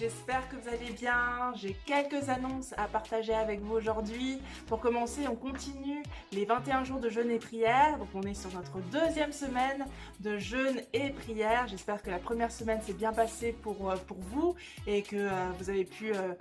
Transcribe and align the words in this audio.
J'espère 0.00 0.48
que 0.48 0.56
vous 0.56 0.66
allez 0.66 0.92
bien. 0.92 1.52
J'ai 1.56 1.76
quelques 1.84 2.30
annonces 2.30 2.72
à 2.78 2.86
partager 2.86 3.34
avec 3.34 3.60
vous 3.60 3.74
aujourd'hui. 3.74 4.40
Pour 4.66 4.80
commencer, 4.80 5.28
on 5.28 5.36
continue 5.36 6.02
les 6.32 6.46
21 6.46 6.84
jours 6.84 7.00
de 7.00 7.10
jeûne 7.10 7.30
et 7.30 7.38
prière. 7.38 7.98
Donc 7.98 8.08
on 8.14 8.22
est 8.22 8.32
sur 8.32 8.50
notre 8.54 8.78
deuxième 8.90 9.30
semaine 9.30 9.84
de 10.20 10.38
jeûne 10.38 10.80
et 10.94 11.10
prière. 11.10 11.68
J'espère 11.68 12.02
que 12.02 12.08
la 12.08 12.18
première 12.18 12.50
semaine 12.50 12.80
s'est 12.80 12.94
bien 12.94 13.12
passée 13.12 13.52
pour, 13.52 13.90
euh, 13.90 13.96
vous 14.32 14.54
et 14.86 15.02
que 15.02 15.16
euh, 15.16 15.50
vous 15.58 15.68
avez 15.68 15.84
pu 15.84 16.14
euh, 16.14 16.32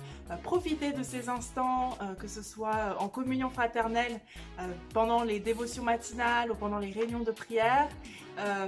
profiter 0.42 0.94
de 0.94 1.04
ces 1.04 1.28
instants, 1.28 1.98
que 2.18 2.30
ce 2.30 2.42
soit 2.42 2.96
en 3.00 3.10
communion 3.10 3.50
fraternelle 3.50 4.22
pendant 4.94 5.24
les 5.24 5.42
dévotions 5.42 5.84
matinales 5.84 6.52
ou 6.52 6.56
pendant 6.56 6.80
les 6.80 6.92
réunions 6.92 7.24
de 7.24 7.32
prière. 7.32 7.90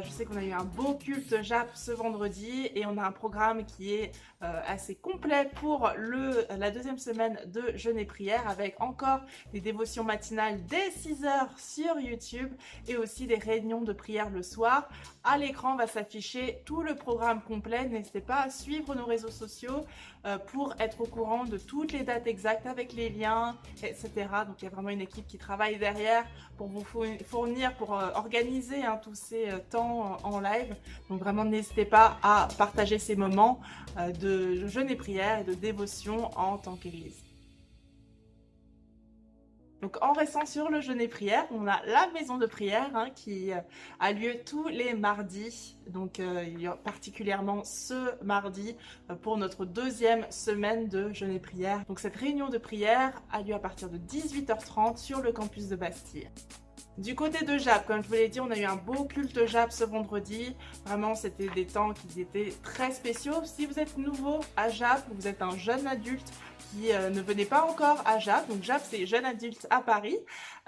Je 0.04 0.10
sais 0.10 0.26
qu'on 0.26 0.38
a 0.38 0.44
eu 0.44 0.52
un 0.52 0.64
beau 0.64 0.96
culte 0.96 1.42
JAP 1.42 1.70
ce 1.76 1.92
vendredi 1.92 2.70
et 2.76 2.86
on 2.86 2.98
a 2.98 3.04
un 3.04 3.12
programme 3.12 3.66
qui 3.66 3.94
est 3.94 4.12
assez 4.42 4.96
complet 4.96 5.50
pour 5.56 5.92
le, 5.98 6.46
la 6.58 6.72
deuxième 6.72 6.98
semaine 6.98 7.40
de 7.46 7.76
jeûne 7.76 7.98
et 7.98 8.06
prière 8.06 8.48
avec 8.48 8.80
encore 8.82 9.22
des 9.54 9.62
dévotions 9.62 10.04
matinales 10.04 10.60
dès 10.66 10.90
6h 10.90 11.58
sur 11.58 12.00
YouTube 12.00 12.52
et 12.88 12.98
aussi 12.98 13.28
des 13.28 13.36
réunions 13.36 13.82
de 13.82 13.94
prière 13.94 14.30
le 14.30 14.44
soir. 14.44 14.90
À 15.24 15.38
l'écran 15.38 15.76
va 15.76 15.88
s'afficher 15.88 16.62
tout 16.66 16.82
le 16.82 16.96
programme 16.96 17.42
complet. 17.42 17.88
N'hésitez 17.88 18.22
pas 18.22 18.42
à 18.42 18.50
suivre 18.50 18.96
nos 18.96 19.06
réseaux 19.06 19.30
sociaux 19.30 19.72
euh, 19.82 20.11
pour 20.48 20.76
être 20.80 21.02
au 21.02 21.06
courant 21.06 21.46
de 21.46 21.58
toutes 21.58 21.94
les 21.94 22.04
dates 22.04 22.28
exactes 22.28 22.68
avec 22.68 22.94
les 22.94 23.10
liens, 23.10 23.58
etc. 23.84 24.10
Donc 24.48 24.62
il 24.62 24.66
y 24.66 24.68
a 24.68 24.72
vraiment 24.72 24.90
une 24.90 25.02
équipe 25.02 25.28
qui 25.28 25.38
travaille 25.38 25.78
derrière 25.78 26.26
pour 26.58 26.68
vous 26.68 26.86
fournir, 27.26 27.74
pour 27.76 27.98
euh, 27.98 28.12
organiser 28.14 28.84
hein, 28.84 29.00
tous 29.02 29.16
ces 29.16 29.50
euh, 29.50 29.58
temps 29.72 30.18
en 30.24 30.40
live. 30.40 30.76
Donc 31.10 31.20
vraiment 31.20 31.44
n'hésitez 31.44 31.86
pas 31.86 32.18
à 32.22 32.48
partager 32.58 33.00
ces 33.00 33.16
moments 33.16 33.60
de 34.20 34.68
jeûne 34.68 34.90
et 34.90 34.96
prière 34.96 35.40
et 35.40 35.44
de 35.44 35.54
dévotion 35.54 36.30
en 36.38 36.58
tant 36.58 36.76
qu'Église. 36.76 37.31
Donc 39.82 39.98
en 40.02 40.14
restant 40.14 40.46
sur 40.46 40.70
le 40.70 40.80
jeûne 40.80 41.02
et 41.02 41.08
prière, 41.08 41.46
on 41.52 41.68
a 41.68 41.84
la 41.88 42.08
maison 42.14 42.38
de 42.38 42.46
prière 42.46 42.92
hein, 42.94 43.10
qui 43.16 43.52
euh, 43.52 43.58
a 44.00 44.12
lieu 44.12 44.36
tous 44.46 44.68
les 44.68 44.94
mardis, 44.94 45.76
donc 45.88 46.20
euh, 46.20 46.46
particulièrement 46.84 47.64
ce 47.64 48.24
mardi 48.24 48.76
euh, 49.10 49.16
pour 49.16 49.38
notre 49.38 49.66
deuxième 49.66 50.30
semaine 50.30 50.88
de 50.88 51.12
jeûne 51.14 51.32
et 51.32 51.40
prière. 51.40 51.84
Donc 51.88 52.00
cette 52.00 52.16
réunion 52.16 52.50
de 52.50 52.60
prière 52.60 53.24
a 53.32 53.42
lieu 53.42 53.56
à 53.56 53.60
partir 53.60 53.90
de 53.90 53.98
18h30 53.98 54.98
sur 54.98 55.22
le 55.22 55.32
campus 55.32 55.68
de 55.68 55.76
Bastille. 55.76 56.30
Du 56.98 57.16
côté 57.16 57.46
de 57.46 57.58
Jap, 57.58 57.88
comme 57.88 58.04
je 58.04 58.08
vous 58.10 58.14
l'ai 58.14 58.28
dit, 58.28 58.42
on 58.42 58.52
a 58.52 58.58
eu 58.58 58.66
un 58.66 58.76
beau 58.76 59.06
culte 59.06 59.48
Jap 59.48 59.72
ce 59.72 59.86
vendredi. 59.86 60.56
Vraiment, 60.86 61.16
c'était 61.16 61.48
des 61.48 61.66
temps 61.66 61.94
qui 61.94 62.22
étaient 62.22 62.54
très 62.64 62.92
spéciaux. 62.92 63.42
Si 63.46 63.66
vous 63.66 63.80
êtes 63.80 63.98
nouveau 63.98 64.42
à 64.58 64.70
Jap, 64.70 65.04
vous 65.10 65.28
êtes 65.28 65.42
un 65.42 65.58
jeune 65.58 65.88
adulte, 65.88 66.32
qui 66.72 66.92
euh, 66.92 67.10
ne 67.10 67.22
venez 67.22 67.46
pas 67.46 67.64
encore 67.64 68.02
à 68.06 68.20
JAP, 68.20 68.48
donc 68.50 68.64
JAP 68.64 68.82
c'est 68.84 69.06
Jeunes 69.06 69.26
Adultes 69.26 69.68
à 69.70 69.82
Paris, 69.82 70.18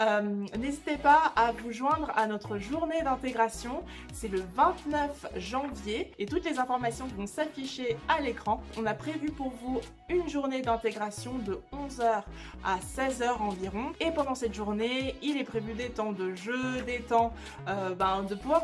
euh, 0.02 0.46
n'hésitez 0.58 0.98
pas 0.98 1.32
à 1.36 1.52
vous 1.52 1.72
joindre 1.72 2.12
à 2.16 2.26
notre 2.26 2.58
journée 2.58 3.02
d'intégration. 3.04 3.84
C'est 4.12 4.28
le 4.28 4.44
29 4.56 5.28
janvier 5.38 6.12
et 6.18 6.26
toutes 6.26 6.46
les 6.46 6.58
informations 6.58 7.06
vont 7.16 7.28
s'afficher 7.28 7.98
à 8.08 8.20
l'écran. 8.20 8.62
On 8.78 8.86
a 8.86 8.94
prévu 8.94 9.30
pour 9.32 9.52
vous 9.52 9.82
une 10.10 10.28
journée 10.28 10.62
d'intégration 10.62 11.38
de 11.40 11.60
11h 11.74 12.24
à 12.66 12.78
16h 12.78 13.38
environ. 13.40 13.94
Et 14.00 14.12
pendant 14.12 14.36
cette 14.36 14.54
journée, 14.54 15.16
il 15.22 15.38
est 15.38 15.44
prévu 15.44 15.74
des 15.74 15.90
temps 15.90 16.12
de 16.12 16.34
jeu, 16.34 16.82
des 16.88 17.02
temps 17.02 17.34
euh, 17.68 17.94
ben, 17.94 18.24
de 18.24 18.36
pouvoir 18.36 18.64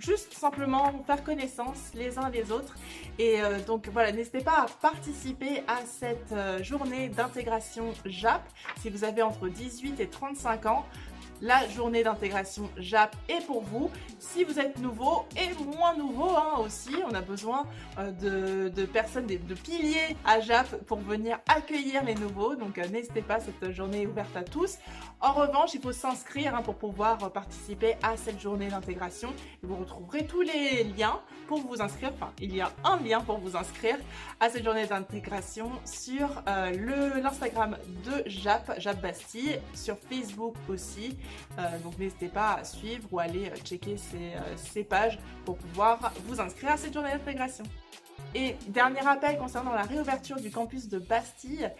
juste 0.00 0.32
simplement 0.32 0.92
faire 1.06 1.22
connaissance 1.22 1.92
les 1.94 2.18
uns 2.18 2.30
les 2.30 2.50
autres. 2.50 2.74
Et 3.18 3.40
euh, 3.42 3.60
donc 3.60 3.88
voilà, 3.92 4.12
n'hésitez 4.12 4.40
pas 4.40 4.62
à 4.62 4.66
participer 4.80 5.62
à 5.68 5.78
cette 5.86 6.32
euh, 6.32 6.62
journée 6.62 7.08
d'intégration 7.08 7.92
JAP 8.04 8.42
si 8.80 8.90
vous 8.90 9.04
avez 9.04 9.22
entre 9.22 9.48
18 9.48 10.00
et 10.00 10.08
35 10.08 10.66
ans 10.66 10.86
la 11.42 11.68
journée 11.68 12.02
d'intégration 12.02 12.70
JAP 12.76 13.16
est 13.28 13.44
pour 13.46 13.62
vous. 13.62 13.90
Si 14.18 14.44
vous 14.44 14.58
êtes 14.58 14.78
nouveau 14.78 15.24
et 15.36 15.52
moins 15.64 15.94
nouveau 15.96 16.36
hein, 16.36 16.58
aussi, 16.58 16.94
on 17.08 17.14
a 17.14 17.20
besoin 17.20 17.66
euh, 17.98 18.68
de, 18.68 18.84
personnes, 18.84 19.26
de, 19.26 19.54
piliers 19.54 20.16
à 20.24 20.40
JAP 20.40 20.84
pour 20.86 20.98
venir 20.98 21.38
accueillir 21.48 22.04
les 22.04 22.14
nouveaux. 22.14 22.54
Donc 22.54 22.78
euh, 22.78 22.86
n'hésitez 22.88 23.22
pas, 23.22 23.38
cette 23.40 23.72
journée 23.72 24.02
est 24.02 24.06
ouverte 24.06 24.36
à 24.36 24.42
tous. 24.42 24.78
En 25.20 25.32
revanche, 25.32 25.74
il 25.74 25.80
faut 25.80 25.92
s'inscrire 25.92 26.54
hein, 26.54 26.62
pour 26.62 26.76
pouvoir 26.76 27.30
participer 27.32 27.96
à 28.02 28.16
cette 28.16 28.40
journée 28.40 28.68
d'intégration. 28.68 29.32
Vous 29.62 29.76
retrouverez 29.76 30.26
tous 30.26 30.42
les 30.42 30.84
liens 30.84 31.20
pour 31.46 31.60
vous 31.60 31.82
inscrire. 31.82 32.12
Enfin, 32.14 32.32
il 32.40 32.54
y 32.54 32.60
a 32.60 32.72
un 32.84 32.98
lien 33.00 33.20
pour 33.20 33.38
vous 33.38 33.56
inscrire 33.56 33.96
à 34.38 34.48
cette 34.48 34.64
journée 34.64 34.86
d'intégration 34.86 35.70
sur 35.84 36.42
euh, 36.46 37.20
l'Instagram 37.22 37.76
de 38.04 38.22
JAP, 38.28 38.78
JAP 38.78 39.00
Bastille, 39.02 39.58
sur 39.74 39.96
Facebook 40.08 40.54
aussi. 40.68 41.16
Euh, 41.58 41.78
donc 41.82 41.98
n'hésitez 41.98 42.28
pas 42.28 42.54
à 42.54 42.62
suivre 42.64 43.06
ou 43.10 43.18
aller 43.18 43.50
euh, 43.50 43.56
checker 43.56 43.96
euh, 44.14 44.38
ces, 44.56 44.84
pages 44.84 45.18
pour 45.44 45.56
pouvoir 45.56 46.12
vous 46.26 46.40
inscrire 46.40 46.70
à 46.72 46.76
cette 46.76 46.94
journée 46.94 47.10
d'intégration. 47.12 47.64
Et 48.34 48.56
dernier 48.68 49.00
rappel 49.00 49.38
concernant 49.38 49.72
la 49.72 49.82
réouverture 49.82 50.36
du 50.36 50.50
campus 50.50 50.88
de 50.88 50.98
Bastille, 50.98 51.70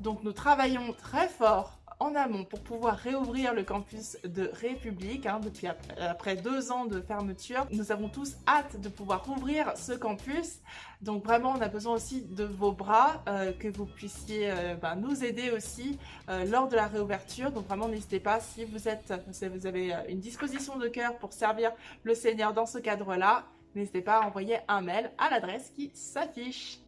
Donc 0.00 0.24
nous 0.24 0.32
travaillons 0.32 0.92
très 0.92 1.28
fort 1.28 1.78
en 2.00 2.14
amont 2.14 2.44
pour 2.44 2.60
pouvoir 2.60 2.96
réouvrir 2.96 3.54
le 3.54 3.62
campus 3.62 4.16
de 4.24 4.50
République 4.52 5.26
hein, 5.26 5.40
depuis 5.42 5.66
après, 5.98 6.36
deux 6.36 6.72
ans 6.72 6.86
de 6.86 7.00
fermeture. 7.00 7.66
Nous 7.70 7.92
avons 7.92 8.08
tous 8.08 8.36
hâte 8.46 8.80
de 8.80 8.88
pouvoir 8.88 9.24
rouvrir 9.24 9.76
ce 9.76 9.92
campus. 9.92 10.60
Donc 11.00 11.24
vraiment, 11.24 11.54
on 11.56 11.60
a 11.60 11.68
besoin 11.68 11.94
aussi 11.94 12.22
de 12.22 12.44
vos 12.44 12.72
bras, 12.72 13.22
euh, 13.28 13.52
que 13.52 13.68
vous 13.68 13.86
puissiez 13.86 14.50
euh, 14.50 14.74
ben, 14.74 14.96
nous 14.96 15.24
aider 15.24 15.50
aussi 15.50 15.98
euh, 16.28 16.44
lors 16.44 16.68
de 16.68 16.76
la 16.76 16.86
réouverture. 16.86 17.50
Donc 17.50 17.66
vraiment, 17.66 17.88
n'hésitez 17.88 18.20
pas 18.20 18.40
si 18.40 18.64
vous 18.64 18.88
êtes, 18.88 19.12
si 19.32 19.48
vous 19.48 19.66
avez 19.66 19.94
une 20.08 20.20
disposition 20.20 20.78
de 20.78 20.88
cœur 20.88 21.16
pour 21.18 21.32
servir 21.32 21.72
le 22.02 22.14
Seigneur 22.14 22.54
dans 22.54 22.66
ce 22.66 22.78
cadre-là, 22.78 23.44
n'hésitez 23.74 24.02
pas 24.02 24.20
à 24.20 24.26
envoyer 24.26 24.58
un 24.68 24.80
mail 24.80 25.10
à 25.18 25.30
l'adresse 25.30 25.72
qui 25.76 25.90
s'affiche. 25.94 26.83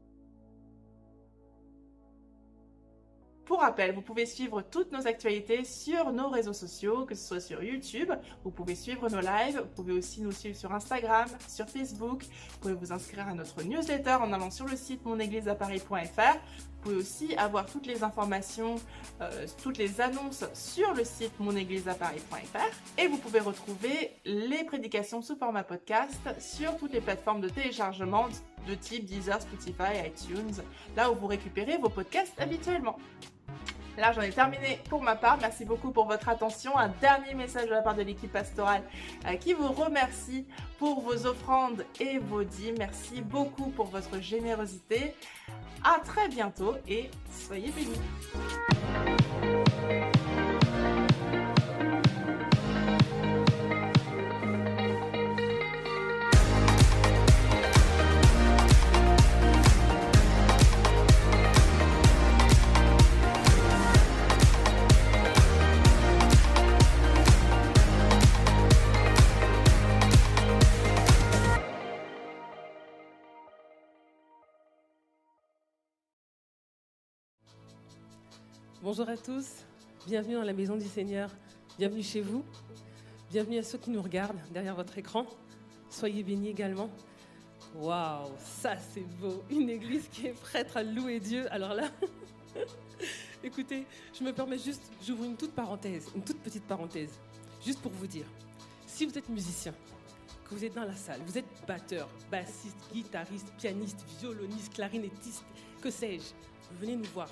Pour 3.47 3.61
rappel, 3.61 3.95
vous 3.95 4.03
pouvez 4.03 4.27
suivre 4.27 4.61
toutes 4.61 4.91
nos 4.91 5.07
actualités 5.07 5.63
sur 5.63 6.13
nos 6.13 6.29
réseaux 6.29 6.53
sociaux, 6.53 7.07
que 7.07 7.15
ce 7.15 7.29
soit 7.29 7.41
sur 7.41 7.63
YouTube, 7.63 8.11
vous 8.43 8.51
pouvez 8.51 8.75
suivre 8.75 9.09
nos 9.09 9.21
lives, 9.21 9.61
vous 9.61 9.83
pouvez 9.83 9.93
aussi 9.93 10.21
nous 10.21 10.33
suivre 10.33 10.57
sur 10.57 10.73
Instagram, 10.73 11.29
sur 11.47 11.69
Facebook, 11.69 12.25
vous 12.25 12.59
pouvez 12.61 12.75
vous 12.75 12.93
inscrire 12.93 13.29
à 13.29 13.35
notre 13.35 13.63
newsletter 13.63 14.17
en 14.21 14.33
allant 14.33 14.51
sur 14.51 14.67
le 14.67 14.77
site 14.77 15.05
monégliseaparis.fr. 15.05 16.35
Vous 16.35 16.83
pouvez 16.83 16.97
aussi 16.97 17.37
avoir 17.37 17.67
toutes 17.67 17.87
les 17.87 18.03
informations, 18.03 18.77
euh, 19.21 19.47
toutes 19.63 19.79
les 19.79 20.01
annonces 20.01 20.45
sur 20.53 20.93
le 20.95 21.05
site 21.05 21.39
monégliseaparis.fr 21.39 22.99
et 22.99 23.07
vous 23.07 23.19
pouvez 23.19 23.41
retrouver 23.41 24.11
les 24.25 24.65
prédications 24.65 25.23
sous 25.23 25.37
format 25.37 25.63
podcast 25.63 26.19
sur 26.41 26.77
toutes 26.77 26.93
les 26.93 27.01
plateformes 27.01 27.41
de 27.41 27.49
téléchargement 27.49 28.27
de 28.67 28.75
type 28.75 29.05
Deezer, 29.05 29.41
Spotify, 29.41 30.05
iTunes, 30.05 30.65
là 30.97 31.13
où 31.13 31.15
vous 31.15 31.29
récupérez 31.29 31.79
vos 31.79 31.91
podcasts 31.91 32.35
habituellement. 32.41 32.97
Là, 33.97 34.13
j'en 34.13 34.21
ai 34.21 34.31
terminé 34.31 34.79
pour 34.89 35.03
ma 35.03 35.17
part. 35.17 35.39
Merci 35.41 35.65
beaucoup 35.65 35.91
pour 35.91 36.07
votre 36.07 36.29
attention. 36.29 36.77
Un 36.77 36.89
dernier 37.01 37.35
message 37.35 37.67
de 37.67 37.71
la 37.71 37.83
part 37.83 37.95
de 37.95 38.03
l'équipe 38.03 38.33
pastorale 38.33 38.83
euh, 39.27 39.37
qui 39.37 39.55
vous 39.55 39.69
remercie 39.69 40.47
pour 40.79 41.01
vos 41.01 41.27
offrandes 41.27 41.85
et 41.99 42.19
vos 42.19 42.45
dîmes. 42.45 42.77
Merci 42.79 43.23
beaucoup 43.23 43.71
pour 43.71 43.87
votre 43.87 44.21
générosité. 44.21 45.15
À 45.83 46.01
très 46.01 46.29
bientôt 46.29 46.75
et 46.87 47.11
soyez 47.31 47.71
bénis. 47.71 48.01
Bonjour 78.87 79.09
à 79.09 79.17
tous, 79.17 79.49
bienvenue 80.07 80.35
dans 80.35 80.45
la 80.45 80.53
maison 80.53 80.77
du 80.77 80.87
Seigneur, 80.87 81.29
bienvenue 81.77 82.05
chez 82.05 82.21
vous, 82.21 82.45
bienvenue 83.33 83.59
à 83.59 83.65
ceux 83.65 83.79
qui 83.79 83.91
nous 83.91 84.01
regardent 84.01 84.39
derrière 84.53 84.77
votre 84.77 84.97
écran, 84.97 85.27
soyez 85.91 86.23
bénis 86.23 86.51
également. 86.51 86.89
Waouh, 87.75 88.31
ça 88.39 88.77
c'est 88.77 89.05
beau. 89.19 89.43
Une 89.51 89.71
église 89.71 90.07
qui 90.07 90.29
est 90.29 90.41
prête 90.41 90.71
à 90.77 90.85
louer 90.85 91.19
Dieu. 91.19 91.53
Alors 91.53 91.75
là, 91.75 91.91
écoutez, 93.43 93.87
je 94.17 94.23
me 94.23 94.33
permets 94.33 94.57
juste, 94.57 94.85
j'ouvre 95.05 95.25
une 95.25 95.37
toute 95.37 95.53
parenthèse, 95.53 96.07
une 96.15 96.23
toute 96.23 96.39
petite 96.39 96.65
parenthèse, 96.69 97.19
juste 97.65 97.81
pour 97.81 97.91
vous 97.91 98.07
dire, 98.07 98.27
si 98.87 99.05
vous 99.05 99.19
êtes 99.19 99.29
musicien, 99.29 99.75
que 100.49 100.55
vous 100.55 100.65
êtes 100.65 100.75
dans 100.77 100.85
la 100.85 100.95
salle, 100.95 101.21
vous 101.27 101.37
êtes 101.37 101.67
batteur, 101.67 102.09
bassiste, 102.31 102.79
guitariste, 102.93 103.53
pianiste, 103.59 104.05
violoniste, 104.21 104.75
clarinettiste, 104.75 105.45
que 105.83 105.91
sais-je, 105.91 106.35
venez 106.81 106.95
nous 106.95 107.11
voir. 107.13 107.29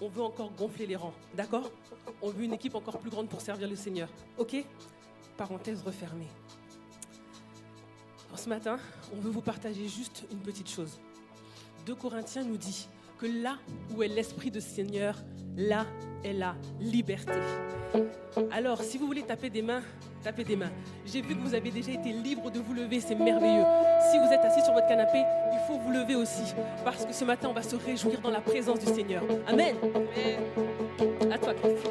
On 0.00 0.08
veut 0.08 0.22
encore 0.22 0.50
gonfler 0.52 0.86
les 0.86 0.96
rangs, 0.96 1.12
d'accord? 1.34 1.70
On 2.22 2.30
veut 2.30 2.44
une 2.44 2.54
équipe 2.54 2.74
encore 2.74 2.98
plus 2.98 3.10
grande 3.10 3.28
pour 3.28 3.40
servir 3.40 3.68
le 3.68 3.76
Seigneur, 3.76 4.08
ok? 4.38 4.64
Parenthèse 5.36 5.82
refermée. 5.82 6.28
ce 8.36 8.48
matin, 8.48 8.78
on 9.12 9.20
veut 9.20 9.30
vous 9.30 9.42
partager 9.42 9.88
juste 9.88 10.24
une 10.30 10.38
petite 10.38 10.70
chose. 10.70 10.98
2 11.86 11.94
Corinthiens 11.94 12.44
nous 12.44 12.56
dit 12.56 12.88
que 13.18 13.26
là 13.26 13.58
où 13.94 14.02
est 14.02 14.08
l'Esprit 14.08 14.50
de 14.50 14.60
Seigneur, 14.60 15.16
là 15.56 15.86
est 16.24 16.32
la 16.32 16.56
liberté. 16.80 17.38
Alors, 18.50 18.82
si 18.82 18.96
vous 18.96 19.06
voulez 19.06 19.22
taper 19.22 19.50
des 19.50 19.62
mains, 19.62 19.82
tapez 20.22 20.44
des 20.44 20.56
mains. 20.56 20.70
J'ai 21.06 21.22
vu 21.22 21.34
que 21.34 21.40
vous 21.40 21.54
avez 21.54 21.70
déjà 21.70 21.92
été 21.92 22.12
libre 22.12 22.50
de 22.50 22.60
vous 22.60 22.74
lever, 22.74 23.00
c'est 23.00 23.14
merveilleux. 23.14 23.64
Si 24.10 24.18
vous 24.18 24.32
êtes 24.32 24.44
assis 24.44 24.62
sur 24.62 24.72
votre 24.72 24.86
canapé, 24.88 25.18
il 25.52 25.58
faut 25.66 25.78
vous 25.78 25.90
lever 25.90 26.14
aussi, 26.14 26.54
parce 26.84 27.04
que 27.04 27.12
ce 27.12 27.24
matin, 27.24 27.48
on 27.50 27.54
va 27.54 27.62
se 27.62 27.76
réjouir 27.76 28.20
dans 28.20 28.30
la 28.30 28.40
présence 28.40 28.78
du 28.80 28.86
Seigneur. 28.86 29.22
Amen. 29.46 29.74
À 31.30 31.38
toi, 31.38 31.54
Christine. 31.54 31.90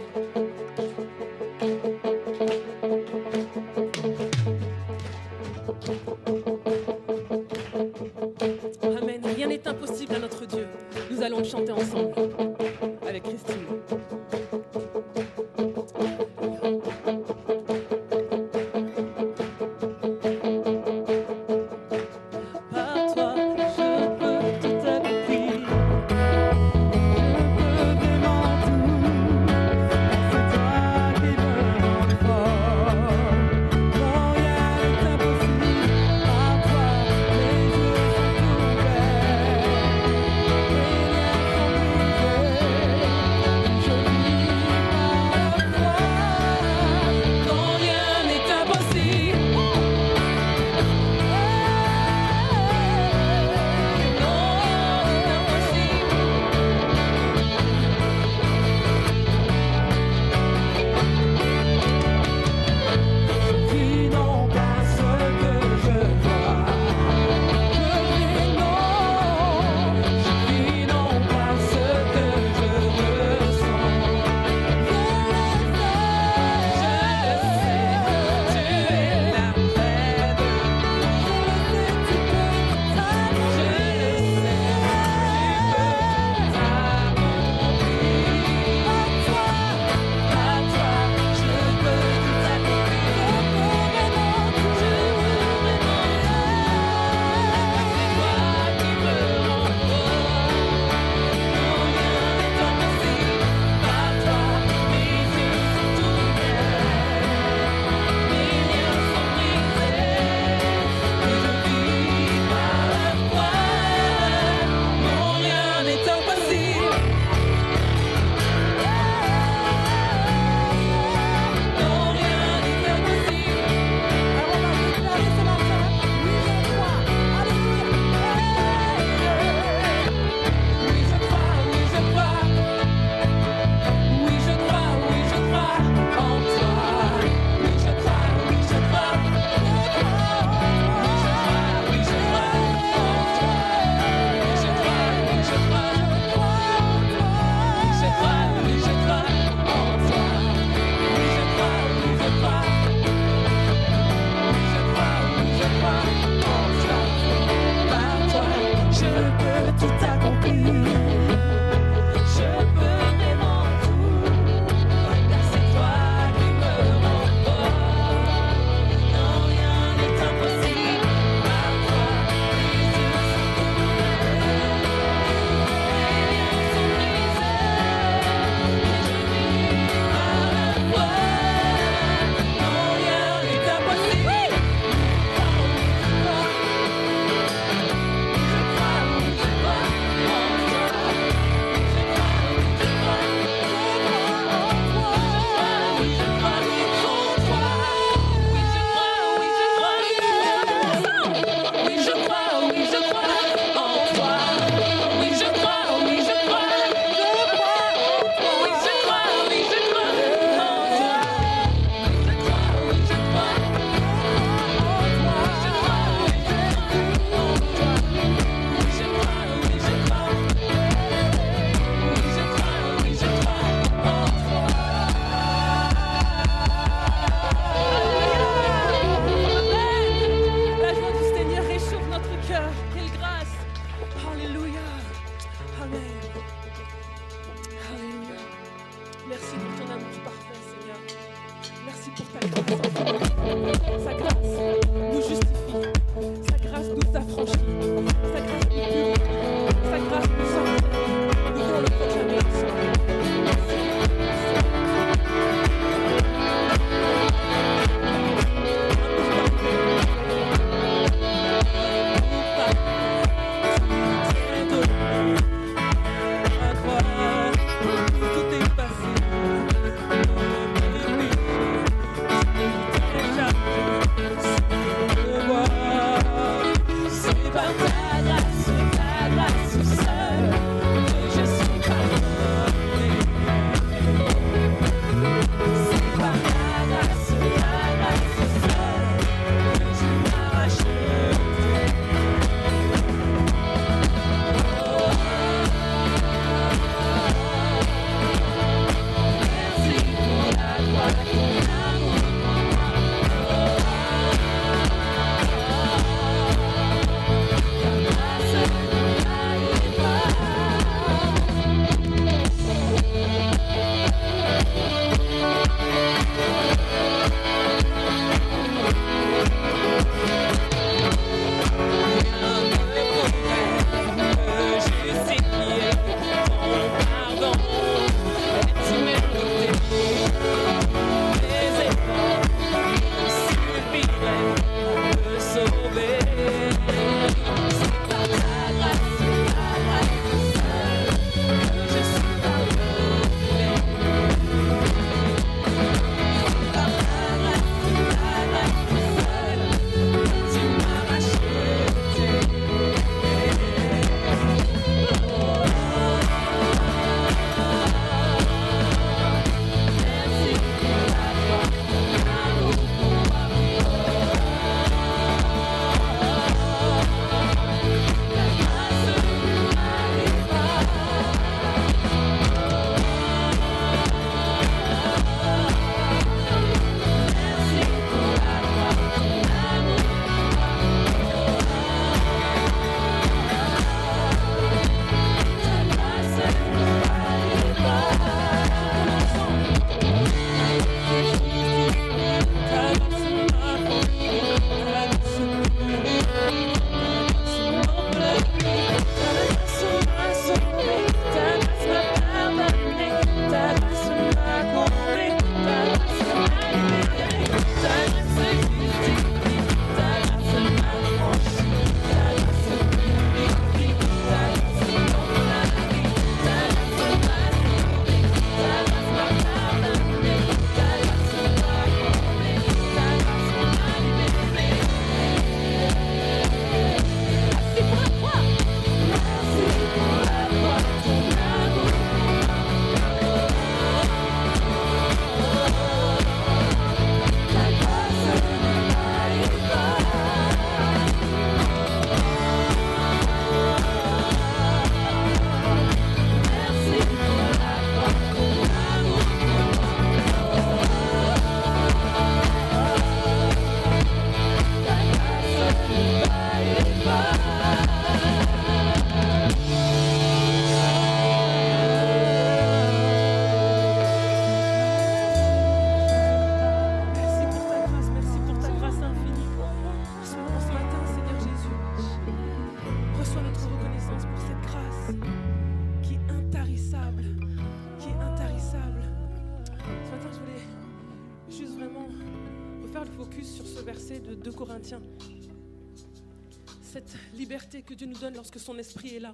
que 487.81 487.93
Dieu 487.93 488.07
nous 488.07 488.17
donne 488.17 488.35
lorsque 488.35 488.59
son 488.59 488.77
esprit 488.77 489.15
est 489.15 489.19
là. 489.19 489.33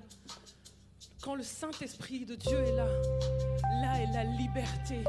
Quand 1.22 1.36
le 1.36 1.44
Saint-Esprit 1.44 2.26
de 2.26 2.36
Dieu 2.36 2.58
est 2.58 2.76
là, 2.76 2.88
là 3.82 4.02
est 4.02 4.14
la 4.14 4.24
liberté. 4.24 5.04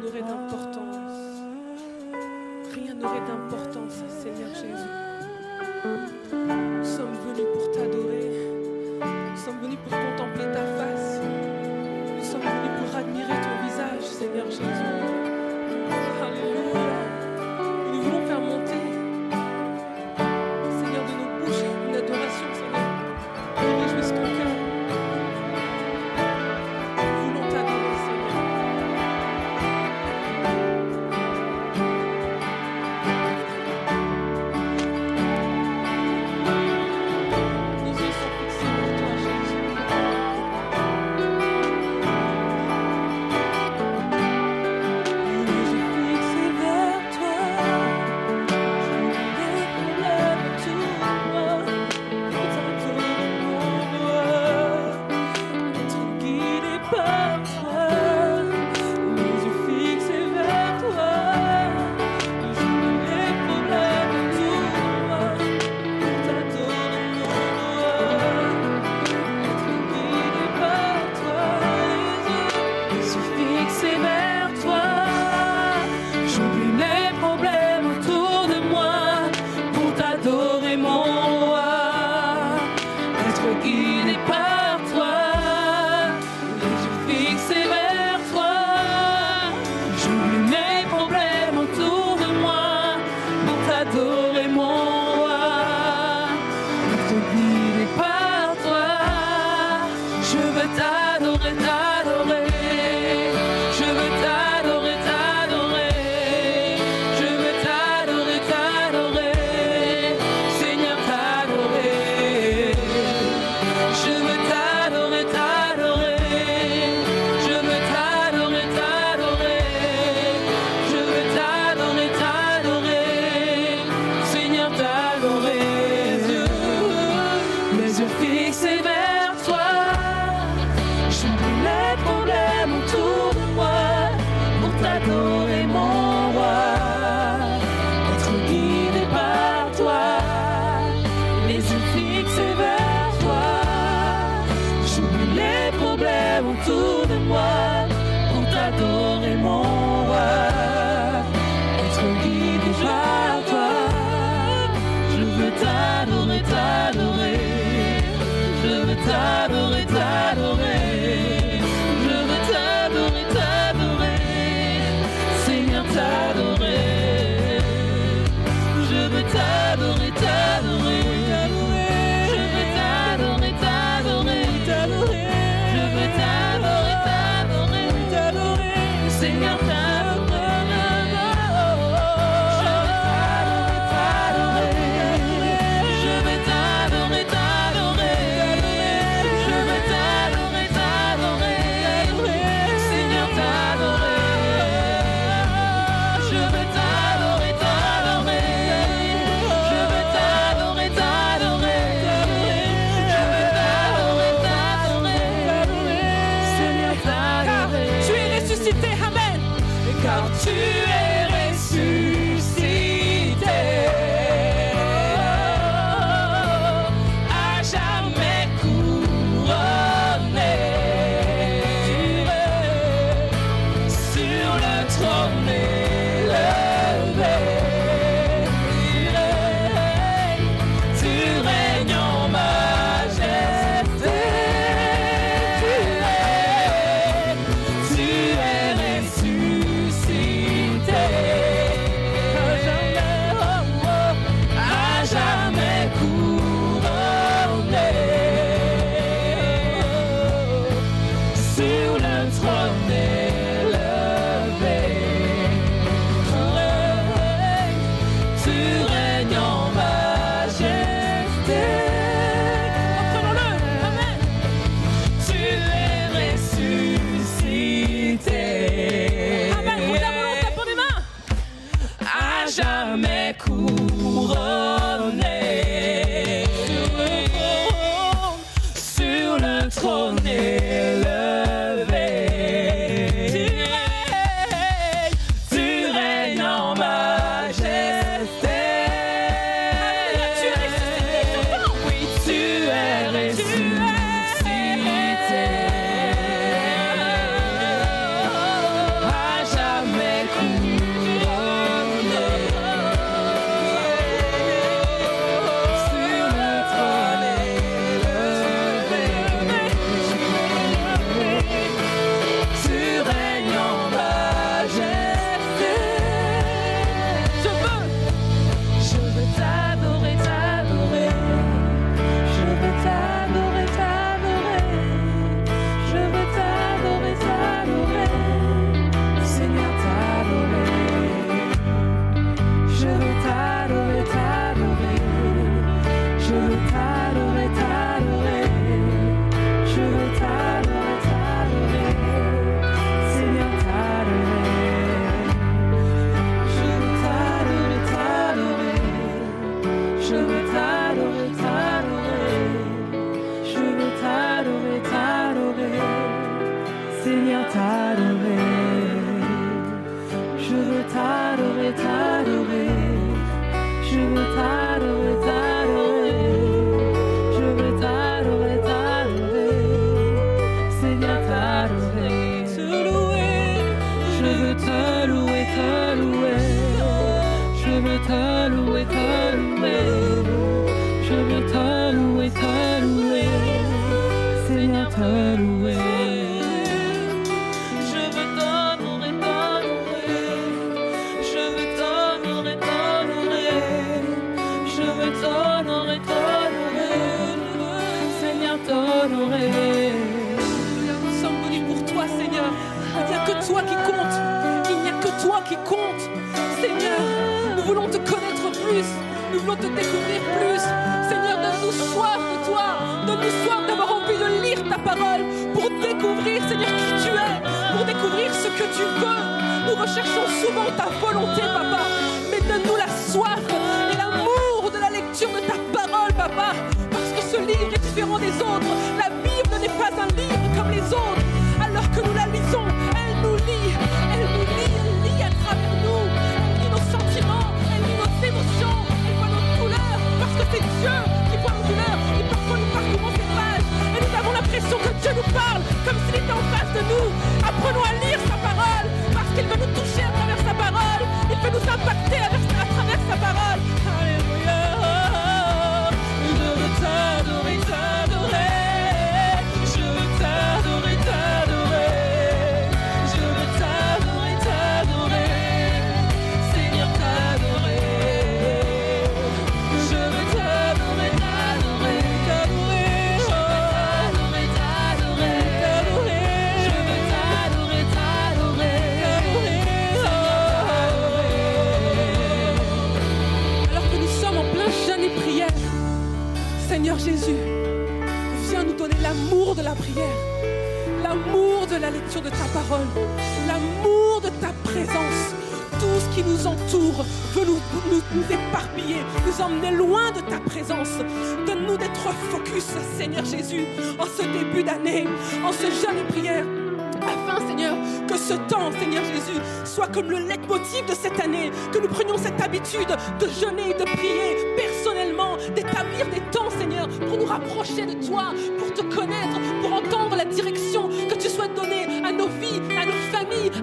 n'aurait 0.00 0.22
d'importance. 0.22 1.42
Rien 2.74 2.94
n'aurait 2.94 3.26
d'importance, 3.26 4.02
Seigneur 4.08 4.54
Jésus. 4.54 4.92
Nous 6.32 6.84
sommes 6.84 7.14
venus 7.26 7.46
pour 7.54 7.70
t'adorer. 7.72 8.30
Nous 9.30 9.36
sommes 9.36 9.60
venus 9.60 9.78
pour 9.88 9.98
contempler 9.98 10.52
ta 10.52 10.64
face. 10.76 11.20
Nous 12.16 12.24
sommes 12.24 12.40
venus 12.40 12.72
pour 12.80 12.96
admirer 12.96 13.40
ton 13.42 13.66
visage, 13.66 14.02
Seigneur 14.02 14.50
Jésus. 14.50 15.28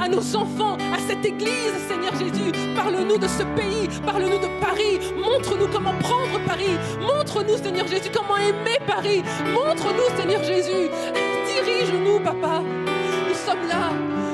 À 0.06 0.08
nos 0.08 0.36
enfants, 0.36 0.78
à 0.93 0.99
cette 1.08 1.26
église, 1.26 1.74
Seigneur 1.88 2.14
Jésus. 2.14 2.51
Parle-nous 2.76 3.18
de 3.18 3.28
ce 3.28 3.41
pays, 3.58 3.89
parle-nous 4.06 4.38
de 4.38 4.49
Paris, 4.62 4.99
montre-nous 5.18 5.68
comment 5.68 5.95
prendre 5.99 6.39
Paris, 6.45 6.78
montre-nous, 7.01 7.58
Seigneur 7.58 7.88
Jésus, 7.88 8.12
comment 8.14 8.38
aimer 8.38 8.78
Paris, 8.86 9.24
montre-nous, 9.51 10.16
Seigneur 10.16 10.43
Jésus, 10.43 10.89
dirige-nous, 11.47 12.20
Papa. 12.20 12.62
Nous 12.62 13.34
sommes 13.34 13.68
là, 13.68 13.89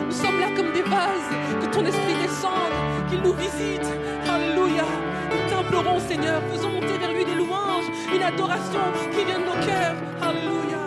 nous 0.05 0.11
sommes 0.11 0.39
là 0.41 0.47
comme 0.57 0.73
des 0.73 0.81
vases, 0.81 1.31
que 1.61 1.67
ton 1.73 1.85
esprit 1.85 2.15
descende, 2.21 2.75
qu'il 3.09 3.21
nous 3.21 3.33
visite. 3.33 3.87
Alléluia. 4.29 4.83
Nous 5.31 5.49
t'implorons, 5.49 5.99
Seigneur, 6.01 6.41
faisons 6.51 6.69
monter 6.69 6.97
vers 6.99 7.13
lui 7.13 7.23
des 7.23 7.35
louanges, 7.35 7.89
une 8.13 8.23
adoration 8.23 8.85
qui 9.11 9.23
vient 9.23 9.39
de 9.39 9.45
nos 9.45 9.65
cœurs. 9.65 9.95
Alléluia. 10.21 10.80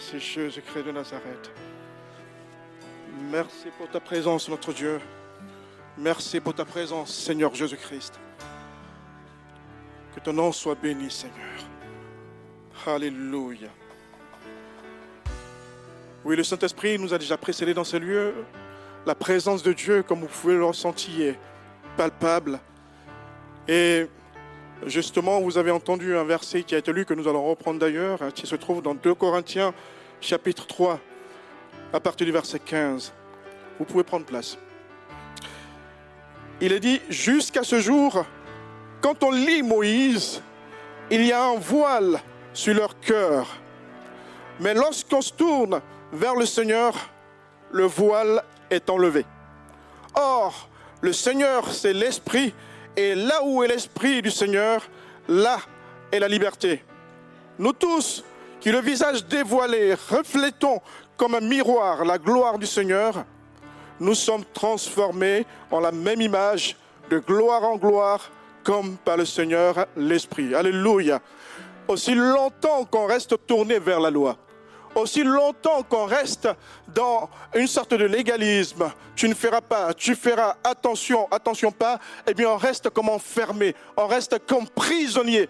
Merci, 0.00 0.18
Jésus-Christ 0.18 0.86
de 0.86 0.92
Nazareth. 0.92 1.50
Merci 3.30 3.68
pour 3.76 3.86
ta 3.86 4.00
présence, 4.00 4.48
notre 4.48 4.72
Dieu. 4.72 4.98
Merci 5.98 6.40
pour 6.40 6.54
ta 6.54 6.64
présence, 6.64 7.12
Seigneur 7.12 7.54
Jésus-Christ. 7.54 8.18
Que 10.14 10.20
ton 10.20 10.32
nom 10.32 10.52
soit 10.52 10.74
béni, 10.74 11.10
Seigneur. 11.10 11.36
Alléluia. 12.86 13.68
Oui, 16.24 16.34
le 16.34 16.44
Saint-Esprit 16.44 16.98
nous 16.98 17.12
a 17.12 17.18
déjà 17.18 17.36
précédés 17.36 17.74
dans 17.74 17.84
ce 17.84 17.98
lieu. 17.98 18.32
La 19.04 19.14
présence 19.14 19.62
de 19.62 19.74
Dieu, 19.74 20.02
comme 20.02 20.20
vous 20.20 20.28
pouvez 20.28 20.54
le 20.54 20.64
ressentir, 20.64 21.34
est 21.34 21.38
palpable. 21.98 22.58
Et 23.68 24.06
Justement, 24.86 25.40
vous 25.40 25.58
avez 25.58 25.70
entendu 25.70 26.16
un 26.16 26.24
verset 26.24 26.62
qui 26.62 26.74
a 26.74 26.78
été 26.78 26.92
lu, 26.92 27.04
que 27.04 27.12
nous 27.12 27.28
allons 27.28 27.44
reprendre 27.44 27.78
d'ailleurs, 27.78 28.22
hein, 28.22 28.30
qui 28.30 28.46
se 28.46 28.56
trouve 28.56 28.80
dans 28.80 28.94
2 28.94 29.14
Corinthiens, 29.14 29.74
chapitre 30.20 30.66
3, 30.66 30.98
à 31.92 32.00
partir 32.00 32.24
du 32.24 32.32
verset 32.32 32.58
15. 32.60 33.12
Vous 33.78 33.84
pouvez 33.84 34.04
prendre 34.04 34.24
place. 34.24 34.56
Il 36.62 36.72
est 36.72 36.80
dit, 36.80 37.00
jusqu'à 37.10 37.62
ce 37.62 37.78
jour, 37.80 38.24
quand 39.02 39.22
on 39.22 39.30
lit 39.30 39.62
Moïse, 39.62 40.42
il 41.10 41.26
y 41.26 41.32
a 41.32 41.44
un 41.44 41.56
voile 41.56 42.20
sur 42.54 42.74
leur 42.74 42.98
cœur. 43.00 43.48
Mais 44.60 44.74
lorsqu'on 44.74 45.20
se 45.22 45.32
tourne 45.32 45.80
vers 46.12 46.34
le 46.34 46.46
Seigneur, 46.46 46.94
le 47.70 47.84
voile 47.84 48.42
est 48.70 48.88
enlevé. 48.88 49.26
Or, 50.14 50.68
le 51.00 51.12
Seigneur, 51.12 51.70
c'est 51.72 51.92
l'Esprit, 51.92 52.54
et 53.00 53.14
là 53.14 53.42
où 53.42 53.62
est 53.62 53.68
l'Esprit 53.68 54.20
du 54.20 54.30
Seigneur, 54.30 54.82
là 55.26 55.58
est 56.12 56.18
la 56.18 56.28
liberté. 56.28 56.84
Nous 57.58 57.72
tous, 57.72 58.22
qui 58.60 58.70
le 58.70 58.80
visage 58.80 59.24
dévoilé 59.24 59.94
reflétons 59.94 60.80
comme 61.16 61.34
un 61.34 61.40
miroir 61.40 62.04
la 62.04 62.18
gloire 62.18 62.58
du 62.58 62.66
Seigneur, 62.66 63.24
nous 64.00 64.14
sommes 64.14 64.44
transformés 64.52 65.46
en 65.70 65.80
la 65.80 65.92
même 65.92 66.20
image, 66.20 66.76
de 67.08 67.18
gloire 67.18 67.64
en 67.64 67.76
gloire, 67.76 68.30
comme 68.64 68.96
par 68.98 69.16
le 69.16 69.24
Seigneur 69.24 69.86
l'Esprit. 69.96 70.54
Alléluia. 70.54 71.20
Aussi 71.88 72.14
longtemps 72.14 72.84
qu'on 72.84 73.06
reste 73.06 73.46
tourné 73.46 73.78
vers 73.78 74.00
la 74.00 74.10
loi, 74.10 74.36
aussi 74.94 75.22
longtemps 75.22 75.82
qu'on 75.82 76.06
reste 76.06 76.48
dans 76.88 77.28
une 77.54 77.66
sorte 77.66 77.94
de 77.94 78.04
légalisme, 78.04 78.90
tu 79.14 79.28
ne 79.28 79.34
feras 79.34 79.60
pas, 79.60 79.94
tu 79.94 80.14
feras 80.14 80.56
attention, 80.64 81.28
attention 81.30 81.70
pas, 81.70 81.98
eh 82.26 82.34
bien 82.34 82.50
on 82.50 82.56
reste 82.56 82.90
comme 82.90 83.08
enfermé, 83.08 83.74
on 83.96 84.06
reste 84.06 84.46
comme 84.46 84.68
prisonnier. 84.68 85.48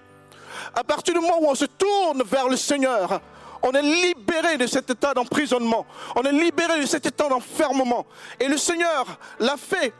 À 0.74 0.84
partir 0.84 1.14
du 1.14 1.20
moment 1.20 1.38
où 1.40 1.46
on 1.46 1.54
se 1.54 1.64
tourne 1.64 2.22
vers 2.24 2.48
le 2.48 2.56
Seigneur, 2.56 3.20
on 3.62 3.72
est 3.72 3.82
libéré 3.82 4.56
de 4.56 4.66
cet 4.66 4.90
état 4.90 5.14
d'emprisonnement, 5.14 5.86
on 6.16 6.22
est 6.22 6.32
libéré 6.32 6.80
de 6.80 6.86
cet 6.86 7.06
état 7.06 7.28
d'enfermement. 7.28 8.06
Et 8.38 8.48
le 8.48 8.56
Seigneur 8.56 9.18
l'a 9.38 9.56
fait 9.56 9.92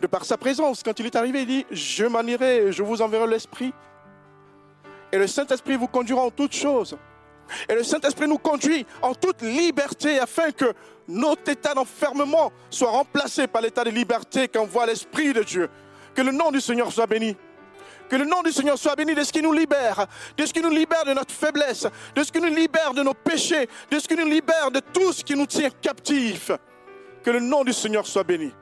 de 0.00 0.06
par 0.06 0.24
sa 0.24 0.36
présence. 0.36 0.82
Quand 0.82 0.98
il 0.98 1.06
est 1.06 1.16
arrivé, 1.16 1.42
il 1.42 1.46
dit, 1.46 1.66
je 1.70 2.04
m'en 2.04 2.22
irai, 2.22 2.72
je 2.72 2.82
vous 2.82 3.00
enverrai 3.00 3.26
l'Esprit. 3.26 3.72
Et 5.10 5.16
le 5.16 5.26
Saint-Esprit 5.26 5.76
vous 5.76 5.86
conduira 5.86 6.22
en 6.22 6.30
toutes 6.30 6.54
choses. 6.54 6.96
Et 7.68 7.74
le 7.74 7.82
Saint-Esprit 7.82 8.28
nous 8.28 8.38
conduit 8.38 8.86
en 9.02 9.14
toute 9.14 9.42
liberté 9.42 10.18
afin 10.18 10.50
que 10.50 10.72
notre 11.08 11.50
état 11.50 11.74
d'enfermement 11.74 12.52
soit 12.70 12.90
remplacé 12.90 13.46
par 13.46 13.62
l'état 13.62 13.84
de 13.84 13.90
liberté 13.90 14.48
qu'envoie 14.48 14.86
l'Esprit 14.86 15.32
de 15.32 15.42
Dieu. 15.42 15.68
Que 16.14 16.22
le 16.22 16.32
nom 16.32 16.50
du 16.50 16.60
Seigneur 16.60 16.92
soit 16.92 17.06
béni. 17.06 17.36
Que 18.08 18.16
le 18.16 18.24
nom 18.24 18.42
du 18.42 18.52
Seigneur 18.52 18.78
soit 18.78 18.94
béni 18.96 19.14
de 19.14 19.22
ce 19.22 19.32
qui 19.32 19.40
nous 19.40 19.52
libère, 19.52 20.06
de 20.36 20.44
ce 20.44 20.52
qui 20.52 20.60
nous 20.60 20.70
libère 20.70 21.04
de 21.04 21.14
notre 21.14 21.32
faiblesse, 21.34 21.86
de 22.14 22.22
ce 22.22 22.30
qui 22.30 22.40
nous 22.40 22.54
libère 22.54 22.92
de 22.92 23.02
nos 23.02 23.14
péchés, 23.14 23.68
de 23.90 23.98
ce 23.98 24.06
qui 24.06 24.14
nous 24.14 24.26
libère 24.26 24.70
de 24.70 24.80
tout 24.80 25.12
ce 25.12 25.24
qui 25.24 25.34
nous 25.34 25.46
tient 25.46 25.70
captifs. 25.70 26.50
Que 27.22 27.30
le 27.30 27.40
nom 27.40 27.64
du 27.64 27.72
Seigneur 27.72 28.06
soit 28.06 28.24
béni. 28.24 28.52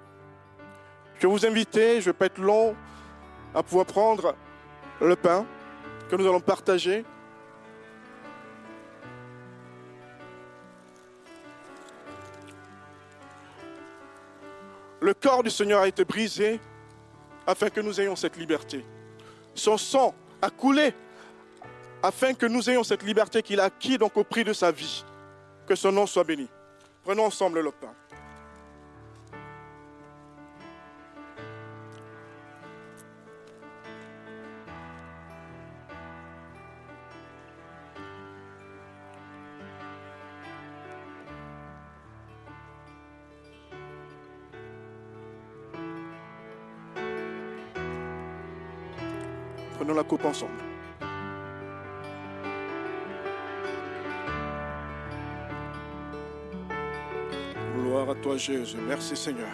Je 1.17 1.27
vais 1.27 1.33
vous 1.33 1.45
inviter, 1.45 2.01
je 2.01 2.09
ne 2.09 2.13
vais 2.13 2.13
pas 2.13 2.27
être 2.27 2.39
long, 2.39 2.77
à 3.55 3.63
pouvoir 3.63 3.87
prendre 3.87 4.35
le 5.01 5.17
pain 5.17 5.45
que 6.09 6.17
nous 6.17 6.27
allons 6.27 6.41
partager. 6.41 7.05
Le 15.03 15.15
corps 15.15 15.43
du 15.43 15.51
Seigneur 15.51 15.83
a 15.83 15.89
été 15.89 16.05
brisé 16.05 16.61
afin 17.45 17.69
que 17.71 17.81
nous 17.81 18.01
ayons 18.01 18.15
cette 18.15 18.37
liberté. 18.37 18.85
Son 19.53 19.77
sang 19.77 20.15
a 20.41 20.49
coulé 20.49 20.95
afin 22.05 22.35
que 22.35 22.47
nous 22.47 22.71
ayons 22.71 22.85
cette 22.85 23.03
liberté 23.03 23.43
qu'il 23.43 23.59
a 23.59 23.65
acquis 23.65 23.99
donc 23.99 24.17
au 24.17 24.23
prix 24.23 24.45
de 24.45 24.53
sa 24.53 24.71
vie. 24.71 25.05
Que 25.67 25.75
son 25.75 25.91
nom 25.91 26.07
soit 26.07 26.23
béni. 26.23 26.49
Prenons 27.03 27.25
ensemble 27.25 27.61
le 27.61 27.73
pain. 27.73 27.93
Gloire 57.77 58.11
à 58.11 58.15
toi 58.15 58.37
Jésus. 58.37 58.77
Merci 58.87 59.17
Seigneur. 59.17 59.49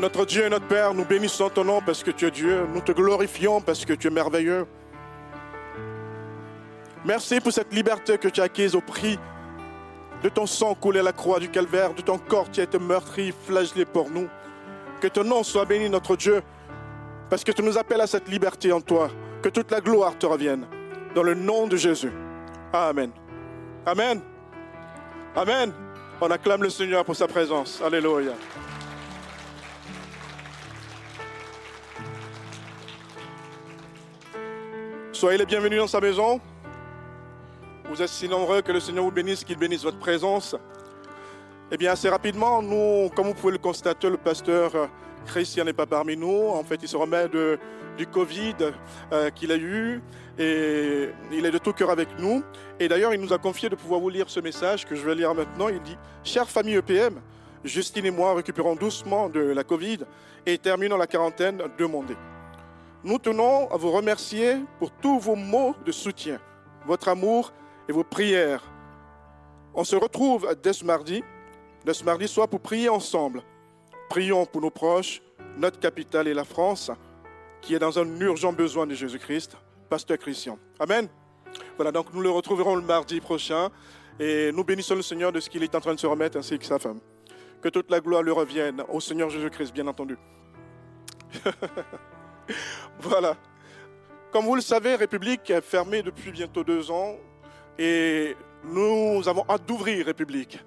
Notre 0.00 0.26
Dieu 0.26 0.44
et 0.44 0.50
notre 0.50 0.66
Père, 0.66 0.92
nous 0.92 1.06
bénissons 1.06 1.48
ton 1.48 1.64
nom 1.64 1.80
parce 1.80 2.02
que 2.02 2.10
tu 2.10 2.26
es 2.26 2.30
Dieu. 2.30 2.66
Nous 2.74 2.82
te 2.82 2.92
glorifions 2.92 3.60
parce 3.62 3.84
que 3.84 3.94
tu 3.94 4.08
es 4.08 4.10
merveilleux. 4.10 4.66
Merci 7.04 7.40
pour 7.40 7.52
cette 7.52 7.72
liberté 7.72 8.18
que 8.18 8.28
tu 8.28 8.40
as 8.40 8.44
acquise 8.44 8.74
au 8.74 8.80
prix 8.80 9.18
de 10.22 10.28
ton 10.28 10.46
sang 10.46 10.74
coulé 10.74 11.00
à 11.00 11.02
la 11.02 11.12
croix 11.12 11.38
du 11.38 11.48
calvaire, 11.48 11.94
de 11.94 12.02
ton 12.02 12.18
corps 12.18 12.50
qui 12.50 12.60
a 12.60 12.64
été 12.64 12.78
meurtri, 12.78 13.32
flagellé 13.46 13.84
pour 13.84 14.10
nous. 14.10 14.28
Que 15.00 15.08
ton 15.08 15.24
nom 15.24 15.42
soit 15.42 15.64
béni, 15.64 15.90
notre 15.90 16.16
Dieu, 16.16 16.42
parce 17.28 17.44
que 17.44 17.52
tu 17.52 17.62
nous 17.62 17.76
appelles 17.76 18.00
à 18.00 18.06
cette 18.06 18.28
liberté 18.28 18.72
en 18.72 18.80
toi. 18.80 19.10
Que 19.42 19.48
toute 19.48 19.70
la 19.70 19.80
gloire 19.80 20.16
te 20.18 20.26
revienne. 20.26 20.66
Dans 21.14 21.22
le 21.22 21.34
nom 21.34 21.66
de 21.66 21.76
Jésus. 21.76 22.12
Amen. 22.72 23.10
Amen. 23.84 24.20
Amen. 25.34 25.72
On 26.20 26.30
acclame 26.30 26.62
le 26.62 26.70
Seigneur 26.70 27.04
pour 27.04 27.14
sa 27.14 27.26
présence. 27.26 27.82
Alléluia. 27.84 28.32
Soyez 35.12 35.38
les 35.38 35.46
bienvenus 35.46 35.78
dans 35.78 35.86
sa 35.86 36.00
maison. 36.00 36.40
Vous 37.88 38.02
êtes 38.02 38.08
si 38.08 38.28
nombreux 38.28 38.62
que 38.62 38.72
le 38.72 38.80
Seigneur 38.80 39.04
vous 39.04 39.10
bénisse, 39.10 39.44
qu'il 39.44 39.56
bénisse 39.56 39.82
votre 39.82 39.98
présence. 39.98 40.56
Eh 41.72 41.76
bien, 41.76 41.90
assez 41.90 42.08
rapidement, 42.08 42.62
nous, 42.62 43.10
comme 43.16 43.26
vous 43.26 43.34
pouvez 43.34 43.52
le 43.52 43.58
constater, 43.58 44.08
le 44.08 44.16
pasteur 44.16 44.72
euh, 44.76 44.86
Christian 45.26 45.64
n'est 45.64 45.72
pas 45.72 45.84
parmi 45.84 46.16
nous. 46.16 46.50
En 46.50 46.62
fait, 46.62 46.78
il 46.80 46.86
se 46.86 46.96
remet 46.96 47.28
de, 47.28 47.58
du 47.98 48.06
Covid 48.06 48.54
euh, 49.10 49.30
qu'il 49.30 49.50
a 49.50 49.56
eu 49.56 50.00
et 50.38 51.08
il 51.32 51.44
est 51.44 51.50
de 51.50 51.58
tout 51.58 51.72
cœur 51.72 51.90
avec 51.90 52.08
nous. 52.20 52.44
Et 52.78 52.86
d'ailleurs, 52.86 53.12
il 53.14 53.20
nous 53.20 53.32
a 53.32 53.38
confié 53.38 53.68
de 53.68 53.74
pouvoir 53.74 53.98
vous 53.98 54.10
lire 54.10 54.30
ce 54.30 54.38
message 54.38 54.86
que 54.86 54.94
je 54.94 55.04
vais 55.04 55.16
lire 55.16 55.34
maintenant. 55.34 55.66
Il 55.68 55.82
dit 55.82 55.96
Chère 56.22 56.48
famille 56.48 56.76
EPM, 56.76 57.20
Justine 57.64 58.06
et 58.06 58.12
moi 58.12 58.34
récupérons 58.34 58.76
doucement 58.76 59.28
de 59.28 59.40
la 59.40 59.64
Covid 59.64 59.98
et 60.46 60.58
terminons 60.58 60.96
la 60.96 61.08
quarantaine 61.08 61.60
demandée. 61.76 62.16
Nous 63.02 63.18
tenons 63.18 63.68
à 63.72 63.76
vous 63.76 63.90
remercier 63.90 64.54
pour 64.78 64.92
tous 64.92 65.18
vos 65.18 65.34
mots 65.34 65.74
de 65.84 65.90
soutien, 65.90 66.38
votre 66.86 67.08
amour 67.08 67.52
et 67.88 67.92
vos 67.92 68.04
prières. 68.04 68.62
On 69.74 69.82
se 69.82 69.96
retrouve 69.96 70.54
dès 70.62 70.72
ce 70.72 70.84
mardi, 70.84 71.24
dès 71.86 71.94
ce 71.94 72.04
mardi 72.04 72.26
soir 72.26 72.48
pour 72.48 72.60
prier 72.60 72.88
ensemble. 72.88 73.42
Prions 74.10 74.44
pour 74.44 74.60
nos 74.60 74.70
proches, 74.70 75.22
notre 75.56 75.78
capitale 75.78 76.26
et 76.26 76.34
la 76.34 76.44
France, 76.44 76.90
qui 77.62 77.76
est 77.76 77.78
dans 77.78 77.96
un 77.96 78.20
urgent 78.20 78.52
besoin 78.52 78.86
de 78.88 78.94
Jésus-Christ, 78.94 79.56
Pasteur 79.88 80.18
Christian. 80.18 80.58
Amen. 80.80 81.08
Voilà, 81.76 81.92
donc 81.92 82.12
nous 82.12 82.20
le 82.20 82.30
retrouverons 82.30 82.74
le 82.74 82.82
mardi 82.82 83.20
prochain 83.20 83.70
et 84.18 84.50
nous 84.52 84.64
bénissons 84.64 84.96
le 84.96 85.02
Seigneur 85.02 85.30
de 85.30 85.38
ce 85.38 85.48
qu'il 85.48 85.62
est 85.62 85.74
en 85.76 85.80
train 85.80 85.94
de 85.94 86.00
se 86.00 86.08
remettre 86.08 86.36
ainsi 86.36 86.58
que 86.58 86.64
sa 86.64 86.80
femme. 86.80 86.98
Que 87.62 87.68
toute 87.68 87.88
la 87.88 88.00
gloire 88.00 88.22
lui 88.22 88.32
revienne 88.32 88.82
au 88.88 89.00
Seigneur 89.00 89.30
Jésus-Christ, 89.30 89.72
bien 89.72 89.86
entendu. 89.86 90.18
voilà. 92.98 93.36
Comme 94.32 94.44
vous 94.44 94.56
le 94.56 94.60
savez, 94.60 94.96
République 94.96 95.48
est 95.50 95.60
fermée 95.60 96.02
depuis 96.02 96.32
bientôt 96.32 96.64
deux 96.64 96.90
ans 96.90 97.14
et 97.78 98.36
nous 98.64 99.22
avons 99.28 99.44
hâte 99.48 99.64
d'ouvrir 99.66 100.06
République. 100.06 100.58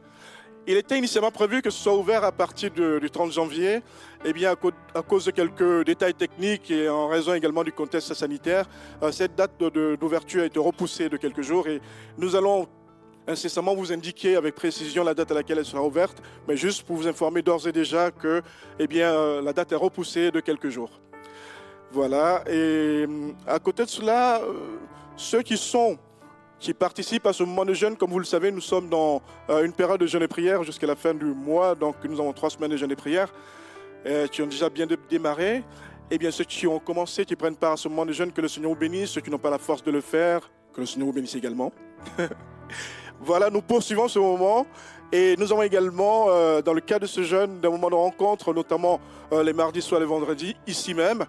Il 0.72 0.78
était 0.78 1.00
initialement 1.00 1.32
prévu 1.32 1.64
que 1.64 1.72
ce 1.72 1.82
soit 1.82 1.98
ouvert 1.98 2.24
à 2.24 2.32
partir 2.32 2.70
du 2.70 3.10
30 3.10 3.32
janvier. 3.32 3.82
Eh 4.24 4.46
à, 4.46 4.56
cause 4.56 5.26
de 5.26 5.32
quelques 5.32 5.84
détails 5.84 6.14
techniques 6.14 6.70
et 6.70 6.88
en 6.88 7.08
raison 7.08 7.34
également 7.34 7.64
du 7.64 7.72
contexte 7.72 8.14
sanitaire, 8.14 8.70
euh, 9.02 9.12
cette 9.12 9.34
date 9.34 9.54
d'ouverture 9.60 10.44
a 10.44 10.46
été 10.46 10.60
repoussée 10.60 11.10
de 11.10 11.18
quelques 11.18 11.42
jours 11.42 11.68
et 11.68 11.82
nous 12.20 12.36
allons 12.36 12.68
incessamment 13.28 13.74
vous 13.74 13.92
indiquer 13.92 14.36
avec 14.36 14.54
précision 14.54 15.04
la 15.04 15.16
date 15.16 15.32
à 15.32 15.34
laquelle 15.34 15.58
elle 15.58 15.66
sera 15.66 15.84
ouverte, 15.84 16.22
mais 16.48 16.56
juste 16.56 16.84
pour 16.84 16.98
vous 16.98 17.08
informer 17.08 17.42
d'ores 17.42 17.68
et 17.68 17.72
déjà 17.72 18.12
que 18.12 18.44
eh 18.78 18.88
euh, 19.02 19.42
la 19.42 19.54
date 19.54 19.72
est 19.72 19.76
repoussée 19.76 20.30
de 20.30 20.40
quelques 20.40 20.70
jours. 20.70 20.92
Voilà, 21.92 22.44
et 22.48 23.06
hum, 23.08 23.34
à 23.48 23.58
côté 23.58 23.86
de 23.86 23.90
cela, 23.90 24.40
euh, 24.42 24.78
ceux 25.16 25.42
qui 25.42 25.58
sont 25.58 25.98
qui 26.60 26.74
participent 26.74 27.26
à 27.26 27.34
ce 27.34 27.44
moment 27.44 27.66
de 27.66 27.74
jeûne. 27.74 27.96
Comme 27.96 28.12
vous 28.12 28.20
le 28.20 28.26
savez, 28.26 28.52
nous 28.52 28.62
sommes 28.62 28.90
dans 28.90 29.22
euh, 29.50 29.64
une 29.64 29.72
période 29.74 30.00
de 30.00 30.08
jeûne 30.08 30.24
et 30.24 30.28
prière 30.28 30.64
jusqu'à 30.64 30.88
la 30.88 30.96
fin 30.96 31.14
du 31.14 31.26
mois. 31.26 31.76
Donc, 31.76 31.96
nous 32.04 32.20
avons 32.20 32.34
trois 32.34 32.50
semaines 32.50 32.72
de 32.72 32.78
jeûne 32.78 32.92
et 32.92 32.96
prière 32.96 33.32
euh, 34.06 34.28
qui 34.28 34.42
ont 34.42 34.48
déjà 34.48 34.70
bien 34.70 34.86
dé- 34.86 34.98
démarré. 35.10 35.64
Et 36.12 36.18
bien, 36.18 36.32
ceux 36.32 36.44
qui 36.44 36.68
ont 36.68 36.80
commencé, 36.80 37.24
qui 37.26 37.36
prennent 37.36 37.56
part 37.56 37.74
à 37.74 37.78
ce 37.78 37.88
moment 37.88 38.06
de 38.06 38.12
jeûne, 38.12 38.32
que 38.32 38.42
le 38.42 38.48
Seigneur 38.48 38.72
vous 38.72 38.78
bénisse. 38.78 39.12
Ceux 39.12 39.22
qui 39.22 39.30
n'ont 39.30 39.38
pas 39.38 39.50
la 39.50 39.58
force 39.58 39.84
de 39.84 39.92
le 39.92 40.02
faire, 40.02 40.50
que 40.74 40.82
le 40.82 40.86
Seigneur 40.88 41.08
vous 41.08 41.14
bénisse 41.14 41.36
également. 41.36 41.72
voilà, 43.22 43.50
nous 43.50 43.62
poursuivons 43.62 44.08
ce 44.08 44.20
moment. 44.20 44.66
Et 45.12 45.36
nous 45.38 45.52
avons 45.52 45.64
également, 45.64 46.26
euh, 46.30 46.62
dans 46.62 46.74
le 46.74 46.82
cadre 46.82 47.02
de 47.02 47.08
ce 47.08 47.24
jeûne, 47.24 47.60
des 47.62 47.70
moments 47.70 47.90
de 47.90 47.96
rencontre, 47.96 48.54
notamment 48.54 49.00
les 49.32 49.54
mardis, 49.54 49.82
soit 49.82 50.00
les 50.00 50.06
vendredis, 50.06 50.56
ici 50.68 50.94
même. 50.94 51.26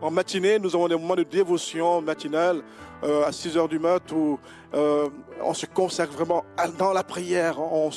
En 0.00 0.10
matinée, 0.10 0.58
nous 0.58 0.74
avons 0.74 0.88
des 0.88 0.96
moments 0.96 1.16
de 1.16 1.22
dévotion 1.22 2.00
matinale 2.02 2.62
euh, 3.02 3.26
à 3.26 3.32
6 3.32 3.56
heures 3.56 3.68
du 3.68 3.78
mat 3.78 4.02
où 4.12 4.38
euh, 4.74 5.08
on 5.42 5.54
se 5.54 5.66
consacre 5.66 6.12
vraiment 6.12 6.44
dans 6.78 6.92
la 6.92 7.02
prière, 7.02 7.58
on 7.60 7.90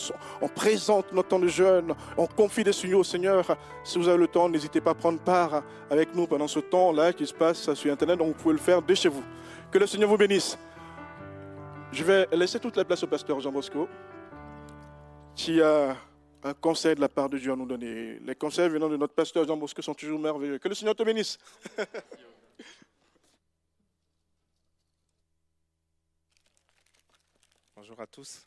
présente 0.54 1.12
notre 1.14 1.30
temps 1.30 1.40
de 1.40 1.48
jeûne, 1.48 1.94
on 2.18 2.28
confie 2.28 2.64
des 2.64 2.74
signaux 2.74 3.00
au 3.00 3.04
Seigneur. 3.04 3.46
Si 3.84 3.98
vous 3.98 4.08
avez 4.08 4.18
le 4.18 4.28
temps, 4.28 4.50
n'hésitez 4.50 4.82
pas 4.82 4.92
à 4.92 4.96
prendre 4.96 5.20
part 5.20 5.64
avec 5.90 6.16
nous 6.16 6.28
pendant 6.28 6.48
ce 6.48 6.60
temps-là 6.60 7.14
qui 7.14 7.26
se 7.26 7.34
passe 7.34 7.74
sur 7.74 7.92
Internet, 7.92 8.20
donc 8.20 8.30
vous 8.30 8.42
pouvez 8.44 8.54
le 8.54 8.60
faire 8.60 8.82
de 8.82 8.94
chez 8.94 9.10
vous. 9.10 9.24
Que 9.72 9.78
le 9.78 9.88
Seigneur 9.88 10.10
vous 10.10 10.18
bénisse. 10.18 10.58
Je 11.92 12.04
vais 12.04 12.28
laisser 12.32 12.60
toute 12.60 12.78
la 12.78 12.86
place 12.86 13.04
au 13.04 13.08
pasteur 13.08 13.40
Jean 13.40 13.52
Bosco, 13.52 13.88
qui 15.36 15.62
a 15.62 15.96
un 16.44 16.54
conseil 16.54 16.96
de 16.96 17.02
la 17.02 17.10
part 17.10 17.30
de 17.30 17.38
Dieu 17.38 17.52
à 17.52 17.56
nous 17.56 17.66
donner. 17.66 18.20
Les 18.20 18.36
conseils 18.36 18.70
venant 18.70 18.88
de 18.90 18.98
notre 18.98 19.14
pasteur 19.14 19.46
Jean 19.46 19.58
Bosco 19.58 19.82
sont 19.82 19.94
toujours 19.94 20.20
merveilleux. 20.20 20.58
Que 20.60 20.70
le 20.70 20.76
Seigneur 20.76 20.96
te 20.96 21.04
bénisse. 21.04 21.38
Bonjour 27.76 28.00
à 28.00 28.08
tous. 28.08 28.42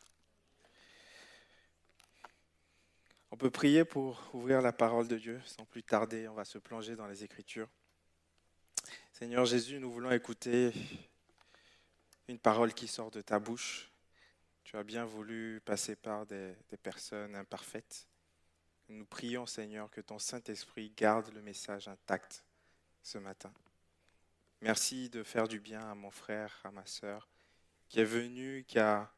On 3.30 3.36
peut 3.36 3.50
prier 3.50 3.84
pour 3.84 4.22
ouvrir 4.32 4.62
la 4.62 4.72
parole 4.72 5.06
de 5.08 5.18
Dieu. 5.18 5.40
Sans 5.44 5.64
plus 5.64 5.82
tarder, 5.82 6.28
on 6.28 6.34
va 6.34 6.44
se 6.44 6.58
plonger 6.58 6.96
dans 6.96 7.06
les 7.06 7.24
Écritures. 7.24 7.68
Seigneur 9.12 9.44
Jésus, 9.44 9.78
nous 9.78 9.92
voulons 9.92 10.10
écouter 10.10 10.72
une 12.28 12.38
parole 12.38 12.72
qui 12.72 12.88
sort 12.88 13.10
de 13.10 13.20
ta 13.20 13.38
bouche. 13.38 13.91
Tu 14.64 14.76
as 14.76 14.84
bien 14.84 15.04
voulu 15.04 15.60
passer 15.64 15.96
par 15.96 16.26
des, 16.26 16.54
personnes 16.82 17.34
imparfaites. 17.34 18.06
Nous 18.88 19.04
prions, 19.04 19.46
Seigneur, 19.46 19.90
que 19.90 20.00
ton 20.00 20.18
Saint-Esprit 20.18 20.92
garde 20.96 21.32
le 21.32 21.42
message 21.42 21.88
intact 21.88 22.44
ce 23.02 23.18
matin. 23.18 23.52
Merci 24.60 25.08
de 25.10 25.22
faire 25.22 25.48
du 25.48 25.60
bien 25.60 25.90
à 25.90 25.94
mon 25.94 26.10
frère, 26.10 26.60
à 26.64 26.70
ma 26.70 26.86
sœur, 26.86 27.28
qui 27.88 28.00
est 28.00 28.04
venu, 28.04 28.64
qui 28.64 28.78
a 28.78 29.12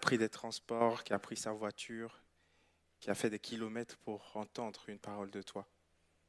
pris 0.00 0.18
des 0.18 0.28
transports, 0.28 1.02
qui 1.02 1.12
a 1.12 1.18
pris 1.18 1.36
sa 1.36 1.52
voiture, 1.52 2.22
qui 3.00 3.10
a 3.10 3.14
fait 3.14 3.30
des 3.30 3.40
kilomètres 3.40 3.96
pour 3.98 4.36
entendre 4.36 4.88
une 4.88 4.98
parole 4.98 5.30
de 5.30 5.42
toi. 5.42 5.66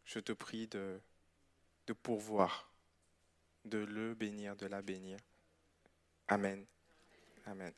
Je 0.05 0.19
te 0.19 0.31
prie 0.31 0.67
de 0.67 0.99
pourvoir, 2.01 2.71
de 3.65 3.79
le 3.79 4.15
bénir, 4.15 4.55
de 4.55 4.65
la 4.65 4.81
bénir. 4.81 5.19
Amen. 6.27 6.65
Amen. 7.49 7.71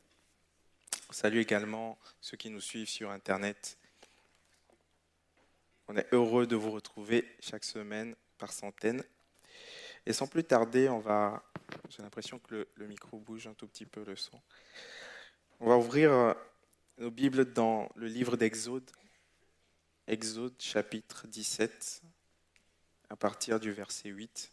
Salut 1.10 1.38
également 1.38 1.96
ceux 2.20 2.36
qui 2.36 2.50
nous 2.50 2.60
suivent 2.60 2.88
sur 2.88 3.12
Internet. 3.12 3.78
On 5.86 5.96
est 5.96 6.12
heureux 6.12 6.48
de 6.48 6.56
vous 6.56 6.72
retrouver 6.72 7.24
chaque 7.38 7.62
semaine 7.62 8.16
par 8.36 8.52
centaines. 8.52 9.04
Et 10.06 10.12
sans 10.12 10.26
plus 10.26 10.42
tarder, 10.42 10.88
on 10.88 10.98
va. 10.98 11.44
J'ai 11.88 12.02
l'impression 12.02 12.40
que 12.40 12.52
le, 12.52 12.68
le 12.74 12.88
micro 12.88 13.20
bouge 13.20 13.46
un 13.46 13.54
tout 13.54 13.68
petit 13.68 13.86
peu 13.86 14.02
le 14.02 14.16
son. 14.16 14.40
On 15.60 15.68
va 15.68 15.76
ouvrir 15.76 16.10
euh, 16.10 16.34
nos 16.98 17.12
Bibles 17.12 17.52
dans 17.52 17.88
le 17.94 18.08
livre 18.08 18.36
d'Exode, 18.36 18.90
Exode 20.08 20.60
chapitre 20.60 21.28
17, 21.28 22.02
à 23.08 23.14
partir 23.14 23.60
du 23.60 23.70
verset 23.70 24.08
8. 24.08 24.50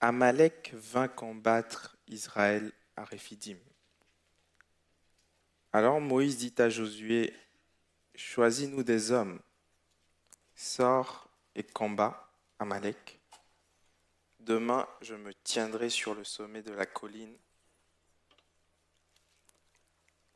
Amalek 0.00 0.72
vint 0.74 1.08
combattre 1.08 1.96
Israël 2.06 2.72
à 2.96 3.04
Réphidim. 3.04 3.58
Alors 5.72 6.00
Moïse 6.00 6.38
dit 6.38 6.54
à 6.58 6.68
Josué, 6.68 7.34
Choisis-nous 8.14 8.82
des 8.82 9.12
hommes, 9.12 9.40
sors 10.54 11.28
et 11.54 11.62
combat 11.62 12.32
Amalek. 12.58 13.20
Demain, 14.40 14.88
je 15.02 15.14
me 15.14 15.32
tiendrai 15.34 15.90
sur 15.90 16.14
le 16.14 16.24
sommet 16.24 16.62
de 16.62 16.72
la 16.72 16.86
colline 16.86 17.36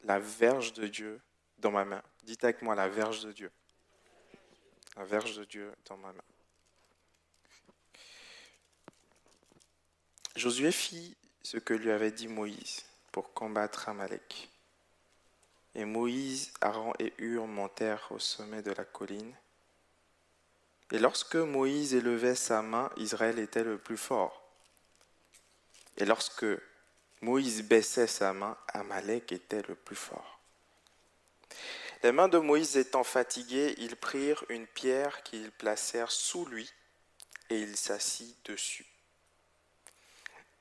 la 0.05 0.19
verge 0.19 0.73
de 0.73 0.87
Dieu 0.87 1.21
dans 1.59 1.71
ma 1.71 1.85
main. 1.85 2.03
Dites 2.25 2.45
avec 2.45 2.63
moi 2.63 2.75
la 2.75 2.89
verge 2.89 3.25
de 3.25 3.33
Dieu. 3.33 3.51
La 4.97 5.05
verge 5.05 5.37
de 5.37 5.45
Dieu 5.45 5.73
dans 5.87 5.97
ma 5.97 6.13
main. 6.13 6.25
Josué 10.35 10.73
fit 10.73 11.15
ce 11.43 11.59
que 11.59 11.75
lui 11.75 11.91
avait 11.91 12.11
dit 12.11 12.29
Moïse 12.29 12.85
pour 13.13 13.35
combattre 13.35 13.91
Amalek. 13.91 14.49
Et 15.75 15.85
Moïse, 15.85 16.53
Aaron 16.63 16.95
et 16.99 17.13
Hur 17.19 17.47
montèrent 17.47 18.09
au 18.11 18.19
sommet 18.19 18.63
de 18.63 18.73
la 18.73 18.85
colline. 18.85 19.35
Et 20.91 20.99
lorsque 20.99 21.37
Moïse 21.37 21.95
élevait 21.95 22.35
sa 22.35 22.63
main, 22.63 22.91
Israël 22.97 23.39
était 23.39 23.65
le 23.65 23.77
plus 23.77 23.99
fort. 23.99 24.43
Et 25.99 26.07
lorsque 26.07 26.47
Moïse 27.21 27.63
baissait 27.63 28.07
sa 28.07 28.33
main, 28.33 28.57
Amalek 28.69 29.33
était 29.33 29.63
le 29.69 29.75
plus 29.75 29.97
fort. 29.97 30.41
Les 32.03 32.13
mains 32.13 32.29
de 32.29 32.39
Moïse 32.39 32.77
étant 32.79 33.05
fatiguées, 33.05 33.75
ils 33.79 33.97
prirent 33.97 34.45
une 34.49 34.67
pierre 34.67 35.23
qu'ils 35.23 35.53
placèrent 35.53 36.11
sous 36.11 36.47
lui 36.47 36.71
et 37.51 37.61
il 37.61 37.77
s'assit 37.77 38.37
dessus. 38.47 38.92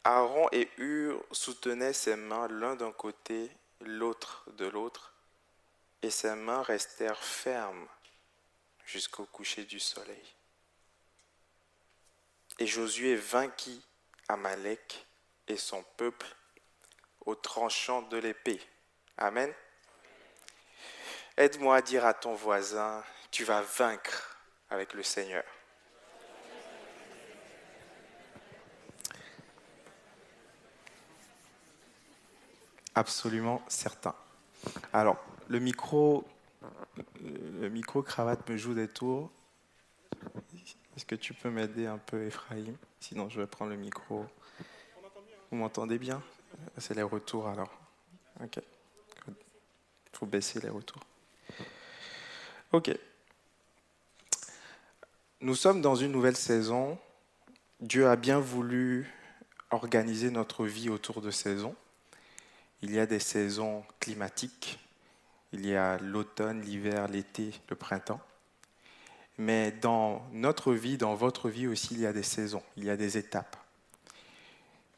Aaron 0.04 0.48
et 0.52 0.70
Hur 0.78 1.24
soutenaient 1.32 1.94
ses 1.94 2.16
mains 2.16 2.48
l'un 2.48 2.76
d'un 2.76 2.92
côté, 2.92 3.52
l'autre 3.82 4.44
de 4.54 4.66
l'autre, 4.66 5.14
et 6.02 6.10
ses 6.10 6.36
mains 6.36 6.64
restèrent 6.64 7.24
fermes 7.24 7.88
jusqu'au 8.86 9.26
coucher 9.26 9.64
du 9.64 9.80
soleil. 9.80 10.36
Et 12.60 12.66
Josué 12.66 13.16
vainquit 13.16 13.86
Amalek 14.28 15.06
et 15.48 15.58
son 15.58 15.84
peuple 15.98 16.28
au 17.26 17.36
tranchant 17.36 18.02
de 18.04 18.18
l'épée. 18.18 18.62
Amen. 19.18 19.54
Aide-moi 21.38 21.78
à 21.78 21.82
dire 21.82 22.06
à 22.06 22.14
ton 22.14 22.34
voisin, 22.34 23.04
tu 23.30 23.44
vas 23.44 23.62
vaincre 23.62 24.38
avec 24.70 24.94
le 24.94 25.04
Seigneur. 25.04 25.44
Absolument 32.96 33.62
certain. 33.68 34.14
Alors, 34.94 35.24
le 35.48 35.60
micro, 35.60 36.28
le 37.22 37.70
micro 37.70 38.02
cravate 38.02 38.50
me 38.50 38.58
joue 38.58 38.74
des 38.74 38.88
tours. 38.88 39.32
Est-ce 40.96 41.06
que 41.06 41.16
tu 41.16 41.34
peux 41.34 41.50
m'aider 41.50 41.88
un 41.88 41.98
peu, 41.98 42.26
Ephraim? 42.26 42.76
Sinon, 43.00 43.30
je 43.30 43.40
vais 43.40 43.48
prendre 43.48 43.72
le 43.72 43.78
micro. 43.78 44.26
Vous 45.50 45.58
m'entendez 45.58 45.98
bien? 45.98 46.22
C'est 46.78 46.94
les 46.94 47.02
retours 47.02 47.48
alors. 47.48 47.72
Ok. 48.44 48.60
Il 49.28 50.18
faut 50.18 50.26
baisser 50.26 50.60
les 50.60 50.70
retours. 50.70 51.02
Ok. 52.74 52.92
Nous 55.40 55.56
sommes 55.56 55.82
dans 55.82 55.96
une 55.96 56.12
nouvelle 56.12 56.36
saison. 56.36 57.00
Dieu 57.80 58.08
a 58.08 58.16
bien 58.16 58.40
voulu 58.40 59.12
organiser 59.72 60.30
notre 60.30 60.66
vie 60.66 60.90
autour 60.90 61.22
de 61.22 61.32
saisons. 61.32 61.76
Il 62.82 62.92
y 62.92 63.00
a 63.00 63.06
des 63.06 63.20
saisons 63.20 63.84
climatiques. 64.00 64.80
Il 65.54 65.66
y 65.66 65.76
a 65.76 65.98
l'automne, 65.98 66.62
l'hiver, 66.62 67.08
l'été, 67.08 67.52
le 67.70 67.76
printemps. 67.76 68.22
Mais 69.38 69.72
dans 69.72 70.22
notre 70.34 70.74
vie, 70.74 70.98
dans 70.98 71.16
votre 71.16 71.50
vie 71.50 71.68
aussi, 71.68 71.96
il 71.96 72.02
y 72.02 72.06
a 72.06 72.14
des 72.14 72.24
saisons, 72.24 72.64
il 72.78 72.86
y 72.86 72.90
a 72.90 72.98
des 72.98 73.18
étapes. 73.18 73.58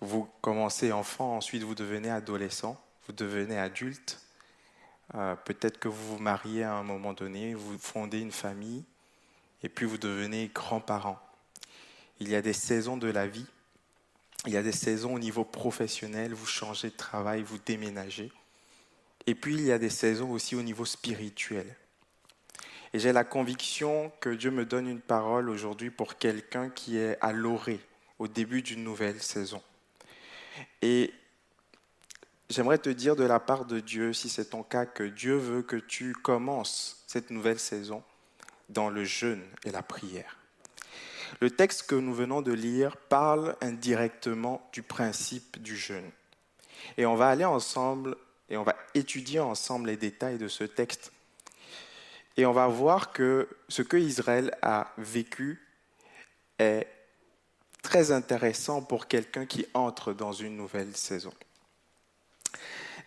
Vous 0.02 0.28
commencez 0.42 0.92
enfant, 0.92 1.38
ensuite 1.38 1.64
vous 1.64 1.76
devenez 1.76 2.10
adolescent, 2.10 2.78
vous 3.08 3.14
devenez 3.14 3.58
adulte. 3.58 4.20
Euh, 5.16 5.36
Peut-être 5.36 5.80
que 5.80 5.88
vous 5.88 6.18
vous 6.18 6.22
mariez 6.22 6.64
à 6.64 6.74
un 6.74 6.84
moment 6.84 7.14
donné, 7.14 7.54
vous 7.54 7.78
fondez 7.78 8.20
une 8.20 8.32
famille, 8.32 8.84
et 9.62 9.70
puis 9.70 9.86
vous 9.86 9.98
devenez 9.98 10.52
grands-parents. 10.54 11.20
Il 12.20 12.30
y 12.30 12.36
a 12.36 12.42
des 12.42 12.54
saisons 12.54 12.98
de 12.98 13.08
la 13.08 13.28
vie. 13.28 13.48
Il 14.46 14.54
y 14.54 14.58
a 14.58 14.64
des 14.64 14.74
saisons 14.74 15.16
au 15.16 15.20
niveau 15.20 15.46
professionnel, 15.46 16.34
vous 16.34 16.46
changez 16.46 16.90
de 16.90 16.98
travail, 16.98 17.44
vous 17.44 17.60
déménagez. 17.66 18.32
Et 19.26 19.36
puis 19.36 19.56
il 19.56 19.66
y 19.66 19.72
a 19.72 19.80
des 19.80 19.90
saisons 19.90 20.32
aussi 20.32 20.56
au 20.56 20.62
niveau 20.62 20.86
spirituel. 20.86 21.76
Et 22.94 23.00
j'ai 23.00 23.14
la 23.14 23.24
conviction 23.24 24.12
que 24.20 24.30
Dieu 24.30 24.52
me 24.52 24.66
donne 24.66 24.88
une 24.88 25.02
parole 25.02 25.50
aujourd'hui 25.50 25.90
pour 25.90 26.18
quelqu'un 26.18 26.70
qui 26.70 26.98
est 26.98 27.18
à 27.22 27.32
l'orée, 27.32 27.80
au 28.20 28.28
début 28.28 28.62
d'une 28.62 28.84
nouvelle 28.84 29.22
saison. 29.22 29.62
Et 30.82 31.12
j'aimerais 32.50 32.78
te 32.78 32.90
dire 32.90 33.16
de 33.16 33.24
la 33.24 33.40
part 33.40 33.66
de 33.66 33.80
Dieu, 33.80 34.14
si 34.14 34.30
c'est 34.30 34.52
ton 34.52 34.62
cas, 34.62 34.86
que 34.86 35.04
Dieu 35.04 35.36
veut 35.38 35.64
que 35.64 35.78
tu 35.78 36.14
commences 36.14 37.04
cette 37.08 37.32
nouvelle 37.32 37.60
saison 37.60 38.04
dans 38.70 38.90
le 38.90 39.06
jeûne 39.06 39.44
et 39.64 39.72
la 39.72 39.82
prière. 39.82 40.43
Le 41.40 41.50
texte 41.50 41.84
que 41.84 41.96
nous 41.96 42.14
venons 42.14 42.42
de 42.42 42.52
lire 42.52 42.98
parle 42.98 43.56
indirectement 43.62 44.68
du 44.72 44.84
principe 44.84 45.62
du 45.62 45.76
jeûne. 45.76 46.10
Et 46.98 47.06
on 47.06 47.16
va 47.16 47.30
aller 47.30 47.46
ensemble 47.46 48.18
et 48.50 48.58
on 48.58 48.64
va 48.64 48.76
étudier 48.94 49.40
ensemble 49.40 49.88
les 49.88 49.98
détails 49.98 50.38
de 50.38 50.48
ce 50.48 50.64
texte. 50.64 51.12
Et 52.38 52.46
on 52.46 52.52
va 52.52 52.68
voir 52.68 53.12
que 53.12 53.48
ce 53.70 53.82
que 53.82 53.98
Israël 53.98 54.56
a 54.62 54.92
vécu 54.98 55.62
est 56.60 56.88
très 57.82 58.12
intéressant 58.12 58.82
pour 58.82 59.08
quelqu'un 59.08 59.46
qui 59.46 59.66
entre 59.74 60.14
dans 60.14 60.32
une 60.32 60.58
nouvelle 60.58 60.96
saison. 60.96 61.34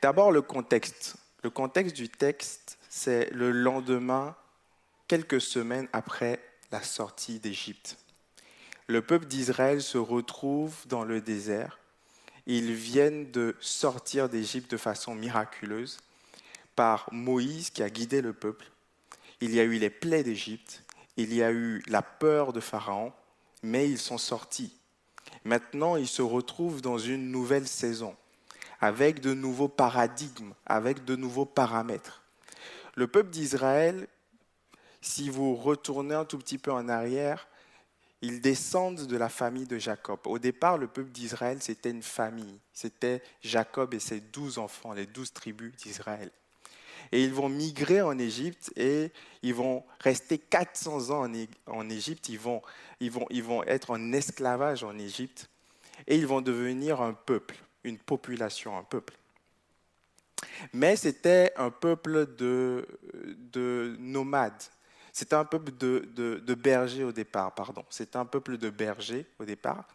D'abord 0.03 0.31
le 0.31 0.43
contexte. 0.43 1.17
Le 1.43 1.51
contexte 1.51 1.97
du 1.97 2.09
texte, 2.09 2.79
c'est 2.89 3.31
le 3.31 3.51
lendemain, 3.51 4.37
quelques 5.09 5.41
semaines 5.41 5.89
après 5.93 6.41
la 6.71 6.83
sortie 6.83 7.39
d'Égypte. 7.39 7.97
Le 8.89 9.03
peuple 9.03 9.27
d'Israël 9.27 9.83
se 9.83 9.99
retrouve 9.99 10.87
dans 10.87 11.03
le 11.03 11.21
désert. 11.21 11.81
Ils 12.47 12.73
viennent 12.73 13.33
de 13.33 13.57
sortir 13.59 14.29
d'Égypte 14.29 14.71
de 14.71 14.77
façon 14.77 15.17
miraculeuse 15.17 15.99
par 16.77 17.09
Moïse 17.11 17.71
qui 17.71 17.83
a 17.83 17.91
guidé 17.91 18.21
le 18.21 18.33
peuple. 18.33 18.71
Il 19.41 19.53
y 19.53 19.59
a 19.59 19.65
eu 19.65 19.79
les 19.79 19.91
plaies 19.91 20.23
d'Égypte, 20.23 20.85
il 21.17 21.35
y 21.35 21.43
a 21.43 21.51
eu 21.51 21.83
la 21.89 22.03
peur 22.03 22.53
de 22.53 22.61
Pharaon, 22.61 23.13
mais 23.65 23.91
ils 23.91 23.99
sont 23.99 24.19
sortis. 24.19 24.73
Maintenant, 25.45 25.97
ils 25.97 26.07
se 26.07 26.23
retrouvent 26.23 26.81
dans 26.81 26.99
une 26.99 27.33
nouvelle 27.33 27.67
saison, 27.67 28.17
avec 28.81 29.19
de 29.21 29.35
nouveaux 29.35 29.69
paradigmes, 29.69 30.53
avec 30.65 31.05
de 31.05 31.17
nouveaux 31.17 31.45
paramètres. 31.45 32.23
Le 32.95 33.09
peuple 33.09 33.31
d'Israël, 33.31 34.07
si 35.01 35.29
vous 35.29 35.57
retournez 35.57 36.15
un 36.15 36.25
tout 36.25 36.39
petit 36.39 36.59
peu 36.59 36.71
en 36.71 36.89
arrière, 36.89 37.49
ils 38.27 38.41
descendent 38.41 39.07
de 39.07 39.17
la 39.17 39.29
famille 39.29 39.67
de 39.67 39.79
Jacob. 39.79 40.19
Au 40.25 40.39
départ, 40.41 40.79
le 40.79 40.89
peuple 40.89 41.11
d'Israël, 41.11 41.59
c'était 41.61 41.91
une 41.91 42.03
famille. 42.03 42.59
C'était 42.73 43.23
Jacob 43.41 43.95
et 43.95 44.01
ses 44.01 44.21
douze 44.21 44.59
enfants, 44.59 44.93
les 44.93 45.07
douze 45.07 45.33
tribus 45.33 45.73
d'Israël. 45.77 46.31
Et 47.13 47.23
ils 47.23 47.33
vont 47.33 47.49
migrer 47.49 48.03
en 48.03 48.19
Égypte 48.19 48.73
et 48.75 49.13
ils 49.43 49.55
vont 49.55 49.85
rester 50.01 50.39
400 50.39 51.11
ans 51.11 51.31
en 51.67 51.89
Égypte. 51.89 52.29
Ils 52.29 52.39
vont, 52.41 52.63
ils, 52.99 53.13
vont, 53.13 53.27
ils 53.31 53.45
vont 53.45 53.63
être 53.63 53.93
en 53.93 54.13
esclavage 54.13 54.83
en 54.83 54.99
Égypte 54.99 55.49
et 56.09 56.17
ils 56.17 56.27
vont 56.27 56.41
devenir 56.41 57.01
un 57.01 57.13
peuple, 57.13 57.57
une 57.85 57.99
population, 57.99 58.77
un 58.77 58.83
peuple. 58.83 59.15
Mais 60.73 60.97
c'était 60.97 61.53
un 61.57 61.71
peuple 61.71 62.35
de, 62.35 62.89
de 63.53 63.95
nomades. 64.01 64.65
C'était 65.17 65.35
un 65.35 65.47
peuple 65.47 65.73
de, 65.73 66.55
bergers 66.55 67.03
au 67.03 67.11
départ, 67.11 67.55
pardon. 67.55 67.87
C'était 67.89 68.19
un 68.19 68.27
peuple 68.27 68.59
de 68.59 68.69
bergers 68.69 69.25
au 69.39 69.47
départ. 69.47 69.89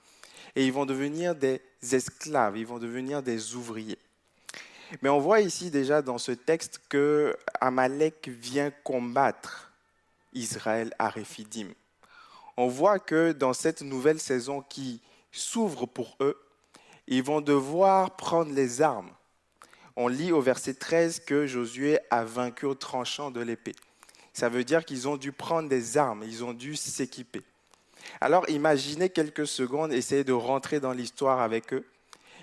Et 0.55 0.65
ils 0.65 0.73
vont 0.73 0.87
devenir 0.87 1.35
des 1.35 1.61
esclaves, 1.91 2.57
ils 2.57 2.65
vont 2.65 2.79
devenir 2.79 3.21
des 3.21 3.53
ouvriers. 3.53 3.99
Mais 5.03 5.09
on 5.09 5.19
voit 5.19 5.41
ici 5.41 5.69
déjà 5.69 6.01
dans 6.01 6.17
ce 6.17 6.31
texte 6.31 6.81
que 6.89 7.37
Amalek 7.59 8.29
vient 8.29 8.71
combattre 8.83 9.71
Israël 10.33 10.91
à 10.97 11.09
Réphidim. 11.09 11.67
On 12.57 12.67
voit 12.67 12.97
que 12.97 13.31
dans 13.31 13.53
cette 13.53 13.83
nouvelle 13.83 14.19
saison 14.19 14.63
qui 14.63 15.01
s'ouvre 15.31 15.85
pour 15.85 16.17
eux, 16.19 16.41
ils 17.05 17.21
vont 17.21 17.41
devoir 17.41 18.15
prendre 18.15 18.51
les 18.51 18.81
armes. 18.81 19.11
On 19.95 20.07
lit 20.07 20.31
au 20.31 20.41
verset 20.41 20.73
13 20.73 21.19
que 21.19 21.45
Josué 21.45 21.99
a 22.09 22.23
vaincu 22.23 22.65
au 22.65 22.73
tranchant 22.73 23.29
de 23.29 23.41
l'épée. 23.41 23.75
Ça 24.33 24.49
veut 24.49 24.63
dire 24.63 24.85
qu'ils 24.85 25.07
ont 25.07 25.17
dû 25.17 25.31
prendre 25.31 25.69
des 25.69 25.97
armes, 25.97 26.23
ils 26.23 26.43
ont 26.43 26.53
dû 26.53 26.75
s'équiper. 26.75 27.41
Alors 28.19 28.49
imaginez 28.49 29.09
quelques 29.09 29.47
secondes, 29.47 29.93
essayez 29.93 30.23
de 30.23 30.33
rentrer 30.33 30.79
dans 30.79 30.93
l'histoire 30.93 31.41
avec 31.41 31.73
eux 31.73 31.85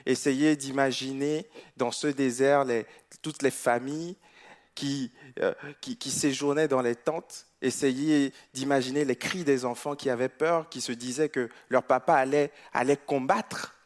essayez 0.08 0.56
d'imaginer 0.56 1.46
dans 1.76 1.90
ce 1.92 2.06
désert 2.06 2.64
toutes 3.22 3.42
les 3.42 3.50
familles 3.50 4.16
euh, 5.40 5.54
qui, 5.80 5.96
qui, 5.96 6.10
séjournaient 6.10 6.68
dans 6.68 6.82
les 6.82 6.96
tentes. 6.96 7.46
Essayez 7.60 8.32
d'imaginer 8.54 9.04
les 9.04 9.16
cris 9.16 9.44
des 9.44 9.64
enfants 9.64 9.96
qui 9.96 10.08
avaient 10.08 10.28
peur, 10.28 10.68
qui 10.68 10.80
se 10.80 10.92
disaient 10.92 11.28
que 11.28 11.50
leur 11.68 11.82
papa 11.82 12.14
allait, 12.14 12.52
allait 12.72 12.96
combattre, 12.96 13.76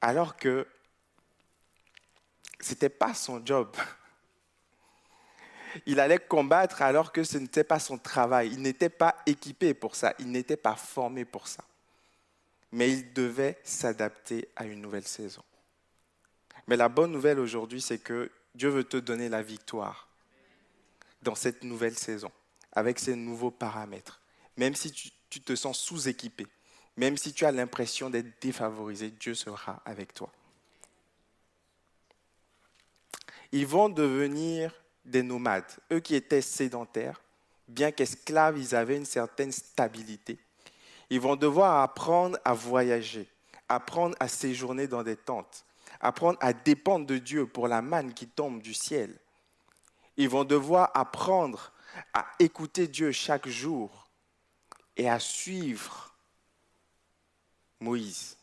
alors 0.00 0.36
que 0.36 0.66
ce 2.60 2.70
n'était 2.70 2.88
pas 2.88 3.14
son 3.14 3.44
job. 3.44 3.68
Il 5.86 6.00
allait 6.00 6.18
combattre 6.18 6.82
alors 6.82 7.12
que 7.12 7.24
ce 7.24 7.38
n'était 7.38 7.64
pas 7.64 7.78
son 7.78 7.98
travail. 7.98 8.50
Il 8.52 8.62
n'était 8.62 8.88
pas 8.88 9.16
équipé 9.26 9.74
pour 9.74 9.94
ça. 9.94 10.14
Il 10.18 10.30
n'était 10.30 10.56
pas 10.56 10.74
formé 10.74 11.24
pour 11.24 11.48
ça 11.48 11.64
mais 12.72 12.92
il 12.92 13.12
devait 13.12 13.58
s'adapter 13.64 14.48
à 14.56 14.66
une 14.66 14.80
nouvelle 14.80 15.06
saison. 15.06 15.42
Mais 16.66 16.76
la 16.76 16.88
bonne 16.88 17.12
nouvelle 17.12 17.38
aujourd'hui, 17.38 17.80
c'est 17.80 17.98
que 17.98 18.30
Dieu 18.54 18.68
veut 18.68 18.84
te 18.84 18.96
donner 18.96 19.28
la 19.28 19.42
victoire 19.42 20.08
dans 21.22 21.34
cette 21.34 21.64
nouvelle 21.64 21.96
saison, 21.96 22.30
avec 22.72 22.98
ces 22.98 23.16
nouveaux 23.16 23.50
paramètres. 23.50 24.20
Même 24.56 24.74
si 24.74 24.92
tu, 24.92 25.40
te 25.40 25.54
sens 25.54 25.78
sous-équipé, 25.78 26.46
même 26.96 27.16
si 27.16 27.32
tu 27.32 27.44
as 27.44 27.52
l'impression 27.52 28.10
d'être 28.10 28.40
défavorisé, 28.40 29.10
Dieu 29.10 29.34
sera 29.34 29.82
avec 29.84 30.12
toi. 30.14 30.30
Ils 33.52 33.66
vont 33.66 33.88
devenir 33.88 34.74
des 35.10 35.22
nomades. 35.22 35.64
Eux 35.92 36.00
qui 36.00 36.14
étaient 36.14 36.42
sédentaires, 36.42 37.20
bien 37.66 37.90
qu'esclaves, 37.90 38.58
ils 38.58 38.74
avaient 38.74 38.96
une 38.96 39.04
certaine 39.04 39.52
stabilité 39.52 40.38
ils 41.10 41.20
vont 41.20 41.36
devoir 41.36 41.82
apprendre 41.82 42.38
à 42.44 42.52
voyager, 42.52 43.28
apprendre 43.68 44.14
à 44.20 44.28
séjourner 44.28 44.86
dans 44.86 45.02
des 45.02 45.16
tentes, 45.16 45.64
apprendre 46.00 46.38
à 46.40 46.52
dépendre 46.52 47.06
de 47.06 47.18
Dieu 47.18 47.46
pour 47.46 47.68
la 47.68 47.82
manne 47.82 48.12
qui 48.12 48.26
tombe 48.26 48.60
du 48.60 48.74
ciel. 48.74 49.18
Ils 50.16 50.28
vont 50.28 50.44
devoir 50.44 50.90
apprendre 50.94 51.72
à 52.12 52.26
écouter 52.38 52.88
Dieu 52.88 53.12
chaque 53.12 53.48
jour 53.48 54.08
et 54.96 55.08
à 55.08 55.18
suivre 55.18 56.14
Moïse. 57.80 58.37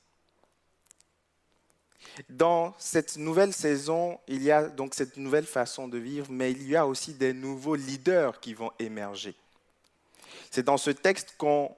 Dans 2.30 2.74
cette 2.78 3.18
nouvelle 3.18 3.53
saison, 3.53 4.20
il 4.28 4.43
y 4.43 4.51
a 4.51 4.68
donc 4.70 4.93
cette 4.93 5.18
nouvelle 5.18 5.45
façon 5.45 5.88
de 5.88 5.97
vivre, 5.97 6.28
mais 6.30 6.51
il 6.51 6.68
y 6.68 6.76
a 6.76 6.88
aussi 6.88 7.13
des 7.13 7.34
nouveaux 7.34 7.76
leaders 7.76 8.39
qui 8.39 8.53
vont 8.53 8.72
émerger. 8.80 9.36
C'est 10.49 10.63
dans 10.63 10.78
ce 10.78 10.91
texte 10.91 11.36
qu'on 11.38 11.76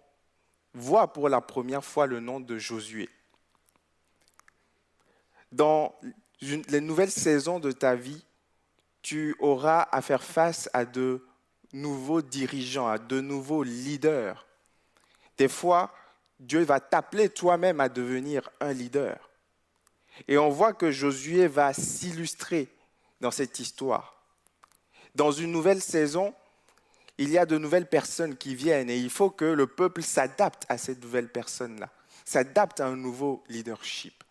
voit 0.74 1.12
pour 1.12 1.30
la 1.30 1.42
première 1.42 1.84
fois 1.84 2.06
le 2.06 2.20
nom 2.20 2.40
de 2.40 2.58
Josué. 2.58 3.10
Dans 5.52 5.96
les 6.42 6.82
nouvelles 6.82 7.12
saisons 7.12 7.60
de 7.60 7.72
ta 7.72 7.96
vie, 7.96 8.24
tu 9.02 9.36
auras 9.40 9.88
à 9.92 10.02
faire 10.02 10.24
face 10.24 10.70
à 10.74 10.86
de 10.86 11.26
nouveaux 11.74 12.22
dirigeants, 12.22 12.88
à 12.88 12.98
de 12.98 13.22
nouveaux 13.22 13.64
leaders. 13.64 14.46
Des 15.38 15.48
fois, 15.48 15.94
Dieu 16.40 16.64
va 16.64 16.80
t'appeler 16.80 17.30
toi-même 17.30 17.80
à 17.80 17.90
devenir 17.90 18.50
un 18.60 18.74
leader. 18.74 19.27
Et 20.28 20.38
on 20.38 20.50
voit 20.50 20.74
que 20.74 20.92
Josué 20.92 21.48
va 21.48 21.74
s'illustrer 21.74 22.70
dans 23.22 23.32
cette 23.32 23.60
histoire. 23.60 24.22
Dans 25.16 25.32
une 25.32 25.52
nouvelle 25.52 25.82
saison, 25.82 26.34
il 27.18 27.30
y 27.30 27.38
a 27.38 27.46
de 27.46 27.58
nouvelles 27.58 27.90
personnes 27.90 28.38
qui 28.38 28.56
viennent 28.56 28.90
et 28.90 28.98
il 28.98 29.10
faut 29.10 29.30
que 29.30 29.46
le 29.46 29.68
peuple 29.68 30.04
s'adapte 30.04 30.66
à 30.70 30.78
ces 30.78 30.96
nouvelles 30.96 31.32
personnes-là, 31.32 31.90
s'adapte 32.26 32.80
à 32.80 32.88
un 32.88 32.96
nouveau 32.96 33.44
leadership. 33.50 34.24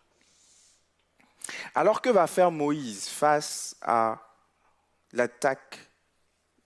Alors 1.75 2.01
que 2.01 2.09
va 2.09 2.27
faire 2.27 2.51
Moïse 2.51 3.07
face 3.07 3.75
à 3.81 4.21
l'attaque 5.13 5.79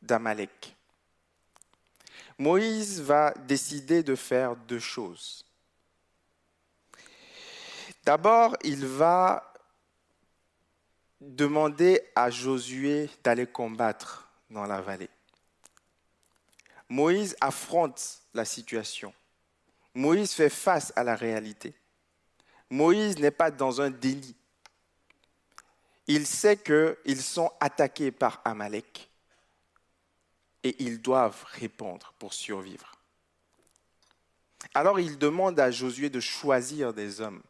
d'Amalek? 0.01 0.75
Moïse 2.37 3.01
va 3.01 3.33
décider 3.47 4.03
de 4.03 4.15
faire 4.15 4.55
deux 4.55 4.79
choses. 4.79 5.45
D'abord, 8.03 8.57
il 8.63 8.85
va 8.85 9.53
demander 11.19 12.01
à 12.15 12.29
Josué 12.29 13.09
d'aller 13.23 13.45
combattre 13.45 14.27
dans 14.49 14.65
la 14.65 14.81
vallée. 14.81 15.09
Moïse 16.89 17.35
affronte 17.39 18.21
la 18.33 18.43
situation. 18.43 19.13
Moïse 19.93 20.33
fait 20.33 20.49
face 20.49 20.91
à 20.95 21.03
la 21.03 21.15
réalité. 21.15 21.73
Moïse 22.69 23.17
n'est 23.19 23.31
pas 23.31 23.51
dans 23.51 23.81
un 23.81 23.89
déni. 23.89 24.35
Il 26.07 26.25
sait 26.25 26.57
qu'ils 26.57 27.21
sont 27.21 27.51
attaqués 27.59 28.11
par 28.11 28.41
Amalek 28.43 29.09
et 30.63 30.75
ils 30.83 31.01
doivent 31.01 31.45
répondre 31.51 32.13
pour 32.17 32.33
survivre. 32.33 32.91
Alors 34.73 34.99
il 34.99 35.17
demande 35.17 35.59
à 35.59 35.71
Josué 35.71 36.09
de 36.09 36.19
choisir 36.19 36.93
des 36.93 37.21
hommes. 37.21 37.41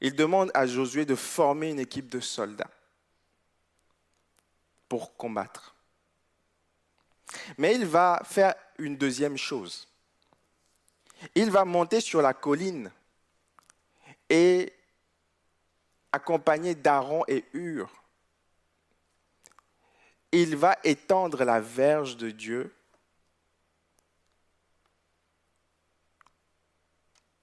Il 0.00 0.14
demande 0.14 0.50
à 0.54 0.66
Josué 0.66 1.04
de 1.04 1.14
former 1.14 1.70
une 1.70 1.78
équipe 1.78 2.08
de 2.08 2.20
soldats 2.20 2.70
pour 4.88 5.16
combattre. 5.16 5.74
Mais 7.58 7.74
il 7.74 7.86
va 7.86 8.22
faire 8.24 8.54
une 8.78 8.96
deuxième 8.96 9.36
chose. 9.36 9.88
Il 11.34 11.50
va 11.50 11.64
monter 11.64 12.00
sur 12.00 12.20
la 12.22 12.34
colline 12.34 12.90
et 14.28 14.72
accompagné 16.12 16.74
d'Aaron 16.74 17.24
et 17.26 17.44
Hur. 17.52 17.90
Il 20.32 20.56
va 20.56 20.76
étendre 20.84 21.44
la 21.44 21.60
verge 21.60 22.16
de 22.16 22.30
Dieu 22.30 22.74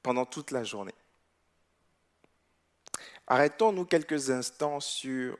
pendant 0.03 0.25
toute 0.25 0.51
la 0.51 0.63
journée. 0.63 0.93
Arrêtons-nous 3.27 3.85
quelques 3.85 4.29
instants 4.29 4.79
sur 4.79 5.37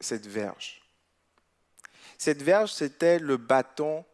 cette 0.00 0.26
verge. 0.26 0.80
Cette 2.18 2.42
verge, 2.42 2.72
c'était 2.72 3.18
le 3.18 3.36
bâton 3.36 4.04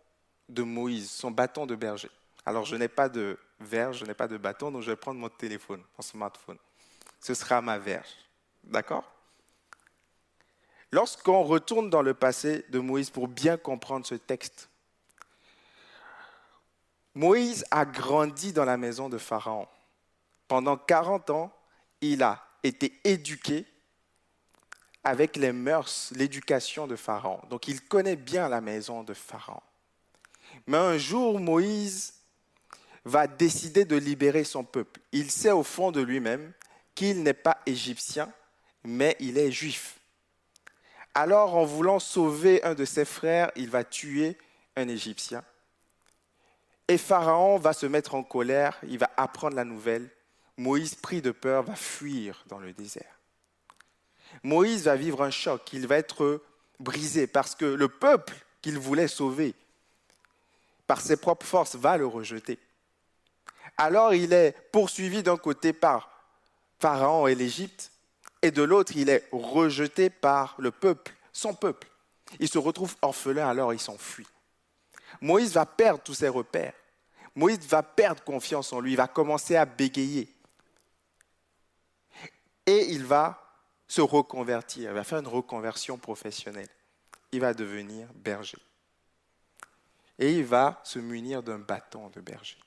de 0.48 0.62
Moïse, 0.62 1.10
son 1.10 1.30
bâton 1.30 1.66
de 1.66 1.74
berger. 1.74 2.10
Alors, 2.44 2.64
je 2.64 2.76
n'ai 2.76 2.88
pas 2.88 3.08
de 3.08 3.38
verge, 3.58 3.98
je 3.98 4.04
n'ai 4.04 4.14
pas 4.14 4.28
de 4.28 4.36
bâton, 4.36 4.70
donc 4.70 4.82
je 4.82 4.90
vais 4.90 4.96
prendre 4.96 5.18
mon 5.18 5.28
téléphone, 5.28 5.82
mon 5.98 6.02
smartphone. 6.02 6.58
Ce 7.20 7.34
sera 7.34 7.60
ma 7.60 7.78
verge. 7.78 8.14
D'accord? 8.62 9.10
Lorsqu'on 10.92 11.42
retourne 11.42 11.90
dans 11.90 12.02
le 12.02 12.14
passé 12.14 12.64
de 12.68 12.78
Moïse 12.78 13.10
pour 13.10 13.26
bien 13.26 13.56
comprendre 13.56 14.06
ce 14.06 14.14
texte, 14.14 14.68
Moïse 17.14 17.64
a 17.70 17.84
grandi 17.84 18.52
dans 18.52 18.64
la 18.64 18.76
maison 18.76 19.08
de 19.08 19.18
Pharaon. 19.18 19.66
Pendant 20.46 20.76
40 20.76 21.30
ans, 21.30 21.52
il 22.00 22.22
a 22.22 22.45
été 22.66 22.98
éduqué 23.04 23.64
avec 25.04 25.36
les 25.36 25.52
mœurs, 25.52 26.12
l'éducation 26.16 26.86
de 26.86 26.96
Pharaon. 26.96 27.40
Donc 27.48 27.68
il 27.68 27.80
connaît 27.80 28.16
bien 28.16 28.48
la 28.48 28.60
maison 28.60 29.04
de 29.04 29.14
Pharaon. 29.14 29.62
Mais 30.66 30.78
un 30.78 30.98
jour, 30.98 31.38
Moïse 31.38 32.14
va 33.04 33.26
décider 33.26 33.84
de 33.84 33.96
libérer 33.96 34.44
son 34.44 34.64
peuple. 34.64 35.00
Il 35.12 35.30
sait 35.30 35.52
au 35.52 35.62
fond 35.62 35.92
de 35.92 36.00
lui-même 36.00 36.52
qu'il 36.94 37.22
n'est 37.22 37.34
pas 37.34 37.58
égyptien, 37.66 38.32
mais 38.82 39.16
il 39.20 39.38
est 39.38 39.52
juif. 39.52 40.00
Alors, 41.14 41.54
en 41.54 41.64
voulant 41.64 41.98
sauver 41.98 42.62
un 42.62 42.74
de 42.74 42.84
ses 42.84 43.06
frères, 43.06 43.50
il 43.56 43.70
va 43.70 43.84
tuer 43.84 44.36
un 44.76 44.86
Égyptien. 44.86 45.42
Et 46.88 46.98
Pharaon 46.98 47.56
va 47.58 47.72
se 47.72 47.86
mettre 47.86 48.14
en 48.14 48.22
colère, 48.22 48.78
il 48.86 48.98
va 48.98 49.10
apprendre 49.16 49.56
la 49.56 49.64
nouvelle. 49.64 50.10
Moïse, 50.56 50.94
pris 50.94 51.20
de 51.22 51.30
peur, 51.30 51.62
va 51.62 51.76
fuir 51.76 52.44
dans 52.46 52.58
le 52.58 52.72
désert. 52.72 53.18
Moïse 54.42 54.84
va 54.84 54.96
vivre 54.96 55.22
un 55.22 55.30
choc, 55.30 55.72
il 55.72 55.86
va 55.86 55.96
être 55.96 56.42
brisé 56.80 57.26
parce 57.26 57.54
que 57.54 57.64
le 57.64 57.88
peuple 57.88 58.34
qu'il 58.62 58.78
voulait 58.78 59.08
sauver, 59.08 59.54
par 60.86 61.00
ses 61.00 61.16
propres 61.16 61.46
forces, 61.46 61.76
va 61.76 61.96
le 61.96 62.06
rejeter. 62.06 62.58
Alors 63.76 64.14
il 64.14 64.32
est 64.32 64.54
poursuivi 64.72 65.22
d'un 65.22 65.36
côté 65.36 65.72
par 65.72 66.10
Pharaon 66.78 67.26
et 67.26 67.34
l'Égypte, 67.34 67.90
et 68.42 68.50
de 68.50 68.62
l'autre, 68.62 68.92
il 68.94 69.08
est 69.08 69.28
rejeté 69.32 70.10
par 70.10 70.54
le 70.58 70.70
peuple, 70.70 71.12
son 71.32 71.54
peuple. 71.54 71.88
Il 72.38 72.48
se 72.48 72.58
retrouve 72.58 72.94
orphelin, 73.02 73.48
alors 73.48 73.72
il 73.72 73.80
s'enfuit. 73.80 74.26
Moïse 75.20 75.52
va 75.52 75.66
perdre 75.66 76.02
tous 76.02 76.14
ses 76.14 76.28
repères. 76.28 76.74
Moïse 77.34 77.66
va 77.68 77.82
perdre 77.82 78.22
confiance 78.22 78.72
en 78.72 78.80
lui, 78.80 78.92
il 78.92 78.96
va 78.96 79.08
commencer 79.08 79.56
à 79.56 79.64
bégayer. 79.64 80.28
Et 82.66 82.92
il 82.92 83.04
va 83.04 83.42
se 83.88 84.00
reconvertir, 84.00 84.90
il 84.90 84.94
va 84.94 85.04
faire 85.04 85.20
une 85.20 85.28
reconversion 85.28 85.96
professionnelle. 85.96 86.68
Il 87.32 87.40
va 87.40 87.54
devenir 87.54 88.08
berger. 88.14 88.58
Et 90.18 90.32
il 90.32 90.44
va 90.44 90.80
se 90.84 90.98
munir 90.98 91.42
d'un 91.42 91.58
bâton 91.58 92.08
de 92.08 92.20
berger. 92.20 92.58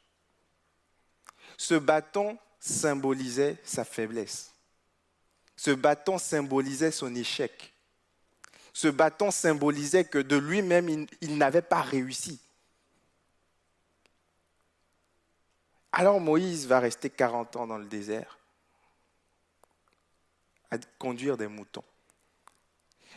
Ce 1.57 1.75
bâton 1.75 2.37
symbolisait 2.59 3.57
sa 3.63 3.83
faiblesse. 3.83 4.53
Ce 5.57 5.71
bâton 5.71 6.17
symbolisait 6.17 6.91
son 6.91 7.13
échec. 7.15 7.73
Ce 8.71 8.87
bâton 8.87 9.31
symbolisait 9.31 10.05
que 10.05 10.19
de 10.19 10.37
lui-même, 10.37 10.87
il, 11.19 11.37
n'avait 11.37 11.61
pas 11.61 11.81
réussi. 11.81 12.39
Alors 15.91 16.21
Moïse 16.21 16.67
va 16.67 16.79
rester 16.79 17.09
40 17.09 17.57
ans 17.57 17.67
dans 17.67 17.77
le 17.77 17.87
désert 17.87 18.38
à 20.71 20.77
conduire 20.97 21.37
des 21.37 21.47
moutons. 21.47 21.83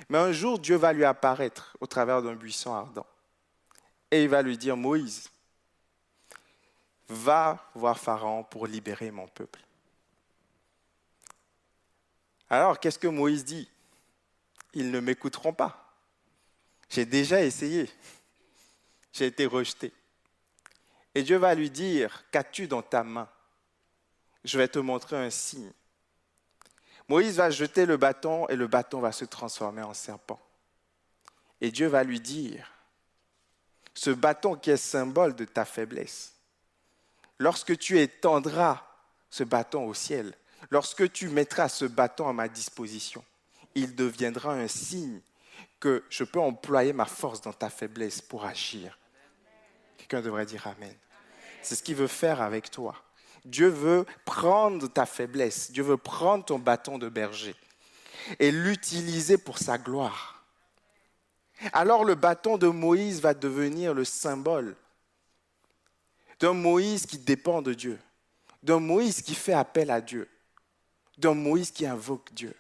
Mais 0.09 0.19
un 0.19 0.33
jour, 0.33 0.59
Dieu 0.59 0.77
va 0.77 0.93
lui 0.93 1.05
apparaître 1.05 1.77
au 1.81 1.87
travers 1.87 2.23
d'un 2.23 2.35
buisson 2.35 2.75
ardent. 2.75 3.07
Et 4.11 4.25
il 4.25 4.29
va 4.29 4.43
lui 4.43 4.59
dire, 4.59 4.77
Moïse, 4.77 5.31
va 7.09 7.71
voir 7.75 7.99
Pharaon 7.99 8.45
pour 8.45 8.67
libérer 8.67 9.11
mon 9.11 9.29
peuple. 9.29 9.61
Alors, 12.49 12.79
qu'est-ce 12.79 12.99
que 12.99 13.09
Moïse 13.09 13.45
dit? 13.45 13.69
Ils 14.75 14.91
ne 14.91 15.01
m'écouteront 15.01 15.53
pas. 15.53 15.95
J'ai 16.89 17.07
déjà 17.07 17.43
essayé. 17.43 17.91
J'ai 19.13 19.27
été 19.27 19.47
rejeté. 19.47 19.93
Et 21.15 21.23
Dieu 21.23 21.37
va 21.37 21.55
lui 21.55 21.71
dire, 21.71 22.25
qu'as-tu 22.31 22.67
dans 22.67 22.83
ta 22.83 23.05
main? 23.05 23.29
Je 24.45 24.59
vais 24.59 24.69
te 24.69 24.79
montrer 24.79 25.17
un 25.17 25.31
signe. 25.31 25.73
Moïse 27.09 27.37
va 27.37 27.51
jeter 27.51 27.87
le 27.87 27.97
bâton 27.97 28.47
et 28.49 28.57
le 28.57 28.67
bâton 28.67 29.01
va 29.01 29.13
se 29.13 29.25
transformer 29.25 29.83
en 29.83 29.95
serpent. 29.95 30.41
Et 31.61 31.71
Dieu 31.71 31.87
va 31.87 32.05
lui 32.05 32.21
dire, 32.21 32.71
ce 33.95 34.11
bâton 34.11 34.57
qui 34.57 34.71
est 34.71 34.77
symbole 34.77 35.35
de 35.35 35.45
ta 35.45 35.65
faiblesse, 35.65 36.35
lorsque 37.39 37.77
tu 37.79 38.01
étendras 38.01 38.87
ce 39.31 39.45
bâton 39.45 39.87
au 39.87 39.95
ciel, 39.95 40.35
lorsque 40.71 41.11
tu 41.13 41.29
mettras 41.29 41.69
ce 41.69 41.85
bâton 41.85 42.29
à 42.29 42.33
ma 42.33 42.49
disposition, 42.49 43.25
il 43.75 43.95
deviendra 43.95 44.55
un 44.55 44.69
signe 44.69 45.21
que 45.81 46.05
je 46.11 46.25
peux 46.25 46.41
employer 46.41 46.93
ma 46.93 47.07
force 47.07 47.41
dans 47.41 47.53
ta 47.53 47.71
faiblesse 47.71 48.21
pour 48.21 48.45
agir. 48.45 48.99
Quelqu'un 49.99 50.21
devrait 50.21 50.47
dire 50.47 50.67
Amen. 50.67 50.95
C'est 51.63 51.77
ce 51.77 51.83
qu'il 51.83 51.97
veut 51.97 52.09
faire 52.09 52.41
avec 52.41 52.71
toi. 52.71 52.97
Dieu 53.45 53.69
veut 53.69 54.07
prendre 54.25 54.87
ta 54.89 55.07
faiblesse, 55.07 55.71
Dieu 55.73 55.83
veut 55.83 55.97
prendre 55.97 56.45
ton 56.45 56.59
bâton 56.59 56.99
de 56.99 57.09
berger 57.09 57.55
et 58.39 58.53
l'utiliser 58.53 59.37
pour 59.37 59.59
sa 59.59 59.79
gloire. 59.79 60.45
Alors 61.73 62.05
le 62.05 62.15
bâton 62.15 62.59
de 62.59 62.69
Moïse 62.69 63.21
va 63.21 63.35
devenir 63.35 63.95
le 63.95 64.05
symbole 64.05 64.77
d'un 66.41 66.55
Moïse 66.55 67.07
qui 67.07 67.19
dépend 67.19 67.63
de 67.63 67.73
Dieu, 67.73 67.99
d'un 68.63 68.81
Moïse 68.81 69.23
qui 69.23 69.35
fait 69.35 69.53
appel 69.53 69.91
à 69.91 70.01
Dieu, 70.01 70.29
d'un 71.19 71.35
Moïse 71.35 71.71
qui 71.71 71.87
invoque 71.87 72.33
Dieu. 72.33 72.55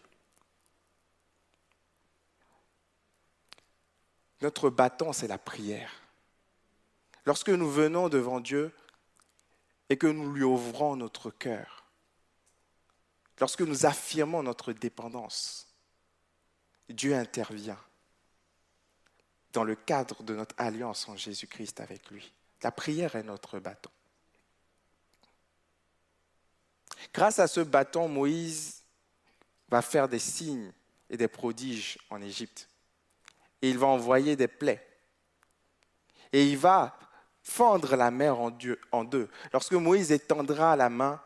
Notre 4.40 4.70
bâton, 4.70 5.12
c'est 5.12 5.28
la 5.28 5.38
prière. 5.38 5.92
Lorsque 7.24 7.48
nous 7.48 7.70
venons 7.70 8.08
devant 8.08 8.40
Dieu 8.40 8.72
et 9.92 9.98
que 9.98 10.06
nous 10.06 10.32
lui 10.32 10.42
ouvrons 10.42 10.96
notre 10.96 11.30
cœur, 11.30 11.84
lorsque 13.38 13.60
nous 13.60 13.84
affirmons 13.84 14.42
notre 14.42 14.72
dépendance, 14.72 15.66
Dieu 16.88 17.14
intervient 17.14 17.78
dans 19.52 19.64
le 19.64 19.74
cadre 19.74 20.22
de 20.22 20.34
notre 20.34 20.54
alliance 20.56 21.10
en 21.10 21.16
Jésus-Christ 21.18 21.80
avec 21.80 22.10
lui. 22.10 22.32
La 22.62 22.72
prière 22.72 23.16
est 23.16 23.22
notre 23.22 23.58
bâton. 23.58 23.90
Grâce 27.12 27.38
à 27.38 27.46
ce 27.46 27.60
bâton, 27.60 28.08
Moïse 28.08 28.84
va 29.68 29.82
faire 29.82 30.08
des 30.08 30.18
signes 30.18 30.72
et 31.10 31.18
des 31.18 31.28
prodiges 31.28 31.98
en 32.08 32.22
Égypte. 32.22 32.66
Et 33.60 33.68
il 33.68 33.76
va 33.76 33.88
envoyer 33.88 34.36
des 34.36 34.48
plaies. 34.48 34.88
Et 36.32 36.48
il 36.48 36.56
va 36.56 36.98
fendre 37.42 37.96
la 37.96 38.10
mer 38.10 38.38
en, 38.38 38.50
deux. 39.04 39.28
Lorsque 39.52 39.72
Moïse 39.72 40.12
étendra 40.12 40.76
la 40.76 40.88
main, 40.88 41.20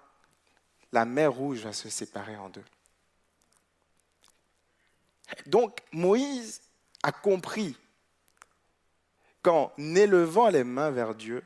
la 0.93 1.05
mer 1.05 1.33
rouge 1.33 1.61
va 1.61 1.73
se 1.73 1.89
séparer 1.89 2.37
en 2.37 2.49
deux. 2.49 2.65
Donc 5.47 5.81
Moïse 5.93 6.63
a 7.03 7.13
compris 7.13 7.77
qu'en 9.43 9.73
élevant 9.79 10.49
les 10.49 10.65
mains 10.65 10.91
vers 10.91 11.15
Dieu, 11.15 11.43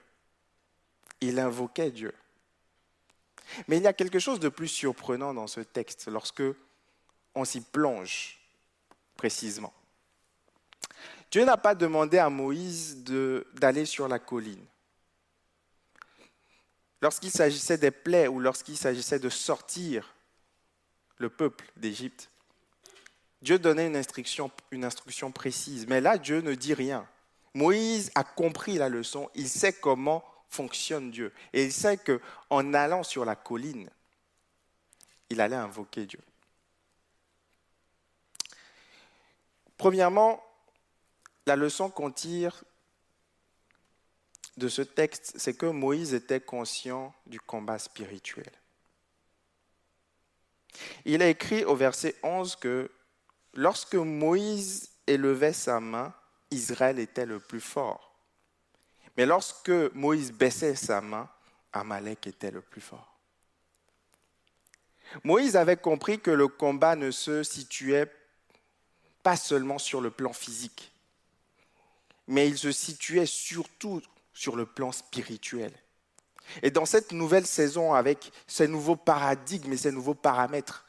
il 1.20 1.38
invoquait 1.38 1.90
Dieu. 1.90 2.14
Mais 3.66 3.78
il 3.78 3.82
y 3.82 3.88
a 3.88 3.92
quelque 3.92 4.18
chose 4.18 4.40
de 4.40 4.48
plus 4.48 4.68
surprenant 4.68 5.34
dans 5.34 5.46
ce 5.46 5.60
texte 5.60 6.06
lorsque 6.06 6.42
on 7.34 7.44
s'y 7.44 7.60
plonge 7.60 8.38
précisément. 9.16 9.72
Dieu 11.30 11.44
n'a 11.44 11.56
pas 11.56 11.74
demandé 11.74 12.18
à 12.18 12.28
Moïse 12.28 13.04
d'aller 13.54 13.84
sur 13.84 14.08
la 14.08 14.18
colline. 14.18 14.64
Lorsqu'il 17.00 17.30
s'agissait 17.30 17.78
des 17.78 17.90
plaies 17.90 18.28
ou 18.28 18.40
lorsqu'il 18.40 18.76
s'agissait 18.76 19.18
de 19.18 19.28
sortir 19.28 20.14
le 21.18 21.30
peuple 21.30 21.70
d'Égypte, 21.76 22.30
Dieu 23.40 23.58
donnait 23.58 23.86
une 23.86 23.96
instruction, 23.96 24.50
une 24.70 24.84
instruction 24.84 25.32
précise. 25.32 25.86
Mais 25.86 26.00
là, 26.00 26.18
Dieu 26.18 26.40
ne 26.40 26.54
dit 26.54 26.74
rien. 26.74 27.06
Moïse 27.54 28.10
a 28.14 28.24
compris 28.24 28.76
la 28.76 28.88
leçon, 28.88 29.30
il 29.34 29.48
sait 29.48 29.72
comment 29.72 30.24
fonctionne 30.48 31.10
Dieu. 31.10 31.32
Et 31.52 31.64
il 31.64 31.72
sait 31.72 31.96
qu'en 31.96 32.74
allant 32.74 33.02
sur 33.02 33.24
la 33.24 33.36
colline, 33.36 33.88
il 35.30 35.40
allait 35.40 35.56
invoquer 35.56 36.06
Dieu. 36.06 36.20
Premièrement, 39.78 40.44
la 41.50 41.56
leçon 41.56 41.90
qu'on 41.90 42.12
tire 42.12 42.62
de 44.56 44.68
ce 44.68 44.82
texte, 44.82 45.32
c'est 45.36 45.54
que 45.54 45.66
Moïse 45.66 46.14
était 46.14 46.40
conscient 46.40 47.12
du 47.26 47.40
combat 47.40 47.80
spirituel. 47.80 48.52
Il 51.04 51.22
a 51.22 51.28
écrit 51.28 51.64
au 51.64 51.74
verset 51.74 52.14
11 52.22 52.54
que 52.54 52.88
lorsque 53.54 53.96
Moïse 53.96 54.90
élevait 55.08 55.52
sa 55.52 55.80
main, 55.80 56.14
Israël 56.52 57.00
était 57.00 57.26
le 57.26 57.40
plus 57.40 57.60
fort. 57.60 58.14
Mais 59.16 59.26
lorsque 59.26 59.70
Moïse 59.94 60.30
baissait 60.30 60.76
sa 60.76 61.00
main, 61.00 61.28
Amalek 61.72 62.28
était 62.28 62.52
le 62.52 62.60
plus 62.60 62.80
fort. 62.80 63.18
Moïse 65.24 65.56
avait 65.56 65.76
compris 65.76 66.20
que 66.20 66.30
le 66.30 66.46
combat 66.46 66.94
ne 66.94 67.10
se 67.10 67.42
situait 67.42 68.08
pas 69.24 69.34
seulement 69.34 69.78
sur 69.78 70.00
le 70.00 70.12
plan 70.12 70.32
physique, 70.32 70.92
mais 72.30 72.48
il 72.48 72.56
se 72.56 72.70
situait 72.70 73.26
surtout 73.26 74.00
sur 74.32 74.54
le 74.54 74.64
plan 74.64 74.92
spirituel. 74.92 75.72
Et 76.62 76.70
dans 76.70 76.86
cette 76.86 77.12
nouvelle 77.12 77.46
saison, 77.46 77.92
avec 77.92 78.32
ces 78.46 78.68
nouveaux 78.68 78.96
paradigmes 78.96 79.72
et 79.72 79.76
ces 79.76 79.90
nouveaux 79.90 80.14
paramètres, 80.14 80.84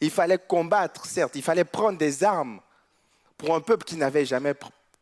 il 0.00 0.10
fallait 0.10 0.38
combattre, 0.38 1.04
certes, 1.04 1.36
il 1.36 1.42
fallait 1.42 1.64
prendre 1.64 1.98
des 1.98 2.24
armes 2.24 2.60
pour 3.36 3.54
un 3.54 3.60
peuple 3.60 3.84
qui 3.84 3.96
n'avait 3.96 4.24
jamais 4.24 4.54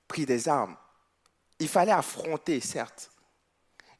pris 0.08 0.26
des 0.26 0.48
armes. 0.48 0.76
Il 1.60 1.68
fallait 1.68 1.92
affronter, 1.92 2.60
certes, 2.60 3.12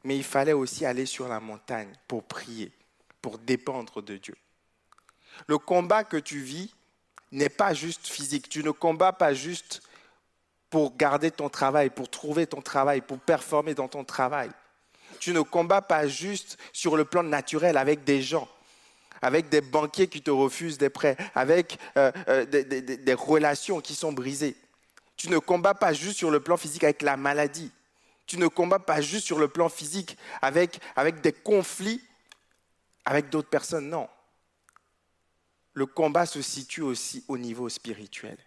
mais 0.03 0.17
il 0.17 0.23
fallait 0.23 0.53
aussi 0.53 0.85
aller 0.85 1.05
sur 1.05 1.29
la 1.29 1.39
montagne 1.39 1.93
pour 2.09 2.23
prier, 2.23 2.73
pour 3.21 3.37
dépendre 3.37 4.01
de 4.01 4.17
Dieu. 4.17 4.35
Le 5.47 5.57
combat 5.57 6.03
que 6.03 6.17
tu 6.17 6.39
vis 6.39 6.73
n'est 7.31 7.49
pas 7.49 7.73
juste 7.73 8.07
physique. 8.07 8.49
Tu 8.49 8.63
ne 8.63 8.71
combats 8.71 9.13
pas 9.13 9.33
juste 9.33 9.81
pour 10.69 10.95
garder 10.95 11.31
ton 11.31 11.49
travail, 11.49 11.89
pour 11.89 12.09
trouver 12.09 12.47
ton 12.47 12.61
travail, 12.61 13.01
pour 13.01 13.19
performer 13.19 13.73
dans 13.73 13.87
ton 13.87 14.03
travail. 14.03 14.49
Tu 15.19 15.33
ne 15.33 15.41
combats 15.41 15.81
pas 15.81 16.07
juste 16.07 16.57
sur 16.71 16.95
le 16.95 17.05
plan 17.05 17.23
naturel 17.23 17.77
avec 17.77 18.03
des 18.03 18.21
gens, 18.21 18.47
avec 19.21 19.49
des 19.49 19.61
banquiers 19.61 20.07
qui 20.07 20.21
te 20.21 20.31
refusent 20.31 20.77
des 20.77 20.89
prêts, 20.89 21.17
avec 21.35 21.77
euh, 21.97 22.11
euh, 22.27 22.45
des, 22.45 23.13
relations 23.13 23.81
qui 23.81 23.95
sont 23.95 24.13
brisées. 24.13 24.55
Tu 25.17 25.29
ne 25.29 25.37
combats 25.37 25.73
pas 25.73 25.91
juste 25.91 26.17
sur 26.17 26.31
le 26.31 26.39
plan 26.39 26.55
physique 26.55 26.83
avec 26.83 27.01
la 27.01 27.17
maladie. 27.17 27.71
Tu 28.25 28.37
ne 28.37 28.47
combats 28.47 28.79
pas 28.79 29.01
juste 29.01 29.25
sur 29.25 29.39
le 29.39 29.47
plan 29.47 29.67
physique 29.67 30.17
avec, 30.41 30.79
avec 30.95 31.21
des 31.21 31.33
conflits 31.33 32.01
avec 33.03 33.29
d'autres 33.29 33.49
personnes. 33.49 33.89
Non. 33.89 34.07
Le 35.73 35.85
combat 35.85 36.25
se 36.25 36.41
situe 36.41 36.81
aussi 36.81 37.23
au 37.27 37.37
niveau 37.37 37.69
spirituel. 37.69 38.37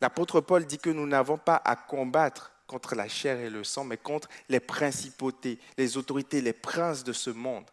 L'apôtre 0.00 0.40
Paul 0.40 0.64
dit 0.64 0.78
que 0.78 0.90
nous 0.90 1.06
n'avons 1.06 1.38
pas 1.38 1.60
à 1.64 1.76
combattre 1.76 2.52
contre 2.66 2.94
la 2.94 3.08
chair 3.08 3.38
et 3.40 3.50
le 3.50 3.64
sang, 3.64 3.84
mais 3.84 3.96
contre 3.96 4.28
les 4.48 4.60
principautés, 4.60 5.58
les 5.76 5.96
autorités, 5.96 6.40
les 6.40 6.52
princes 6.52 7.04
de 7.04 7.12
ce 7.12 7.30
monde. 7.30 7.64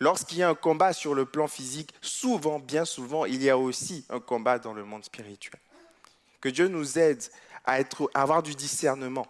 Lorsqu'il 0.00 0.38
y 0.38 0.42
a 0.42 0.48
un 0.48 0.54
combat 0.54 0.92
sur 0.92 1.14
le 1.14 1.24
plan 1.24 1.48
physique, 1.48 1.92
souvent, 2.00 2.60
bien 2.60 2.84
souvent, 2.84 3.24
il 3.24 3.42
y 3.42 3.50
a 3.50 3.58
aussi 3.58 4.04
un 4.10 4.20
combat 4.20 4.58
dans 4.58 4.72
le 4.72 4.84
monde 4.84 5.04
spirituel. 5.04 5.60
Que 6.40 6.48
Dieu 6.48 6.68
nous 6.68 6.98
aide 6.98 7.22
à, 7.64 7.78
avoir 8.14 8.42
du 8.42 8.54
discernement 8.54 9.26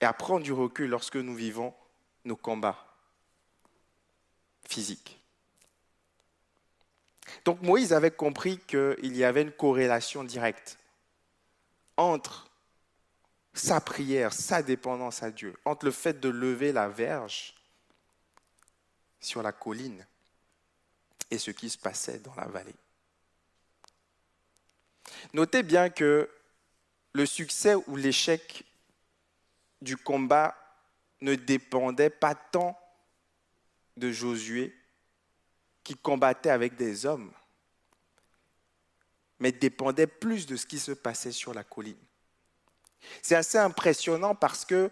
et 0.00 0.04
à 0.04 0.12
prendre 0.12 0.42
du 0.42 0.52
recul 0.52 0.90
lorsque 0.90 1.16
nous 1.16 1.34
vivons 1.34 1.72
nos 2.24 2.36
combats 2.36 2.84
physiques. 4.68 5.23
Donc 7.44 7.62
Moïse 7.62 7.92
avait 7.92 8.10
compris 8.10 8.58
qu'il 8.58 9.16
y 9.16 9.24
avait 9.24 9.42
une 9.42 9.52
corrélation 9.52 10.24
directe 10.24 10.78
entre 11.96 12.50
sa 13.52 13.80
prière, 13.80 14.32
sa 14.32 14.62
dépendance 14.62 15.22
à 15.22 15.30
Dieu, 15.30 15.54
entre 15.64 15.86
le 15.86 15.92
fait 15.92 16.18
de 16.20 16.28
lever 16.28 16.72
la 16.72 16.88
verge 16.88 17.54
sur 19.20 19.42
la 19.42 19.52
colline 19.52 20.04
et 21.30 21.38
ce 21.38 21.50
qui 21.50 21.70
se 21.70 21.78
passait 21.78 22.18
dans 22.18 22.34
la 22.34 22.46
vallée. 22.46 22.74
Notez 25.32 25.62
bien 25.62 25.88
que 25.88 26.28
le 27.12 27.26
succès 27.26 27.74
ou 27.74 27.96
l'échec 27.96 28.64
du 29.80 29.96
combat 29.96 30.56
ne 31.20 31.34
dépendait 31.34 32.10
pas 32.10 32.34
tant 32.34 32.78
de 33.96 34.10
Josué 34.10 34.74
qui 35.84 35.94
combattait 35.94 36.50
avec 36.50 36.76
des 36.76 37.04
hommes, 37.04 37.30
mais 39.38 39.52
dépendait 39.52 40.06
plus 40.06 40.46
de 40.46 40.56
ce 40.56 40.66
qui 40.66 40.78
se 40.78 40.92
passait 40.92 41.32
sur 41.32 41.52
la 41.52 41.62
colline. 41.62 41.96
C'est 43.22 43.34
assez 43.34 43.58
impressionnant 43.58 44.34
parce 44.34 44.64
que 44.64 44.90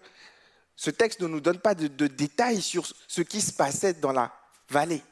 ce 0.76 0.90
texte 0.90 1.20
ne 1.20 1.28
nous 1.28 1.40
donne 1.40 1.60
pas 1.60 1.74
de, 1.74 2.06
détails 2.06 2.60
sur 2.60 2.86
ce 3.08 3.22
qui 3.22 3.40
se 3.40 3.52
passait 3.52 3.94
dans 3.94 4.12
la 4.12 4.32
vallée. 4.68 5.02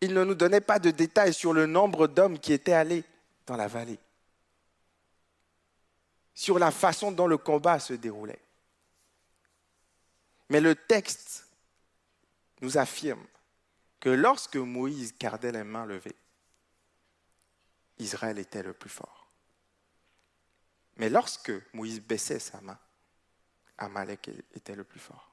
Il 0.00 0.14
ne 0.14 0.24
nous 0.24 0.34
donnait 0.34 0.60
pas 0.60 0.78
de 0.78 0.90
détails 0.90 1.34
sur 1.34 1.52
le 1.52 1.66
nombre 1.66 2.06
d'hommes 2.06 2.38
qui 2.38 2.52
étaient 2.52 2.72
allés 2.72 3.04
dans 3.46 3.56
la 3.56 3.68
vallée, 3.68 3.98
sur 6.34 6.58
la 6.58 6.70
façon 6.70 7.10
dont 7.10 7.26
le 7.26 7.38
combat 7.38 7.78
se 7.78 7.94
déroulait. 7.94 8.40
Mais 10.48 10.60
le 10.60 10.74
texte 10.74 11.46
nous 12.60 12.78
affirme 12.78 13.24
que 14.00 14.08
lorsque 14.08 14.56
Moïse 14.56 15.16
gardait 15.18 15.52
les 15.52 15.64
mains 15.64 15.86
levées, 15.86 16.16
Israël 17.98 18.38
était 18.38 18.62
le 18.62 18.72
plus 18.72 18.90
fort. 18.90 19.28
Mais 20.96 21.08
lorsque 21.08 21.52
Moïse 21.74 22.00
baissait 22.00 22.38
sa 22.38 22.60
main, 22.60 22.78
Amalek 23.76 24.30
était 24.54 24.74
le 24.74 24.84
plus 24.84 25.00
fort. 25.00 25.30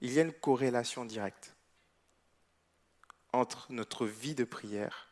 Il 0.00 0.12
y 0.12 0.18
a 0.18 0.22
une 0.22 0.32
corrélation 0.32 1.04
directe 1.04 1.54
entre 3.32 3.70
notre 3.72 4.06
vie 4.06 4.34
de 4.34 4.44
prière 4.44 5.08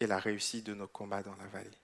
et 0.00 0.06
la 0.06 0.18
réussite 0.18 0.66
de 0.66 0.74
nos 0.74 0.88
combats 0.88 1.22
dans 1.22 1.36
la 1.36 1.46
vallée. 1.46 1.83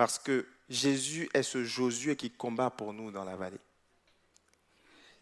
Parce 0.00 0.18
que 0.18 0.46
Jésus 0.70 1.28
est 1.34 1.42
ce 1.42 1.62
Josué 1.62 2.16
qui 2.16 2.30
combat 2.30 2.70
pour 2.70 2.94
nous 2.94 3.10
dans 3.10 3.22
la 3.22 3.36
vallée. 3.36 3.60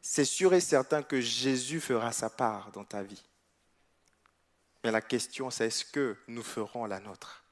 C'est 0.00 0.24
sûr 0.24 0.54
et 0.54 0.60
certain 0.60 1.02
que 1.02 1.20
Jésus 1.20 1.80
fera 1.80 2.12
sa 2.12 2.30
part 2.30 2.70
dans 2.70 2.84
ta 2.84 3.02
vie. 3.02 3.24
Mais 4.84 4.92
la 4.92 5.00
question, 5.00 5.50
c'est 5.50 5.66
est-ce 5.66 5.84
que 5.84 6.16
nous 6.28 6.44
ferons 6.44 6.84
la 6.84 7.00
nôtre? 7.00 7.42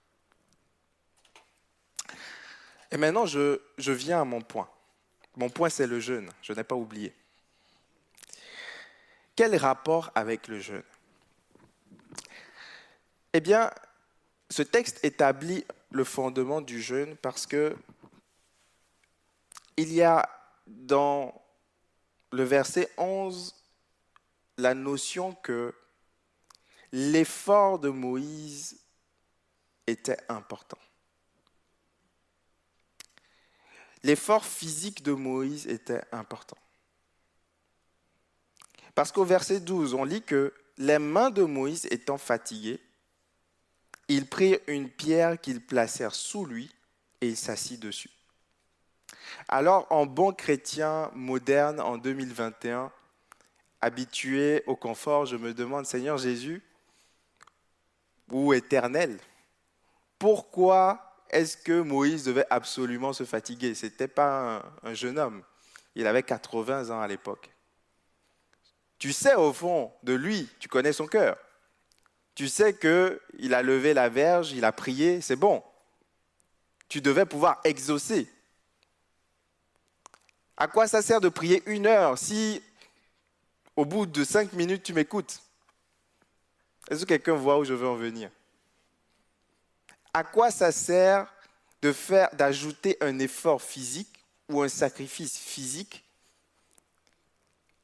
Et 2.93 2.97
maintenant, 2.97 3.27
je, 3.27 3.61
je 3.77 3.91
viens 3.91 4.21
à 4.21 4.25
mon 4.25 4.41
point. 4.41 4.71
Mon 5.35 5.51
point, 5.51 5.69
c'est 5.69 5.89
le 5.89 5.99
jeûne. 5.99 6.31
Je 6.43 6.53
n'ai 6.53 6.63
pas 6.63 6.77
oublié. 6.77 7.13
Quel 9.35 9.57
rapport 9.57 10.13
avec 10.15 10.47
le 10.47 10.61
jeûne? 10.61 10.85
Eh 13.33 13.41
bien, 13.41 13.73
ce 14.49 14.63
texte 14.63 15.05
établit 15.05 15.65
le 15.97 16.05
fondement 16.05 16.61
du 16.61 16.81
jeûne 16.81 17.17
parce 17.17 17.47
que 17.47 17.75
il 19.77 19.93
y 19.93 20.03
a 20.03 20.29
dans 20.67 21.35
le 22.33 22.45
verset 22.45 22.89
11 22.97 23.55
la 24.59 24.75
notion 24.75 25.35
que 25.35 25.75
l'effort 26.93 27.79
de 27.79 27.89
Moïse 27.89 28.81
était 29.87 30.19
important. 30.29 30.79
L'effort 34.03 34.45
physique 34.45 35.03
de 35.03 35.13
Moïse 35.13 35.67
était 35.67 36.03
important. 36.13 36.57
Parce 38.95 39.13
qu'au 39.13 39.25
verset 39.25 39.61
12, 39.61 39.95
on 39.95 40.05
lit 40.05 40.23
que 40.23 40.55
les 40.79 40.99
mains 40.99 41.31
de 41.31 41.43
Moïse 41.43 41.87
étant 41.91 42.19
fatiguées, 42.19 42.81
ils 44.09 44.27
prirent 44.27 44.61
une 44.67 44.89
pierre 44.89 45.41
qu'ils 45.41 45.61
placèrent 45.61 46.15
sous 46.15 46.45
lui 46.45 46.71
et 47.21 47.29
il 47.29 47.37
s'assit 47.37 47.81
dessus. 47.81 48.11
Alors, 49.49 49.87
en 49.91 50.07
bon 50.07 50.33
chrétien 50.33 51.11
moderne 51.15 51.81
en 51.81 51.99
2021, 51.99 52.93
habitué 53.81 54.63
au 54.67 54.77
confort, 54.77 55.27
je 55.27 55.37
me 55.37 55.53
demande, 55.53 55.87
Seigneur 55.87 56.19
Jésus, 56.19 56.63
ou 58.31 58.53
éternel, 58.53 59.19
pourquoi 60.19 61.17
est-ce 61.31 61.57
que 61.57 61.81
Moïse 61.81 62.25
devait 62.25 62.47
absolument 62.51 63.13
se 63.13 63.25
fatiguer? 63.25 63.75
Ce 63.75 63.87
n'était 63.87 64.09
pas 64.09 64.57
un, 64.57 64.91
un 64.91 64.95
jeune 64.95 65.19
homme, 65.19 65.43
il 65.95 66.07
avait 66.07 66.23
80 66.23 66.91
ans 66.91 67.01
à 67.01 67.09
l'époque. 67.09 67.51
Tu 68.99 69.13
sais 69.13 69.35
au 69.35 69.53
fond 69.53 69.93
de 70.03 70.15
lui, 70.15 70.49
tu 70.59 70.69
connais 70.69 70.93
son 70.93 71.07
cœur. 71.07 71.37
Tu 72.37 72.49
sais 72.49 72.77
qu'il 72.77 73.55
a 73.55 73.63
levé 73.63 73.95
la 73.95 74.11
verge, 74.11 74.53
il 74.53 74.65
a 74.67 74.71
prié, 74.71 75.23
c'est 75.23 75.37
bon. 75.37 75.65
Tu 76.87 77.01
devais 77.01 77.25
pouvoir 77.25 77.61
exaucer. 77.65 78.31
À 80.59 80.69
quoi 80.69 80.87
ça 80.87 81.01
sert 81.01 81.23
de 81.23 81.31
prier 81.31 81.63
une 81.67 81.87
heure 81.87 82.19
si 82.19 82.63
au 83.75 83.87
bout 83.87 84.05
de 84.05 84.23
cinq 84.23 84.53
minutes 84.53 84.83
tu 84.83 84.93
m'écoutes? 84.93 85.41
Est-ce 86.91 87.01
que 87.01 87.09
quelqu'un 87.09 87.35
voit 87.35 87.59
où 87.59 87.65
je 87.65 87.73
veux 87.73 87.89
en 87.89 87.97
venir? 87.97 88.31
À 90.13 90.23
quoi 90.23 90.51
ça 90.51 90.73
sert 90.73 91.33
de 91.81 91.91
faire, 91.91 92.29
d'ajouter 92.35 92.99
un 93.01 93.19
effort 93.19 93.63
physique 93.63 94.25
ou 94.51 94.61
un 94.61 94.69
sacrifice 94.69 95.39
physique 95.39 96.05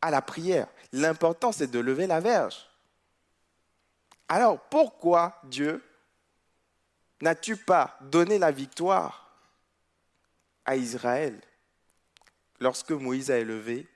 à 0.03 0.11
la 0.11 0.21
prière? 0.21 0.69
L'important, 0.93 1.53
c'est 1.53 1.71
de 1.71 1.79
lever 1.79 2.07
la 2.07 2.21
verge. 2.21 2.69
Alors, 4.33 4.59
pourquoi 4.59 5.39
Dieu 5.45 5.85
n'as-tu 7.21 7.55
pas 7.55 7.99
donné 8.01 8.39
la 8.39 8.51
victoire 8.51 9.31
à 10.65 10.75
Israël 10.75 11.39
lorsque 12.59 12.93
Moïse 12.93 13.31
a 13.31 13.37
élevé 13.37 13.87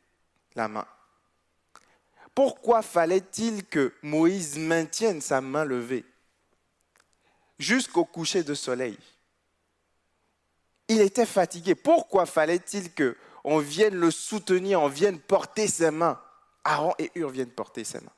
la 0.54 0.68
main? 0.68 0.86
Pourquoi 2.34 2.82
fallait-il 2.82 3.64
que 3.64 3.94
Moïse 4.02 4.58
maintienne 4.58 5.22
sa 5.22 5.40
main 5.40 5.64
levée 5.64 6.04
jusqu'au 7.58 8.04
coucher 8.04 8.42
de 8.42 8.52
soleil? 8.52 8.98
Il 10.88 11.00
était 11.00 11.24
fatigué. 11.24 11.74
Pourquoi 11.74 12.26
fallait-il 12.26 12.92
que 12.92 13.16
on 13.42 13.58
vienne 13.58 13.96
le 13.96 14.10
soutenir, 14.10 14.82
on 14.82 14.88
vienne 14.88 15.18
porter 15.18 15.66
ses 15.66 15.90
mains? 15.90 16.20
Aaron 16.62 16.92
et 16.98 17.10
Hur 17.14 17.30
viennent 17.30 17.48
porter 17.48 17.84
ses 17.84 18.00
mains. 18.00 18.15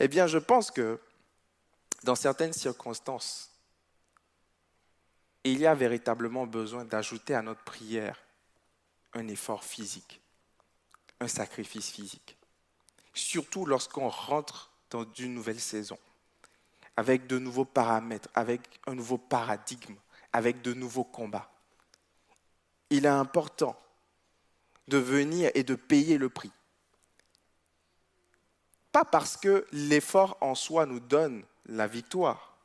Eh 0.00 0.08
bien, 0.08 0.26
je 0.26 0.38
pense 0.38 0.70
que 0.70 1.00
dans 2.02 2.14
certaines 2.14 2.52
circonstances, 2.52 3.50
il 5.44 5.58
y 5.58 5.66
a 5.66 5.74
véritablement 5.74 6.46
besoin 6.46 6.84
d'ajouter 6.84 7.34
à 7.34 7.42
notre 7.42 7.62
prière 7.62 8.20
un 9.12 9.28
effort 9.28 9.64
physique, 9.64 10.20
un 11.20 11.28
sacrifice 11.28 11.90
physique. 11.90 12.36
Surtout 13.14 13.64
lorsqu'on 13.64 14.08
rentre 14.08 14.70
dans 14.90 15.06
une 15.18 15.34
nouvelle 15.34 15.60
saison, 15.60 15.98
avec 16.96 17.26
de 17.26 17.38
nouveaux 17.38 17.64
paramètres, 17.64 18.28
avec 18.34 18.60
un 18.86 18.94
nouveau 18.94 19.18
paradigme, 19.18 19.94
avec 20.32 20.62
de 20.62 20.74
nouveaux 20.74 21.04
combats. 21.04 21.50
Il 22.90 23.04
est 23.04 23.08
important 23.08 23.80
de 24.88 24.98
venir 24.98 25.50
et 25.54 25.64
de 25.64 25.74
payer 25.74 26.18
le 26.18 26.28
prix. 26.28 26.52
Pas 28.96 29.04
parce 29.04 29.36
que 29.36 29.66
l'effort 29.72 30.38
en 30.40 30.54
soi 30.54 30.86
nous 30.86 31.00
donne 31.00 31.44
la 31.66 31.86
victoire, 31.86 32.56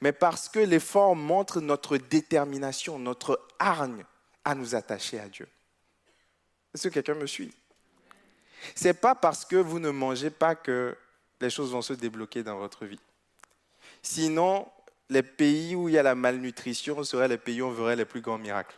mais 0.00 0.12
parce 0.12 0.48
que 0.48 0.60
l'effort 0.60 1.14
montre 1.14 1.60
notre 1.60 1.98
détermination, 1.98 2.98
notre 2.98 3.38
hargne 3.58 4.02
à 4.46 4.54
nous 4.54 4.74
attacher 4.74 5.20
à 5.20 5.28
Dieu. 5.28 5.46
Est-ce 6.72 6.88
que 6.88 6.94
quelqu'un 6.94 7.16
me 7.16 7.26
suit? 7.26 7.54
C'est 8.74 8.94
pas 8.94 9.14
parce 9.14 9.44
que 9.44 9.56
vous 9.56 9.78
ne 9.78 9.90
mangez 9.90 10.30
pas 10.30 10.54
que 10.54 10.96
les 11.38 11.50
choses 11.50 11.72
vont 11.72 11.82
se 11.82 11.92
débloquer 11.92 12.42
dans 12.42 12.56
votre 12.56 12.86
vie. 12.86 13.00
Sinon, 14.00 14.66
les 15.10 15.22
pays 15.22 15.74
où 15.74 15.86
il 15.86 15.96
y 15.96 15.98
a 15.98 16.02
la 16.02 16.14
malnutrition 16.14 17.04
seraient 17.04 17.28
les 17.28 17.36
pays 17.36 17.60
où 17.60 17.66
on 17.66 17.72
verrait 17.72 17.96
les 17.96 18.06
plus 18.06 18.22
grands 18.22 18.38
miracles. 18.38 18.74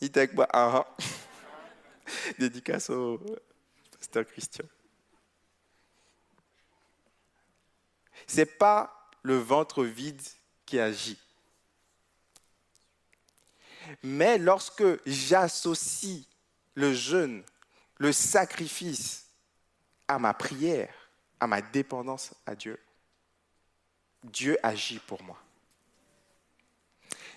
Ah, 0.00 0.46
ah. 0.52 0.96
Dédicace 2.38 2.90
au 2.90 3.20
pasteur 3.98 4.26
Christian. 4.26 4.64
Ce 8.26 8.36
n'est 8.36 8.46
pas 8.46 9.10
le 9.22 9.36
ventre 9.36 9.84
vide 9.84 10.22
qui 10.66 10.78
agit. 10.78 11.18
Mais 14.02 14.38
lorsque 14.38 14.84
j'associe 15.06 16.24
le 16.74 16.92
jeûne, 16.92 17.42
le 17.96 18.12
sacrifice 18.12 19.28
à 20.06 20.18
ma 20.18 20.34
prière, 20.34 20.94
à 21.40 21.46
ma 21.46 21.62
dépendance 21.62 22.34
à 22.46 22.54
Dieu, 22.54 22.78
Dieu 24.24 24.58
agit 24.62 24.98
pour 25.00 25.22
moi. 25.22 25.40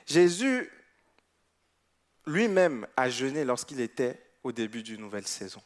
Jésus 0.05 0.69
lui-même 2.25 2.87
a 2.97 3.09
jeûné 3.09 3.45
lorsqu'il 3.45 3.79
était 3.79 4.21
au 4.43 4.51
début 4.51 4.83
d'une 4.83 5.01
nouvelle 5.01 5.27
saison. 5.27 5.61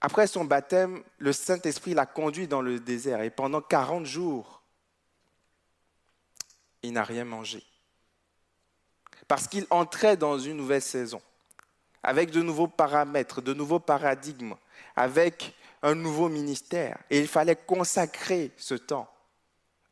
Après 0.00 0.26
son 0.26 0.44
baptême, 0.44 1.02
le 1.18 1.32
Saint-Esprit 1.32 1.94
l'a 1.94 2.06
conduit 2.06 2.48
dans 2.48 2.62
le 2.62 2.80
désert 2.80 3.20
et 3.20 3.30
pendant 3.30 3.60
40 3.60 4.06
jours, 4.06 4.62
il 6.82 6.92
n'a 6.92 7.04
rien 7.04 7.24
mangé. 7.24 7.62
Parce 9.28 9.46
qu'il 9.46 9.66
entrait 9.70 10.16
dans 10.16 10.38
une 10.38 10.56
nouvelle 10.56 10.82
saison, 10.82 11.20
avec 12.02 12.30
de 12.30 12.40
nouveaux 12.40 12.66
paramètres, 12.66 13.42
de 13.42 13.52
nouveaux 13.52 13.78
paradigmes, 13.78 14.54
avec 14.96 15.54
un 15.82 15.94
nouveau 15.94 16.28
ministère. 16.28 16.98
Et 17.10 17.20
il 17.20 17.28
fallait 17.28 17.56
consacrer 17.56 18.52
ce 18.56 18.74
temps. 18.74 19.12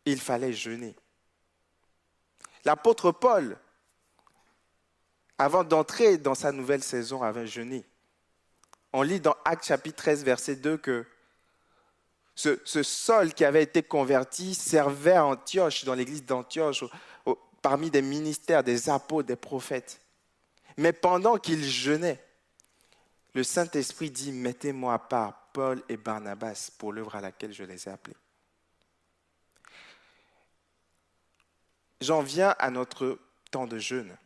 Il 0.04 0.20
fallait 0.20 0.52
jeûner. 0.52 0.96
L'apôtre 2.64 3.12
Paul, 3.12 3.58
avant 5.36 5.64
d'entrer 5.64 6.18
dans 6.18 6.34
sa 6.34 6.50
nouvelle 6.50 6.82
saison, 6.82 7.22
avait 7.22 7.46
jeûné. 7.46 7.84
On 8.92 9.02
lit 9.02 9.20
dans 9.20 9.36
Actes 9.44 9.66
chapitre 9.66 9.96
13, 9.96 10.24
verset 10.24 10.56
2 10.56 10.78
que 10.78 11.06
ce, 12.34 12.58
ce 12.64 12.82
sol 12.82 13.34
qui 13.34 13.44
avait 13.44 13.62
été 13.62 13.82
converti 13.82 14.54
servait 14.54 15.12
à 15.12 15.26
Antioche, 15.26 15.84
dans 15.84 15.94
l'église 15.94 16.24
d'Antioche, 16.24 16.84
parmi 17.60 17.90
des 17.90 18.02
ministères, 18.02 18.62
des 18.62 18.88
apôtres, 18.88 19.28
des 19.28 19.36
prophètes. 19.36 20.00
Mais 20.76 20.92
pendant 20.92 21.38
qu'il 21.38 21.64
jeûnait, 21.64 22.22
le 23.34 23.42
Saint-Esprit 23.42 24.10
dit, 24.10 24.32
mettez-moi 24.32 24.94
à 24.94 24.98
part 24.98 25.50
Paul 25.52 25.82
et 25.88 25.96
Barnabas 25.96 26.70
pour 26.78 26.92
l'œuvre 26.92 27.16
à 27.16 27.20
laquelle 27.20 27.52
je 27.52 27.64
les 27.64 27.88
ai 27.88 27.90
appelés. 27.90 28.16
J'en 32.00 32.22
viens 32.22 32.54
à 32.58 32.70
notre 32.70 33.18
temps 33.50 33.66
de 33.66 33.78
jeûne. 33.78 34.16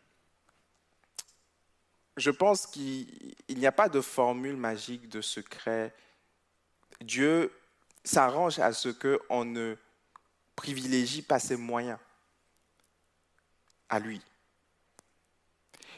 Je 2.16 2.30
pense 2.30 2.66
qu'il 2.66 3.34
n'y 3.48 3.66
a 3.66 3.72
pas 3.72 3.88
de 3.88 4.00
formule 4.00 4.56
magique, 4.56 5.08
de 5.08 5.20
secret. 5.20 5.94
Dieu 7.00 7.52
s'arrange 8.04 8.58
à 8.58 8.72
ce 8.72 8.88
qu'on 8.90 9.44
ne 9.44 9.76
privilégie 10.56 11.22
pas 11.22 11.38
ses 11.38 11.56
moyens 11.56 11.98
à 13.88 13.98
lui. 13.98 14.20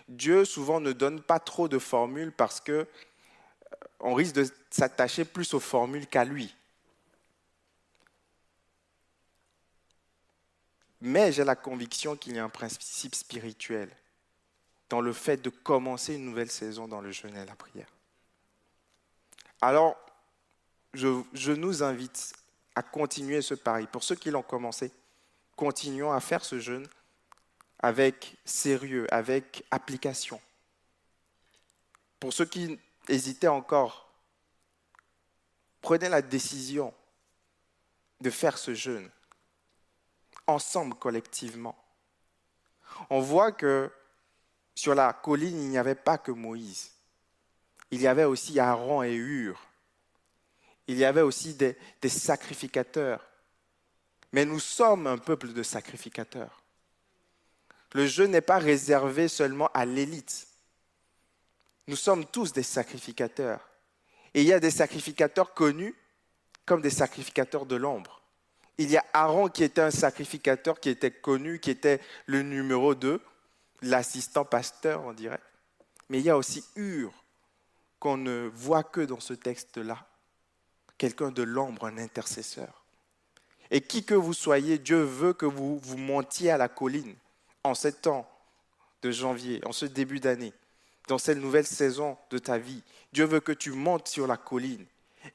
Dieu 0.09 0.45
souvent 0.45 0.81
ne 0.81 0.93
donne 0.93 1.23
pas 1.23 1.41
trop 1.41 1.67
de 1.67 1.79
formules 1.79 2.33
parce 2.33 2.61
que 2.61 2.73
euh, 2.73 2.87
on 4.01 4.15
risque 4.15 4.35
de 4.35 4.47
s'attacher 4.71 5.25
plus 5.25 5.55
aux 5.55 5.61
formules 5.61 6.07
qu'à 6.07 6.25
lui. 6.25 6.55
Mais 11.01 11.33
j'ai 11.33 11.45
la 11.45 11.57
conviction 11.57 12.17
qu'il 12.17 12.37
y 12.37 12.39
a 12.39 12.45
un 12.45 12.49
principe 12.49 13.15
spirituel 13.15 13.91
dans 14.95 15.01
le 15.01 15.13
fait 15.13 15.39
de 15.43 15.51
commencer 15.51 16.15
une 16.15 16.25
nouvelle 16.25 16.53
saison 16.53 16.87
dans 16.87 17.01
le 17.01 17.11
jeûne 17.11 17.37
et 17.37 17.45
la 17.45 17.57
prière. 17.57 17.89
Alors, 19.61 19.97
je, 20.93 21.21
je 21.33 21.51
nous 21.51 21.83
invite 21.83 22.33
à 22.77 22.83
continuer 22.85 23.43
ce 23.43 23.55
pari. 23.55 23.89
Pour 23.89 24.05
ceux 24.05 24.15
qui 24.15 24.31
l'ont 24.31 24.45
commencé, 24.45 24.93
continuons 25.57 26.13
à 26.13 26.21
faire 26.21 26.45
ce 26.45 26.61
jeûne 26.61 26.87
avec 27.81 28.37
sérieux, 28.45 29.13
avec 29.13 29.65
application. 29.73 30.41
Pour 32.21 32.33
ceux 32.33 32.45
qui 32.45 32.79
hésitaient 33.09 33.49
encore, 33.49 34.09
prenez 35.81 36.09
la 36.09 36.23
décision 36.23 36.95
de 38.21 38.31
faire 38.31 38.59
ce 38.59 38.75
jeûne 38.75 39.11
ensemble 40.47 40.95
collectivement. 40.95 41.77
On 43.11 43.19
voit 43.19 43.51
que 43.51 43.91
sur 44.75 44.95
la 44.95 45.13
colline, 45.13 45.63
il 45.63 45.69
n'y 45.69 45.79
avait 45.79 45.95
pas 45.95 46.19
que 46.19 46.33
Moïse. 46.33 46.91
Il 47.91 48.01
y 48.01 48.07
avait 48.07 48.25
aussi 48.25 48.59
Aaron 48.59 49.03
et 49.03 49.15
Hur. 49.15 49.61
Il 50.87 50.99
y 50.99 51.05
avait 51.05 51.23
aussi 51.23 51.55
des, 51.55 51.77
sacrificateurs. 52.09 53.25
Mais 54.33 54.45
nous 54.45 54.61
sommes 54.61 55.07
un 55.07 55.19
peuple 55.19 55.53
de 55.53 55.63
sacrificateurs. 55.63 56.63
Le 57.93 58.07
jeûne 58.07 58.33
n'est 58.33 58.41
pas 58.41 58.59
réservé 58.59 59.29
seulement 59.29 59.71
à 59.73 59.85
l'élite. 59.85 60.49
Nous 61.87 61.97
sommes 61.97 62.27
tous 62.27 62.53
des 62.53 62.65
sacrificateurs. 62.65 63.69
Et 64.35 64.41
il 64.41 64.47
y 64.47 64.53
a 64.53 64.61
des 64.61 64.73
sacrificateurs 64.73 65.55
connus 65.55 65.95
comme 66.67 66.83
des 66.83 66.91
sacrificateurs 66.91 67.67
de 67.67 67.77
l'ombre. 67.77 68.23
Il 68.79 68.91
y 68.91 68.97
a 68.97 69.05
Aaron 69.13 69.49
qui 69.49 69.63
était 69.63 69.83
un 69.83 69.93
sacrificateur, 69.93 70.81
qui 70.81 70.89
était 70.89 71.13
connu, 71.13 71.61
qui 71.61 71.71
était 71.71 72.01
le 72.27 72.43
numéro 72.43 72.97
2, 72.97 73.21
l'assistant 73.85 74.45
pasteur, 74.45 75.03
on 75.05 75.13
dirait. 75.13 75.41
Mais 76.09 76.19
il 76.19 76.25
y 76.25 76.31
a 76.31 76.37
aussi 76.37 76.65
Hur, 76.77 77.13
qu'on 77.99 78.17
ne 78.17 78.51
voit 78.53 78.83
que 78.83 79.01
dans 79.01 79.21
ce 79.21 79.35
texte-là. 79.35 80.07
Quelqu'un 80.99 81.31
de 81.31 81.43
l'ombre, 81.43 81.87
un 81.87 81.99
intercesseur. 81.99 82.85
Et 83.71 83.81
qui 83.81 84.05
que 84.05 84.15
vous 84.15 84.35
soyez, 84.35 84.79
Dieu 84.79 85.03
veut 85.03 85.33
que 85.33 85.47
vous 85.47 85.79
vous 85.79 85.97
montiez 85.97 86.51
à 86.51 86.59
la 86.59 86.69
colline 86.69 87.15
en 87.63 87.75
ce 87.75 87.89
temps 87.89 88.31
de 89.03 89.11
janvier, 89.11 89.61
en 89.65 89.73
ce 89.73 89.87
début 89.87 90.21
d'année, 90.21 90.53
dans 91.09 91.19
cette 91.19 91.39
nouvelle 91.39 91.67
saison 91.67 92.17
de 92.31 92.39
ta 92.39 92.59
vie, 92.59 92.83
Dieu 93.13 93.25
veut 93.25 93.41
que 93.41 93.53
tu 93.53 93.73
montes 93.73 94.09
sur 94.09 94.27
la 94.27 94.37
colline 94.37 94.87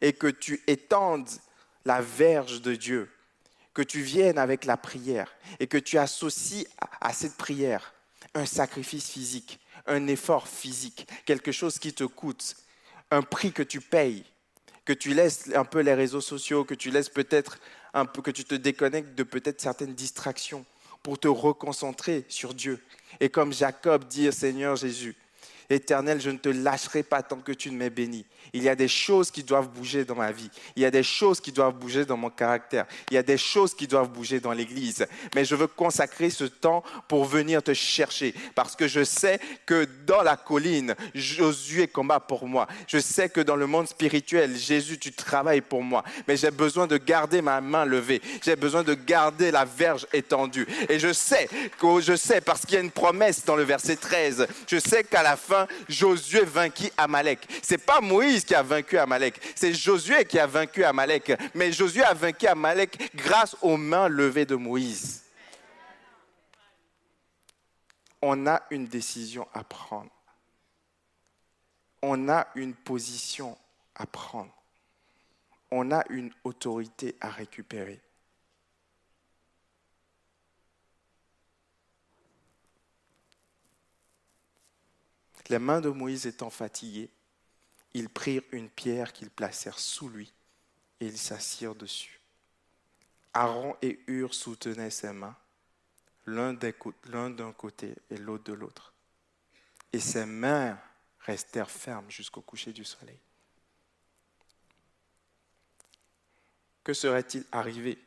et 0.01 0.13
que 0.13 0.27
tu 0.27 0.61
étendes 0.67 1.29
la 1.85 2.01
verge 2.01 2.61
de 2.61 2.75
Dieu, 2.75 3.09
que 3.73 3.81
tu 3.81 4.01
viennes 4.01 4.37
avec 4.37 4.65
la 4.65 4.77
prière 4.77 5.35
et 5.59 5.67
que 5.67 5.77
tu 5.77 5.97
associes 5.97 6.67
à 7.01 7.13
cette 7.13 7.35
prière 7.35 7.93
un 8.33 8.45
sacrifice 8.45 9.09
physique, 9.09 9.59
un 9.85 10.07
effort 10.07 10.47
physique, 10.47 11.07
quelque 11.25 11.51
chose 11.51 11.79
qui 11.79 11.93
te 11.93 12.03
coûte, 12.03 12.55
un 13.11 13.21
prix 13.21 13.51
que 13.51 13.63
tu 13.63 13.81
payes, 13.81 14.23
que 14.85 14.93
tu 14.93 15.13
laisses 15.13 15.49
un 15.55 15.65
peu 15.65 15.79
les 15.81 15.93
réseaux 15.93 16.21
sociaux, 16.21 16.63
que 16.63 16.75
tu 16.75 16.91
laisses 16.91 17.09
peut-être 17.09 17.59
un 17.93 18.05
peu, 18.05 18.21
que 18.21 18.31
tu 18.31 18.45
te 18.45 18.55
déconnectes 18.55 19.15
de 19.15 19.23
peut-être 19.23 19.61
certaines 19.61 19.93
distractions 19.93 20.65
pour 21.03 21.19
te 21.19 21.27
reconcentrer 21.27 22.25
sur 22.27 22.53
Dieu. 22.53 22.83
Et 23.19 23.29
comme 23.29 23.53
Jacob 23.53 24.07
dit, 24.07 24.31
Seigneur 24.31 24.75
Jésus, 24.75 25.15
Éternel, 25.69 26.19
je 26.19 26.31
ne 26.31 26.37
te 26.37 26.49
lâcherai 26.49 27.03
pas 27.03 27.21
tant 27.21 27.37
que 27.37 27.51
tu 27.51 27.69
ne 27.69 27.77
m'es 27.77 27.89
béni. 27.89 28.25
Il 28.53 28.63
y 28.63 28.69
a 28.69 28.75
des 28.75 28.87
choses 28.87 29.29
qui 29.29 29.43
doivent 29.43 29.69
bouger 29.69 30.03
dans 30.03 30.15
ma 30.15 30.31
vie. 30.31 30.49
Il 30.75 30.81
y 30.81 30.85
a 30.85 30.91
des 30.91 31.03
choses 31.03 31.39
qui 31.39 31.51
doivent 31.51 31.75
bouger 31.75 32.05
dans 32.05 32.17
mon 32.17 32.31
caractère. 32.31 32.87
Il 33.11 33.13
y 33.13 33.17
a 33.17 33.23
des 33.23 33.37
choses 33.37 33.75
qui 33.75 33.87
doivent 33.87 34.09
bouger 34.09 34.39
dans 34.39 34.51
l'Église. 34.51 35.05
Mais 35.35 35.45
je 35.45 35.55
veux 35.55 35.67
consacrer 35.67 36.31
ce 36.31 36.45
temps 36.45 36.83
pour 37.07 37.25
venir 37.25 37.61
te 37.61 37.73
chercher. 37.73 38.33
Parce 38.55 38.75
que 38.75 38.87
je 38.87 39.03
sais 39.03 39.39
que 39.67 39.87
dans 40.07 40.23
la 40.23 40.37
colline, 40.37 40.95
Josué 41.13 41.87
combat 41.87 42.19
pour 42.19 42.47
moi. 42.47 42.67
Je 42.87 42.97
sais 42.97 43.29
que 43.29 43.41
dans 43.41 43.55
le 43.55 43.67
monde 43.67 43.87
spirituel, 43.87 44.57
Jésus, 44.57 44.97
tu 44.97 45.11
travailles 45.11 45.61
pour 45.61 45.83
moi. 45.83 46.03
Mais 46.27 46.37
j'ai 46.37 46.51
besoin 46.51 46.87
de 46.87 46.97
garder 46.97 47.41
ma 47.41 47.61
main 47.61 47.85
levée. 47.85 48.21
J'ai 48.43 48.55
besoin 48.55 48.83
de 48.83 48.95
garder 48.95 49.51
la 49.51 49.65
verge 49.65 50.07
étendue. 50.13 50.67
Et 50.87 50.97
je 50.97 51.13
sais, 51.13 51.47
je 51.99 52.15
sais, 52.15 52.41
parce 52.41 52.61
qu'il 52.61 52.75
y 52.75 52.77
a 52.77 52.81
une 52.81 52.91
promesse 52.91 53.45
dans 53.45 53.55
le 53.55 53.63
verset 53.63 53.95
13. 53.95 54.47
Je 54.67 54.79
sais 54.79 55.03
qu'à 55.03 55.21
la 55.21 55.35
fin, 55.35 55.58
Josué 55.87 56.41
vainquit 56.41 56.91
Amalek. 56.97 57.47
C'est 57.61 57.77
pas 57.77 58.01
Moïse 58.01 58.45
qui 58.45 58.55
a 58.55 58.63
vaincu 58.63 58.97
Amalek, 58.97 59.39
c'est 59.55 59.73
Josué 59.73 60.25
qui 60.25 60.39
a 60.39 60.47
vaincu 60.47 60.83
Amalek. 60.83 61.33
Mais 61.55 61.71
Josué 61.71 62.03
a 62.03 62.13
vaincu 62.13 62.47
Amalek 62.47 63.15
grâce 63.15 63.55
aux 63.61 63.77
mains 63.77 64.07
levées 64.07 64.45
de 64.45 64.55
Moïse. 64.55 65.23
On 68.21 68.47
a 68.47 68.61
une 68.69 68.85
décision 68.85 69.47
à 69.53 69.63
prendre. 69.63 70.11
On 72.01 72.29
a 72.29 72.47
une 72.55 72.73
position 72.73 73.57
à 73.95 74.05
prendre. 74.05 74.53
On 75.71 75.91
a 75.91 76.03
une 76.09 76.31
autorité 76.43 77.15
à 77.21 77.29
récupérer. 77.29 78.01
Les 85.49 85.59
mains 85.59 85.81
de 85.81 85.89
Moïse 85.89 86.27
étant 86.27 86.49
fatiguées, 86.49 87.09
ils 87.93 88.09
prirent 88.09 88.43
une 88.51 88.69
pierre 88.69 89.13
qu'ils 89.13 89.31
placèrent 89.31 89.79
sous 89.79 90.09
lui 90.09 90.31
et 90.99 91.07
ils 91.07 91.17
s'assirent 91.17 91.75
dessus. 91.75 92.19
Aaron 93.33 93.75
et 93.81 93.99
Hur 94.07 94.33
soutenaient 94.33 94.91
ses 94.91 95.11
mains, 95.11 95.35
l'un 96.25 96.53
d'un 96.53 97.51
côté 97.53 97.95
et 98.09 98.17
l'autre 98.17 98.43
de 98.43 98.53
l'autre. 98.53 98.93
Et 99.91 99.99
ses 99.99 100.25
mains 100.25 100.79
restèrent 101.21 101.71
fermes 101.71 102.09
jusqu'au 102.11 102.41
coucher 102.41 102.71
du 102.71 102.83
soleil. 102.83 103.19
Que 106.83 106.93
serait-il 106.93 107.45
arrivé 107.51 107.97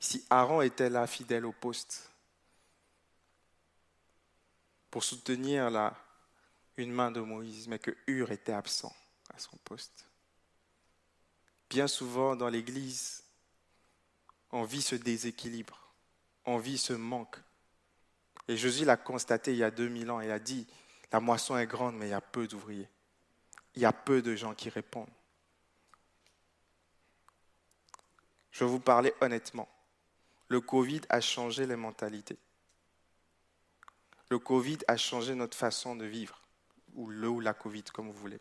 si 0.00 0.26
Aaron 0.30 0.62
était 0.62 0.90
là 0.90 1.06
fidèle 1.06 1.46
au 1.46 1.52
poste 1.52 2.10
pour 4.90 5.04
soutenir 5.04 5.70
la, 5.70 5.96
une 6.76 6.92
main 6.92 7.10
de 7.10 7.20
Moïse, 7.20 7.68
mais 7.68 7.78
que 7.78 7.96
Hur 8.06 8.32
était 8.32 8.52
absent 8.52 8.94
à 9.34 9.38
son 9.38 9.56
poste. 9.58 10.06
Bien 11.68 11.86
souvent 11.86 12.36
dans 12.36 12.48
l'Église, 12.48 13.24
on 14.50 14.64
vit 14.64 14.82
ce 14.82 14.94
déséquilibre, 14.94 15.92
on 16.44 16.58
vit 16.58 16.78
ce 16.78 16.92
manque. 16.92 17.36
Et 18.48 18.56
Jésus 18.56 18.84
l'a 18.84 18.96
constaté 18.96 19.52
il 19.52 19.58
y 19.58 19.64
a 19.64 19.70
2000 19.70 20.10
ans, 20.10 20.20
il 20.20 20.30
a 20.30 20.38
dit, 20.38 20.66
la 21.12 21.20
moisson 21.20 21.56
est 21.56 21.66
grande, 21.66 21.96
mais 21.96 22.08
il 22.08 22.10
y 22.10 22.14
a 22.14 22.20
peu 22.20 22.46
d'ouvriers. 22.46 22.88
Il 23.74 23.82
y 23.82 23.86
a 23.86 23.92
peu 23.92 24.20
de 24.20 24.34
gens 24.34 24.54
qui 24.54 24.68
répondent. 24.68 25.08
Je 28.50 28.64
vais 28.64 28.70
vous 28.70 28.80
parler 28.80 29.14
honnêtement. 29.20 29.68
Le 30.48 30.60
Covid 30.60 31.00
a 31.08 31.22
changé 31.22 31.66
les 31.66 31.76
mentalités. 31.76 32.38
Le 34.28 34.38
Covid 34.38 34.78
a 34.88 34.98
changé 34.98 35.34
notre 35.34 35.56
façon 35.56 35.96
de 35.96 36.04
vivre 36.04 36.41
ou 36.94 37.08
le 37.08 37.28
ou 37.28 37.40
la 37.40 37.54
Covid, 37.54 37.84
comme 37.84 38.06
vous 38.06 38.18
voulez. 38.18 38.40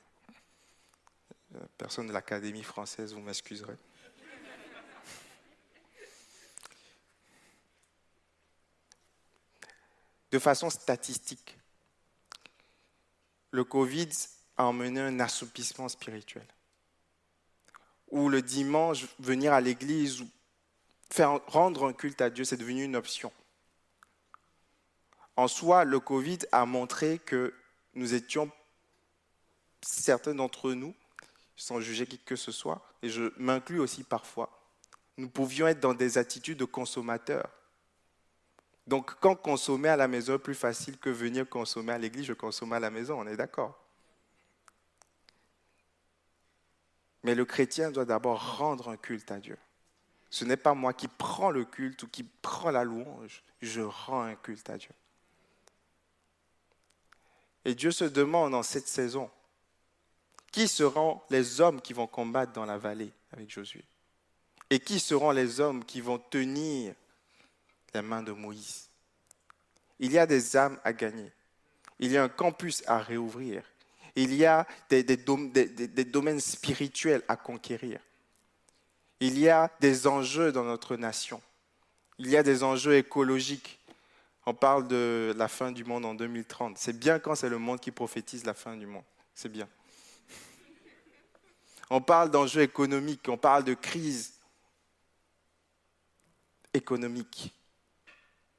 Euh, 1.56 1.60
personne 1.78 2.08
de 2.08 2.14
l'Académie 2.14 2.64
française, 2.64 3.14
vous 3.14 3.22
m'excuserez. 3.22 3.76
De 10.32 10.40
façon 10.40 10.70
statistique, 10.70 11.58
le 13.52 13.66
Covid 13.66 14.10
a 14.56 14.66
emmené 14.66 15.02
un 15.02 15.20
assoupissement 15.20 15.90
spirituel. 15.90 16.46
Où 18.10 18.30
le 18.30 18.42
dimanche, 18.42 19.08
venir 19.20 19.52
à 19.52 19.60
l'église 19.60 20.22
ou 20.22 20.30
faire 21.10 21.46
rendre 21.48 21.86
un 21.86 21.94
culte 21.94 22.22
à 22.22 22.30
Dieu, 22.30 22.46
c'est 22.46 22.58
devenu 22.58 22.84
une 22.84 22.96
option. 22.96 23.32
En 25.36 25.50
soi, 25.50 25.84
le 25.84 26.00
Covid 26.00 26.40
a 26.54 26.66
montré 26.66 27.20
que 27.20 27.54
nous 27.94 28.14
étions, 28.14 28.52
certains 29.82 30.36
d'entre 30.36 30.74
nous, 30.74 30.96
sans 31.56 31.80
juger 31.80 32.08
qui 32.08 32.18
que 32.18 32.36
ce 32.36 32.52
soit, 32.52 32.82
et 33.02 33.10
je 33.10 33.32
m'inclus 33.38 33.80
aussi 33.80 34.04
parfois, 34.04 34.50
nous 35.18 35.30
pouvions 35.30 35.68
être 35.68 35.80
dans 35.80 35.94
des 35.94 36.18
attitudes 36.18 36.58
de 36.58 36.66
consommateurs. 36.66 37.50
Donc 38.88 39.16
quand 39.20 39.36
consommer 39.36 39.90
à 39.90 39.96
la 39.96 40.08
maison 40.08 40.36
est 40.36 40.40
plus 40.40 40.56
facile 40.56 40.98
que 40.98 41.10
venir 41.10 41.48
consommer 41.48 41.94
à 41.94 41.98
l'église, 41.98 42.26
je 42.26 42.34
consomme 42.34 42.74
à 42.74 42.80
la 42.80 42.90
maison, 42.90 43.20
on 43.20 43.28
est 43.28 43.38
d'accord. 43.38 43.78
Mais 47.24 47.36
le 47.36 47.46
chrétien 47.46 47.92
doit 47.92 48.06
d'abord 48.06 48.58
rendre 48.58 48.90
un 48.90 48.98
culte 48.98 49.32
à 49.32 49.40
Dieu. 49.40 49.58
Ce 50.32 50.46
n'est 50.46 50.58
pas 50.58 50.74
moi 50.74 50.94
qui 50.94 51.08
prends 51.08 51.52
le 51.52 51.66
culte 51.66 52.04
ou 52.04 52.08
qui 52.08 52.24
prends 52.24 52.72
la 52.72 52.84
louange, 52.84 53.44
je 53.62 53.82
rends 53.82 54.24
un 54.24 54.36
culte 54.36 54.70
à 54.70 54.78
Dieu. 54.78 54.92
Et 57.66 57.76
Dieu 57.76 57.92
se 57.92 58.06
demande 58.06 58.56
en 58.56 58.64
cette 58.64 58.88
saison, 58.88 59.30
qui 60.52 60.68
seront 60.68 61.22
les 61.30 61.62
hommes 61.62 61.82
qui 61.82 61.94
vont 61.94 62.08
combattre 62.08 62.54
dans 62.54 62.66
la 62.66 62.78
vallée 62.78 63.12
avec 63.32 63.50
Josué? 63.50 63.84
Et 64.70 64.80
qui 64.80 65.00
seront 65.00 65.32
les 65.32 65.60
hommes 65.60 65.84
qui 65.86 66.02
vont 66.02 66.18
tenir 66.18 66.94
les 67.94 68.02
mains 68.02 68.24
de 68.24 68.32
Moïse? 68.32 68.90
Il 70.00 70.12
y 70.12 70.18
a 70.18 70.26
des 70.26 70.58
âmes 70.58 70.80
à 70.84 70.94
gagner. 70.94 71.32
Il 72.00 72.12
y 72.12 72.18
a 72.18 72.24
un 72.24 72.30
campus 72.30 72.84
à 72.88 72.98
réouvrir. 72.98 73.64
Il 74.16 74.34
y 74.34 74.46
a 74.46 74.68
des, 74.90 75.04
des 75.04 76.06
domaines 76.06 76.40
spirituels 76.40 77.24
à 77.28 77.36
conquérir. 77.36 78.00
Il 79.20 79.38
y 79.38 79.50
a 79.50 79.72
des 79.80 80.08
enjeux 80.08 80.52
dans 80.52 80.64
notre 80.64 80.96
nation. 80.96 81.42
Il 82.18 82.30
y 82.30 82.38
a 82.38 82.44
des 82.44 82.64
enjeux 82.64 82.96
écologiques 82.96 83.80
on 84.46 84.54
parle 84.54 84.88
de 84.88 85.34
la 85.38 85.48
fin 85.48 85.72
du 85.72 85.84
monde 85.84 86.06
en 86.06 86.14
2030. 86.14 86.78
C'est 86.78 86.98
bien 86.98 87.20
quand 87.20 87.36
c'est 87.36 87.50
le 87.50 87.60
monde 87.60 87.80
qui 87.80 87.92
prophétise 87.92 88.46
la 88.46 88.54
fin 88.54 88.76
du 88.76 88.88
monde. 88.88 89.04
C'est 89.34 89.50
bien. 89.50 89.68
On 91.90 92.02
parle 92.02 92.32
d'enjeux 92.32 92.62
économiques, 92.62 93.28
on 93.28 93.38
parle 93.38 93.64
de 93.64 93.74
crise 93.74 94.34
économique. 96.74 97.54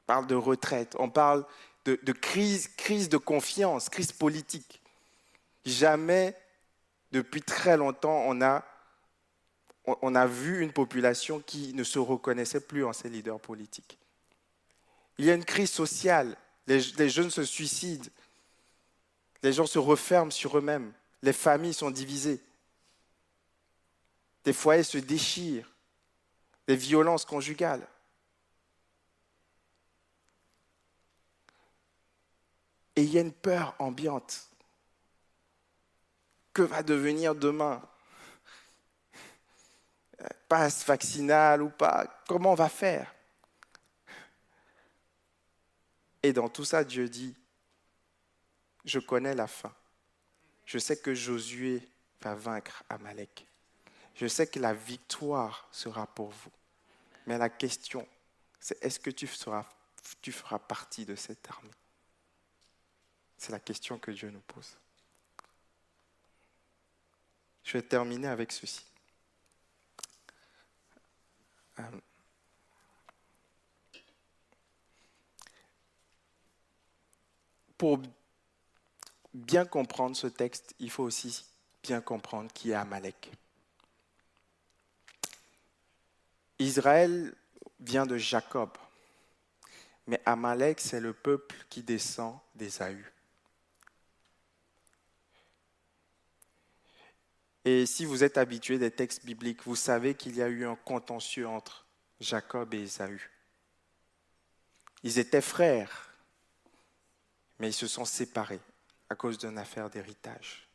On 0.03 0.07
parle 0.07 0.27
de 0.27 0.35
retraite, 0.35 0.95
on 0.99 1.09
parle 1.09 1.47
de, 1.85 2.13
crise, 2.13 2.69
de 3.09 3.17
confiance, 3.17 3.89
crise 3.89 4.13
politique. 4.13 4.83
Jamais, 5.65 6.37
depuis 7.11 7.43
très 7.43 7.77
longtemps, 7.77 8.23
on 8.27 8.41
a, 8.43 8.65
on 9.87 10.15
a 10.15 10.27
vu 10.27 10.61
une 10.61 10.73
population 10.73 11.41
qui 11.41 11.73
ne 11.75 11.85
se 11.85 11.99
reconnaissait 11.99 12.61
plus 12.61 12.85
en 12.85 12.93
ses 12.93 13.09
leaders 13.09 13.41
politiques. 13.41 13.99
Il 15.23 15.27
y 15.27 15.31
a 15.31 15.35
une 15.35 15.44
crise 15.44 15.70
sociale. 15.70 16.36
Les, 16.66 17.09
jeunes 17.09 17.31
se 17.31 17.44
suicident. 17.44 18.11
Les 19.44 19.53
gens 19.53 19.66
se 19.66 19.78
referment 19.78 20.32
sur 20.32 20.59
eux-mêmes. 20.59 20.93
Les 21.23 21.32
familles 21.32 21.74
sont 21.74 21.93
divisées. 21.93 22.40
Des 24.43 24.53
foyers 24.53 24.82
se 24.82 24.99
déchirent. 24.99 25.70
Des 26.66 26.74
violences 26.74 27.24
conjugales. 27.24 27.86
Et 32.97 33.05
il 33.05 33.12
y 33.12 33.19
a 33.19 33.20
une 33.20 33.32
peur 33.32 33.77
ambiante. 33.78 34.49
Que 36.53 36.62
va 36.62 36.82
devenir 36.82 37.36
demain? 37.36 37.81
Passe 40.49 40.85
vaccinal 40.85 41.62
ou 41.62 41.70
pas? 41.70 42.09
Comment 42.27 42.51
on 42.51 42.57
va 42.57 42.69
faire? 42.69 43.12
Et 46.23 46.32
dans 46.32 46.49
tout 46.49 46.65
ça, 46.65 46.85
Dieu 46.85 47.09
dit, 47.09 47.35
je 48.85 48.99
connais 48.99 49.35
la 49.35 49.47
fin. 49.47 49.74
Je 50.65 50.78
sais 50.78 50.97
que 50.97 51.15
Josué 51.15 51.86
va 52.20 52.35
vaincre 52.35 52.85
Amalek. 52.89 53.47
Je 54.15 54.27
sais 54.27 54.47
que 54.47 54.61
la 54.61 54.74
victoire 54.74 55.69
sera 55.73 56.07
pour 56.07 56.31
vous. 56.31 56.53
Mais 57.27 57.39
la 57.39 57.49
question, 57.49 58.07
c'est 58.61 58.82
est-ce 58.85 59.01
que 59.01 59.11
tu 59.11 59.27
feras, 59.27 59.65
partie 60.69 61.05
de 61.05 61.16
cette 61.16 61.49
armée? 61.51 61.70
C'est 63.36 63.53
la 63.53 63.61
question 63.61 63.99
que 63.99 64.11
Dieu 64.11 64.31
nous 64.31 64.40
pose. 64.40 64.77
Je 67.65 67.73
vais 67.73 67.82
terminer 67.82 68.28
avec 68.28 68.53
ceci. 68.53 68.85
Euh, 71.78 72.01
pour 77.83 77.99
bien 79.35 79.65
comprendre 79.65 80.15
ce 80.15 80.29
texte, 80.29 80.73
il 80.79 80.89
faut 80.89 81.03
aussi 81.03 81.45
bien 81.83 82.01
comprendre 82.01 82.49
qui 82.53 82.71
est 82.71 82.75
Amalek. 82.75 83.33
Israël 86.61 87.35
vient 87.81 88.07
de 88.07 88.17
Jacob, 88.17 88.71
mais 90.07 90.23
Amalek, 90.25 90.81
c'est 90.81 91.01
le 91.01 91.13
peuple 91.13 91.57
qui 91.69 91.83
descend 91.83 92.39
d'Ésaü. 92.55 93.05
Et 97.65 97.85
si 97.87 98.05
vous 98.05 98.23
êtes 98.23 98.39
habitué 98.39 98.79
des 98.79 98.93
textes 98.93 99.25
bibliques, 99.25 99.65
vous 99.65 99.75
savez 99.75 100.15
qu'il 100.15 100.37
y 100.37 100.43
a 100.43 100.49
eu 100.49 100.65
un 100.65 100.77
contentieux 100.77 101.49
entre 101.49 101.85
Jacob 102.21 102.75
et 102.75 102.83
Ésaü. 102.83 103.29
Ils 105.03 105.19
étaient 105.19 105.41
frères, 105.41 106.12
mais 107.63 107.69
ils 107.69 107.75
se 107.75 107.87
sont 107.87 108.05
séparés 108.05 108.61
à 109.09 109.15
cause 109.15 109.39
d'une 109.39 109.57
affaire 109.57 109.89
d'héritage. 109.89 110.69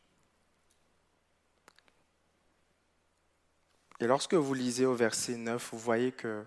Et 4.00 4.08
lorsque 4.08 4.36
vous 4.36 4.54
lisez 4.54 4.86
au 4.86 4.96
verset 4.96 5.36
9, 5.36 5.72
vous 5.74 5.80
voyez 5.80 6.14
que, 6.14 6.46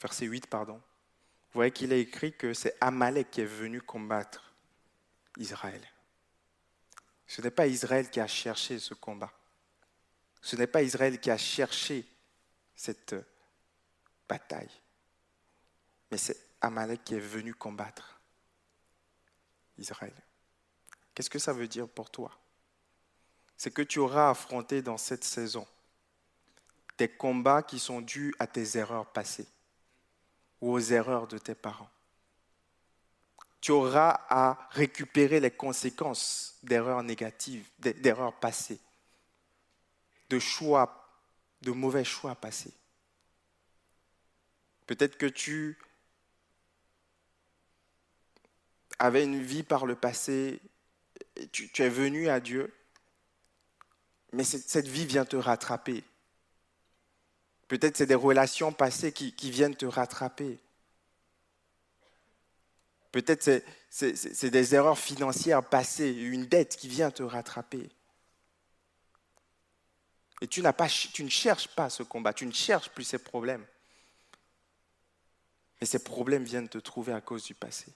verset 0.00 0.26
8, 0.26 0.48
pardon, 0.48 0.74
vous 0.78 1.54
voyez 1.54 1.70
qu'il 1.70 1.92
est 1.92 2.00
écrit 2.00 2.36
que 2.36 2.54
c'est 2.54 2.76
Amalek 2.80 3.30
qui 3.30 3.40
est 3.40 3.44
venu 3.44 3.80
combattre 3.80 4.52
Israël. 5.36 5.86
Ce 7.28 7.40
n'est 7.40 7.52
pas 7.52 7.68
Israël 7.68 8.10
qui 8.10 8.18
a 8.18 8.26
cherché 8.26 8.80
ce 8.80 8.94
combat. 8.94 9.32
Ce 10.42 10.56
n'est 10.56 10.66
pas 10.66 10.82
Israël 10.82 11.20
qui 11.20 11.30
a 11.30 11.38
cherché 11.38 12.04
cette 12.74 13.14
bataille. 14.28 14.72
Mais 16.10 16.18
c'est 16.18 16.36
Amalek 16.60 17.04
qui 17.04 17.14
est 17.14 17.20
venu 17.20 17.54
combattre 17.54 18.15
Israël. 19.78 20.14
Qu'est-ce 21.14 21.30
que 21.30 21.38
ça 21.38 21.52
veut 21.52 21.68
dire 21.68 21.88
pour 21.88 22.10
toi? 22.10 22.38
C'est 23.56 23.72
que 23.72 23.82
tu 23.82 23.98
auras 23.98 24.30
affronté 24.30 24.82
dans 24.82 24.98
cette 24.98 25.24
saison 25.24 25.66
des 26.98 27.08
combats 27.08 27.62
qui 27.62 27.78
sont 27.78 28.00
dus 28.00 28.34
à 28.38 28.46
tes 28.46 28.78
erreurs 28.78 29.06
passées 29.06 29.46
ou 30.60 30.72
aux 30.72 30.80
erreurs 30.80 31.26
de 31.26 31.38
tes 31.38 31.54
parents. 31.54 31.90
Tu 33.60 33.72
auras 33.72 34.20
à 34.28 34.68
récupérer 34.70 35.40
les 35.40 35.50
conséquences 35.50 36.58
d'erreurs 36.62 37.02
négatives, 37.02 37.68
d'erreurs 37.78 38.38
passées, 38.38 38.78
de 40.30 40.38
choix, 40.38 41.10
de 41.62 41.70
mauvais 41.72 42.04
choix 42.04 42.34
passés. 42.34 42.74
Peut-être 44.86 45.18
que 45.18 45.26
tu 45.26 45.78
avais 48.98 49.24
une 49.24 49.42
vie 49.42 49.62
par 49.62 49.86
le 49.86 49.94
passé, 49.94 50.60
tu, 51.52 51.70
tu 51.70 51.82
es 51.82 51.88
venu 51.88 52.28
à 52.28 52.40
Dieu, 52.40 52.72
mais 54.32 54.44
cette 54.44 54.88
vie 54.88 55.06
vient 55.06 55.24
te 55.24 55.36
rattraper 55.36 56.04
Peut-être 57.68 57.96
c'est 57.96 58.06
des 58.06 58.14
relations 58.14 58.72
passées 58.72 59.12
qui, 59.12 59.50
viennent 59.50 59.74
te 59.74 59.86
rattraper. 59.86 60.58
Peut-être 63.10 63.62
c'est 63.90 64.50
des 64.50 64.74
erreurs 64.74 64.98
financières 64.98 65.64
passées, 65.64 66.12
une 66.12 66.46
dette 66.46 66.76
qui 66.76 66.88
vient 66.88 67.10
te 67.10 67.22
rattraper. 67.22 67.88
Et 70.42 70.46
tu, 70.46 70.62
pas, 70.62 70.88
tu 70.88 71.24
ne 71.24 71.30
cherches 71.30 71.68
pas 71.68 71.90
ce 71.90 72.02
combat, 72.02 72.32
tu 72.32 72.46
ne 72.46 72.52
cherches 72.52 72.90
plus 72.90 73.04
ces 73.04 73.18
problèmes. 73.18 73.64
Mais 75.80 75.86
ces 75.86 75.98
problèmes 75.98 76.44
viennent 76.44 76.68
te 76.68 76.78
trouver 76.78 77.14
à 77.14 77.20
cause 77.20 77.44
du 77.44 77.54
passé. 77.54 77.92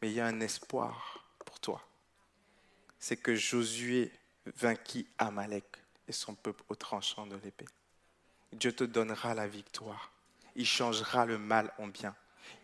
Mais 0.00 0.10
il 0.10 0.14
y 0.14 0.20
a 0.20 0.26
un 0.26 0.40
espoir 0.40 1.24
pour 1.44 1.60
toi. 1.60 1.86
C'est 2.98 3.16
que 3.16 3.34
Josué 3.34 4.12
vainquit 4.46 5.06
Amalek 5.18 5.64
et 6.08 6.12
son 6.12 6.34
peuple 6.34 6.62
au 6.68 6.74
tranchant 6.74 7.26
de 7.26 7.36
l'épée. 7.36 7.68
Dieu 8.52 8.72
te 8.72 8.84
donnera 8.84 9.34
la 9.34 9.46
victoire. 9.46 10.10
Il 10.56 10.66
changera 10.66 11.26
le 11.26 11.38
mal 11.38 11.72
en 11.78 11.86
bien. 11.86 12.14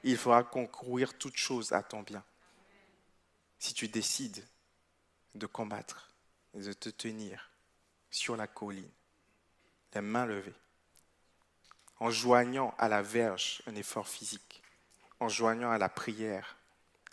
Il 0.03 0.17
fera 0.17 0.43
concourir 0.43 1.17
toute 1.17 1.37
chose 1.37 1.73
à 1.73 1.83
ton 1.83 2.03
bien. 2.03 2.25
Si 3.59 3.73
tu 3.73 3.89
décides 3.89 4.45
de 5.35 5.47
combattre 5.47 6.11
et 6.55 6.61
de 6.61 6.73
te 6.73 6.89
tenir 6.89 7.51
sur 8.11 8.37
la 8.37 8.47
colline, 8.47 8.91
les 9.95 10.01
mains 10.01 10.27
levées, 10.27 10.55
en 12.01 12.11
joignant 12.11 12.75
à 12.79 12.89
la 12.89 13.01
verge 13.01 13.63
un 13.67 13.75
effort 13.75 14.09
physique, 14.09 14.63
en 15.21 15.29
joignant 15.29 15.71
à 15.71 15.79
la 15.79 15.89
prière 15.89 16.57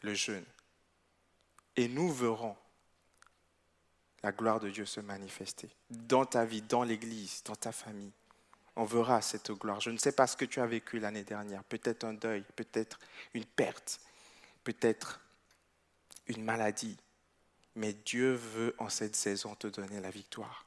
le 0.03 0.13
jeûne. 0.13 0.45
Et 1.75 1.87
nous 1.87 2.11
verrons 2.13 2.55
la 4.21 4.31
gloire 4.31 4.59
de 4.59 4.69
Dieu 4.69 4.85
se 4.85 4.99
manifester 4.99 5.69
dans 5.89 6.25
ta 6.25 6.45
vie, 6.45 6.61
dans 6.61 6.83
l'Église, 6.83 7.43
dans 7.43 7.55
ta 7.55 7.71
famille 7.71 8.13
on 8.75 8.85
verra 8.85 9.21
cette 9.21 9.51
gloire. 9.51 9.79
Je 9.79 9.89
ne 9.89 9.97
sais 9.97 10.11
pas 10.11 10.27
ce 10.27 10.35
que 10.35 10.45
tu 10.45 10.59
as 10.59 10.65
vécu 10.65 10.99
l'année 10.99 11.23
dernière. 11.23 11.63
Peut-être 11.63 12.03
un 12.03 12.13
deuil, 12.13 12.43
peut-être 12.55 12.99
une 13.33 13.45
perte, 13.45 13.99
peut-être 14.63 15.19
une 16.27 16.43
maladie. 16.43 16.97
Mais 17.75 17.93
Dieu 17.93 18.33
veut 18.33 18.75
en 18.79 18.89
cette 18.89 19.15
saison 19.15 19.55
te 19.55 19.67
donner 19.67 19.99
la 19.99 20.09
victoire. 20.09 20.65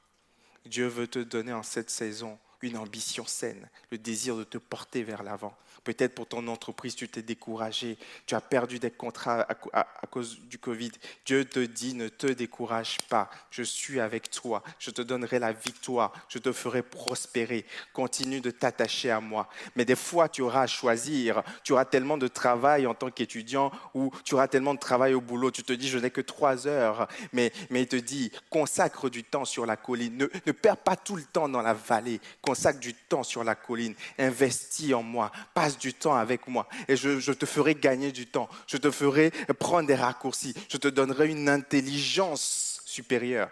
Dieu 0.65 0.87
veut 0.87 1.07
te 1.07 1.19
donner 1.19 1.53
en 1.53 1.63
cette 1.63 1.89
saison 1.89 2.37
une 2.61 2.77
ambition 2.77 3.25
saine, 3.25 3.69
le 3.91 3.97
désir 3.97 4.35
de 4.35 4.43
te 4.43 4.57
porter 4.57 5.03
vers 5.03 5.23
l'avant. 5.23 5.55
Peut-être 5.83 6.15
pour 6.15 6.27
ton 6.27 6.47
entreprise, 6.47 6.95
tu 6.95 7.07
t'es 7.07 7.21
découragé, 7.21 7.97
tu 8.25 8.35
as 8.35 8.41
perdu 8.41 8.79
des 8.79 8.91
contrats 8.91 9.41
à, 9.41 10.07
cause 10.07 10.39
du 10.41 10.57
Covid. 10.57 10.91
Dieu 11.25 11.45
te 11.45 11.59
dit, 11.59 11.93
ne 11.93 12.07
te 12.07 12.27
décourage 12.27 12.97
pas, 13.09 13.29
je 13.51 13.63
suis 13.63 13.99
avec 13.99 14.29
toi, 14.29 14.63
je 14.79 14.91
te 14.91 15.01
donnerai 15.01 15.39
la 15.39 15.53
victoire, 15.53 16.13
je 16.29 16.39
te 16.39 16.51
ferai 16.51 16.83
prospérer. 16.83 17.65
Continue 17.93 18.41
de 18.41 18.51
t'attacher 18.51 19.11
à 19.11 19.19
moi. 19.19 19.49
Mais 19.75 19.85
des 19.85 19.95
fois, 19.95 20.29
tu 20.29 20.41
auras 20.41 20.63
à 20.63 20.67
choisir, 20.67 21.43
tu 21.63 21.73
auras 21.73 21.85
tellement 21.85 22.17
de 22.17 22.27
travail 22.27 22.87
en 22.87 22.93
tant 22.93 23.11
qu'étudiant 23.11 23.71
ou 23.93 24.11
tu 24.23 24.33
auras 24.33 24.47
tellement 24.47 24.73
de 24.73 24.79
travail 24.79 25.13
au 25.13 25.21
boulot, 25.21 25.51
tu 25.51 25.63
te 25.63 25.73
dis, 25.73 25.89
je 25.89 25.97
n'ai 25.97 26.11
que 26.11 26.21
trois 26.21 26.67
heures, 26.67 27.07
mais, 27.33 27.51
mais 27.69 27.81
il 27.83 27.87
te 27.87 27.95
dit, 27.95 28.31
consacre 28.49 29.09
du 29.09 29.23
temps 29.23 29.45
sur 29.45 29.65
la 29.65 29.75
colline, 29.75 30.17
ne, 30.17 30.27
ne 30.45 30.51
perds 30.51 30.77
pas 30.77 30.95
tout 30.95 31.15
le 31.15 31.23
temps 31.23 31.49
dans 31.49 31.61
la 31.61 31.73
vallée. 31.73 32.19
Consacre 32.41 32.79
du 32.79 32.93
temps 32.93 33.23
sur 33.23 33.43
la 33.43 33.55
colline, 33.55 33.95
investis 34.17 34.93
en 34.93 35.03
moi, 35.03 35.31
du 35.75 35.93
temps 35.93 36.15
avec 36.15 36.47
moi 36.47 36.67
et 36.87 36.95
je, 36.95 37.31
te 37.31 37.45
ferai 37.45 37.75
gagner 37.75 38.11
du 38.11 38.27
temps, 38.27 38.47
je 38.67 38.77
te 38.77 38.91
ferai 38.91 39.31
prendre 39.59 39.87
des 39.87 39.95
raccourcis, 39.95 40.53
je 40.69 40.77
te 40.77 40.87
donnerai 40.87 41.29
une 41.29 41.49
intelligence 41.49 42.81
supérieure. 42.85 43.49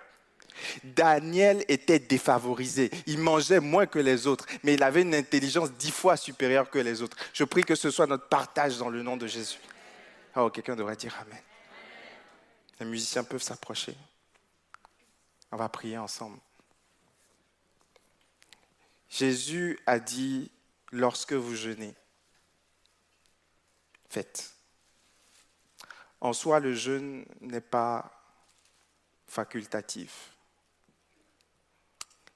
Daniel 0.83 1.65
était 1.67 1.99
défavorisé. 1.99 2.89
Il 3.07 3.17
mangeait 3.17 3.59
moins 3.59 3.87
que 3.87 3.99
les 3.99 4.25
autres, 4.25 4.45
mais 4.63 4.75
il 4.75 4.83
avait 4.83 5.01
une 5.01 5.13
intelligence 5.13 5.73
dix 5.73 5.91
fois 5.91 6.15
supérieure 6.15 6.69
que 6.69 6.79
les 6.79 7.01
autres. 7.01 7.17
Je 7.33 7.43
prie 7.43 7.63
que 7.63 7.75
ce 7.75 7.91
soit 7.91 8.07
notre 8.07 8.29
partage 8.29 8.77
dans 8.77 8.87
le 8.87 9.03
nom 9.03 9.17
de 9.17 9.27
Jésus. 9.27 9.59
Oh, 10.37 10.49
quelqu'un 10.49 10.77
devrait 10.77 10.95
dire 10.95 11.13
Amen. 11.21 11.41
Les 12.79 12.85
musiciens 12.85 13.23
peuvent 13.23 13.43
s'approcher. 13.43 13.95
On 15.51 15.57
va 15.57 15.69
prier 15.69 15.97
ensemble. 15.97 16.37
Jésus 19.09 19.79
a 19.85 19.99
dit, 19.99 20.51
lorsque 20.91 21.33
vous 21.33 21.55
jeûnez, 21.55 21.95
En 26.21 26.33
soi, 26.33 26.59
le 26.59 26.73
jeûne 26.73 27.25
n'est 27.41 27.61
pas 27.61 28.11
facultatif. 29.27 30.31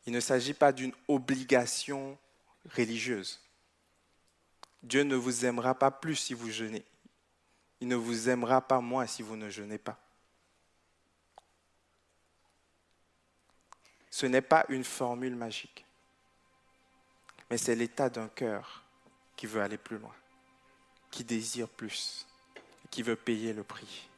Il 0.05 0.13
ne 0.13 0.19
s'agit 0.19 0.53
pas 0.53 0.71
d'une 0.71 0.93
obligation 1.07 2.17
religieuse. 2.75 3.39
Dieu 4.81 5.03
ne 5.03 5.15
vous 5.15 5.45
aimera 5.45 5.75
pas 5.75 5.91
plus 5.91 6.15
si 6.15 6.33
vous 6.33 6.49
jeûnez. 6.49 6.85
Il 7.81 7.87
ne 7.87 7.95
vous 7.95 8.29
aimera 8.29 8.61
pas 8.61 8.81
moins 8.81 9.05
si 9.05 9.21
vous 9.21 9.35
ne 9.35 9.49
jeûnez 9.49 9.77
pas. 9.77 9.99
Ce 14.09 14.25
n'est 14.25 14.41
pas 14.41 14.65
une 14.69 14.83
formule 14.83 15.35
magique 15.35 15.85
mais 17.49 17.57
c'est 17.57 17.75
l'état 17.75 18.09
d'un 18.09 18.27
cœur 18.27 18.83
qui 19.35 19.47
veut 19.47 19.61
aller 19.61 19.77
plus 19.77 19.97
loin. 19.97 20.13
Qui 21.11 21.23
désire 21.23 21.67
plus, 21.67 22.27
qui 22.89 23.03
veut 23.03 23.15
payer 23.15 23.53
le 23.53 23.63
prix. 23.63 24.09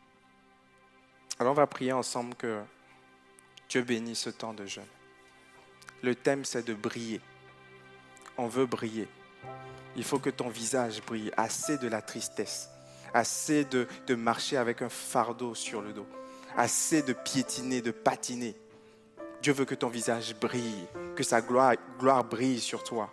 Alors 1.40 1.54
on 1.54 1.56
va 1.56 1.68
prier 1.68 1.92
ensemble 1.92 2.36
que 2.36 2.62
Dieu 3.70 3.82
bénisse 3.82 4.20
ce 4.20 4.30
temps 4.30 4.54
de 4.54 4.66
jeûne. 4.66 4.84
Le 6.02 6.16
thème, 6.16 6.46
c'est 6.46 6.66
de 6.66 6.74
briller. 6.74 7.22
On 8.38 8.48
veut 8.48 8.66
briller. 8.66 9.08
Il 9.96 10.04
faut 10.04 10.20
que 10.20 10.30
ton 10.30 10.50
visage 10.50 11.02
brille, 11.04 11.32
assez 11.38 11.78
de 11.78 11.88
la 11.88 12.02
tristesse, 12.02 12.70
assez 13.14 13.66
de, 13.66 13.88
de 14.08 14.16
marcher 14.16 14.58
avec 14.58 14.82
un 14.82 14.90
fardeau 14.90 15.54
sur 15.54 15.82
le 15.82 15.94
dos, 15.94 16.08
assez 16.56 17.02
de 17.02 17.14
piétiner, 17.14 17.82
de 17.82 17.92
patiner. 17.92 18.56
Dieu 19.42 19.54
veut 19.54 19.66
que 19.66 19.76
ton 19.76 19.90
visage 19.90 20.36
brille, 20.36 20.88
que 21.16 21.24
sa 21.24 21.42
gloire, 21.42 21.76
gloire 22.00 22.24
brille 22.24 22.60
sur 22.60 22.84
toi. 22.84 23.12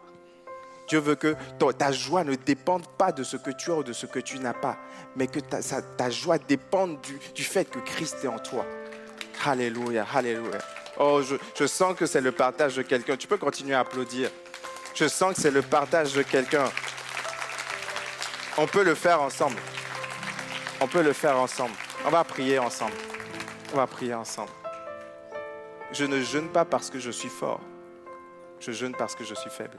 Dieu 0.89 1.01
veut 1.01 1.17
que 1.17 1.37
ta 1.77 1.93
joie 1.93 2.25
ne 2.25 2.35
dépende 2.35 2.87
pas 2.97 3.13
de 3.13 3.23
ce 3.23 3.37
que 3.37 3.51
tu 3.51 3.71
as 3.71 3.77
ou 3.77 3.83
de 3.83 3.93
ce 3.93 4.07
que 4.07 4.19
tu 4.19 4.39
n'as 4.39 4.55
pas, 4.55 4.79
mais 5.17 5.27
que 5.27 5.39
ta, 5.41 6.11
joie 6.11 6.39
dépende 6.39 6.99
du, 7.35 7.45
fait 7.45 7.67
que 7.67 7.79
Christ 7.79 8.25
est 8.25 8.29
en 8.29 8.39
toi. 8.39 8.65
Alléluia, 9.45 10.07
alléluia. 10.13 10.59
Oh, 10.99 11.21
je 11.55 11.67
sens 11.67 11.95
que 11.97 12.07
c'est 12.07 12.21
le 12.21 12.33
partage 12.33 12.77
de 12.77 12.83
quelqu'un. 12.83 13.17
Tu 13.17 13.29
peux 13.29 13.37
continuer 13.37 13.75
à 13.75 13.81
applaudir. 13.81 14.31
Je 14.95 15.07
sens 15.07 15.35
que 15.35 15.41
c'est 15.41 15.51
le 15.51 15.63
partage 15.63 16.15
de 16.15 16.23
quelqu'un. 16.23 16.65
On 18.57 18.67
peut 18.67 18.83
le 18.83 18.97
faire 18.97 19.23
ensemble. 19.23 19.59
On 20.81 20.89
peut 20.89 21.03
le 21.03 21.13
faire 21.13 21.39
ensemble. 21.39 21.75
On 22.05 22.11
va 22.11 22.25
prier 22.25 22.59
ensemble. 22.59 22.95
On 23.73 23.77
va 23.77 23.87
prier 23.87 24.15
ensemble. 24.15 24.51
Je 25.93 26.05
ne 26.05 26.21
jeûne 26.21 26.49
pas 26.49 26.65
parce 26.65 26.91
que 26.91 26.99
je 26.99 27.11
suis 27.11 27.29
fort. 27.29 27.61
Je 28.59 28.73
jeûne 28.73 28.95
parce 28.97 29.15
que 29.15 29.25
je 29.25 29.35
suis 29.35 29.51
faible. 29.51 29.77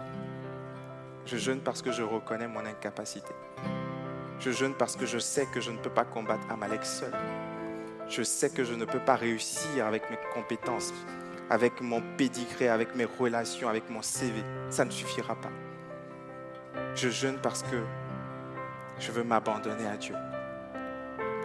Je 1.29 1.37
jeûne 1.37 1.59
parce 1.59 1.83
que 1.83 1.91
je 1.91 2.01
reconnais 2.01 2.47
mon 2.47 2.65
incapacité. 2.65 3.31
Je 4.39 4.49
jeûne 4.49 4.73
parce 4.73 4.95
que 4.95 5.05
je 5.05 5.19
sais 5.19 5.45
que 5.45 5.61
je 5.61 5.69
ne 5.69 5.77
peux 5.77 5.91
pas 5.91 6.03
combattre 6.03 6.41
Amalek 6.49 6.83
seul. 6.83 7.13
Je 8.07 8.23
sais 8.23 8.49
que 8.49 8.63
je 8.63 8.73
ne 8.73 8.83
peux 8.83 8.99
pas 8.99 9.15
réussir 9.15 9.85
avec 9.85 10.09
mes 10.09 10.17
compétences, 10.33 10.91
avec 11.51 11.81
mon 11.81 12.01
pédigré, 12.17 12.67
avec 12.67 12.95
mes 12.95 13.05
relations, 13.05 13.69
avec 13.69 13.91
mon 13.91 14.01
CV. 14.01 14.41
Ça 14.71 14.85
ne 14.85 14.89
suffira 14.89 15.35
pas. 15.35 15.51
Je 16.95 17.09
jeûne 17.09 17.37
parce 17.37 17.61
que 17.61 17.77
je 18.97 19.11
veux 19.11 19.23
m'abandonner 19.23 19.85
à 19.85 19.97
Dieu. 19.97 20.15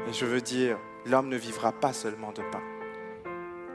Et 0.09 0.15
je 0.15 0.25
veux 0.25 0.41
dire, 0.41 0.79
l'homme 1.05 1.29
ne 1.29 1.37
vivra 1.37 1.73
pas 1.73 1.93
seulement 1.93 2.33
de 2.33 2.41
pain, 2.51 2.63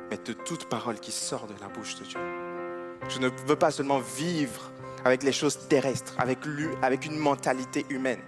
mais 0.10 0.18
de 0.18 0.34
toute 0.34 0.66
parole 0.70 1.00
qui 1.00 1.12
sort 1.12 1.46
de 1.46 1.54
la 1.62 1.68
bouche 1.68 1.98
de 1.98 2.04
Dieu. 2.06 2.20
Je 3.10 3.20
ne 3.20 3.30
veux 3.46 3.56
pas 3.56 3.70
seulement 3.70 4.00
vivre 4.00 4.72
avec 5.06 5.24
les 5.24 5.32
choses 5.32 5.68
terrestres, 5.68 6.14
avec, 6.18 6.40
avec 6.82 7.06
une 7.06 7.18
mentalité 7.18 7.86
humaine. 7.90 8.22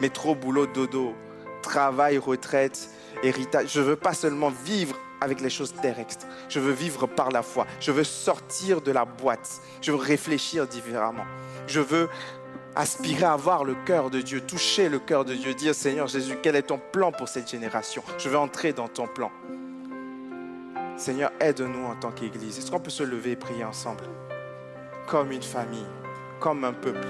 Métro, 0.00 0.34
boulot, 0.34 0.66
dodo, 0.66 1.14
travail, 1.62 2.18
retraite, 2.18 2.90
héritage. 3.22 3.72
Je 3.72 3.80
veux 3.80 3.96
pas 3.96 4.14
seulement 4.14 4.50
vivre 4.50 4.96
avec 5.20 5.40
les 5.40 5.50
choses 5.50 5.72
terrestres. 5.74 6.26
Je 6.48 6.58
veux 6.58 6.72
vivre 6.72 7.06
par 7.06 7.30
la 7.30 7.42
foi. 7.42 7.66
Je 7.80 7.92
veux 7.92 8.04
sortir 8.04 8.80
de 8.80 8.90
la 8.90 9.04
boîte. 9.04 9.60
Je 9.80 9.92
veux 9.92 9.98
réfléchir 9.98 10.66
différemment. 10.66 11.24
Je 11.68 11.80
veux 11.80 12.08
aspirer 12.74 13.24
à 13.24 13.36
voir 13.36 13.64
le 13.64 13.76
cœur 13.86 14.10
de 14.10 14.20
Dieu, 14.20 14.40
toucher 14.40 14.88
le 14.88 14.98
cœur 14.98 15.24
de 15.24 15.34
Dieu, 15.34 15.54
dire 15.54 15.74
Seigneur 15.74 16.08
Jésus, 16.08 16.36
quel 16.42 16.56
est 16.56 16.62
ton 16.62 16.80
plan 16.92 17.12
pour 17.12 17.28
cette 17.28 17.50
génération? 17.50 18.02
Je 18.18 18.28
veux 18.28 18.38
entrer 18.38 18.72
dans 18.72 18.88
ton 18.88 19.06
plan. 19.06 19.30
Seigneur, 20.96 21.30
aide-nous 21.40 21.84
en 21.84 21.96
tant 21.96 22.10
qu'Église. 22.10 22.58
Est-ce 22.58 22.70
qu'on 22.70 22.80
peut 22.80 22.90
se 22.90 23.02
lever 23.02 23.32
et 23.32 23.36
prier 23.36 23.64
ensemble? 23.64 24.04
Comme 25.12 25.30
une 25.30 25.42
famille, 25.42 25.84
comme 26.40 26.64
un 26.64 26.72
peuple, 26.72 27.06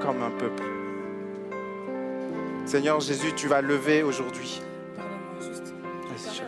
comme 0.00 0.22
un 0.22 0.30
peuple. 0.30 0.62
Seigneur 2.64 2.98
Jésus, 3.00 3.34
tu 3.36 3.46
vas 3.46 3.60
lever 3.60 4.02
aujourd'hui. 4.02 4.62
Pardonne-moi 4.96 5.38
juste. 5.38 5.74
Je. 6.16 6.44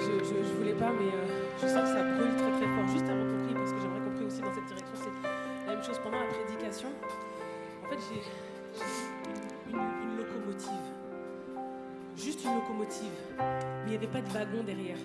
Je, 0.00 0.12
je, 0.24 0.34
je 0.48 0.52
voulais 0.56 0.72
pas, 0.72 0.90
mais 0.98 1.12
euh, 1.12 1.26
je 1.60 1.66
sens 1.66 1.82
que 1.82 1.88
ça 1.88 2.02
brûle 2.02 2.34
très 2.36 2.50
très 2.52 2.66
fort. 2.74 2.88
Juste 2.90 3.04
avant 3.10 3.20
qu'on 3.20 3.44
prie, 3.44 3.54
parce 3.54 3.70
que 3.70 3.80
j'aimerais 3.82 4.00
qu'on 4.00 4.16
prie 4.16 4.24
aussi 4.24 4.40
dans 4.40 4.54
cette 4.54 4.64
direction. 4.64 4.94
C'est 4.94 5.66
la 5.68 5.74
même 5.74 5.84
chose 5.84 6.00
pendant 6.02 6.18
la 6.18 6.32
prédication. 6.32 6.88
En 7.84 7.88
fait, 7.90 7.98
j'ai 8.08 8.22
une 9.74 10.16
locomotive. 10.16 10.86
Juste 12.16 12.42
une 12.46 12.54
locomotive. 12.54 13.12
Mais 13.36 13.44
il 13.84 13.90
n'y 13.90 13.96
avait 13.96 14.06
pas 14.06 14.22
de 14.22 14.28
wagon 14.32 14.62
derrière. 14.64 14.96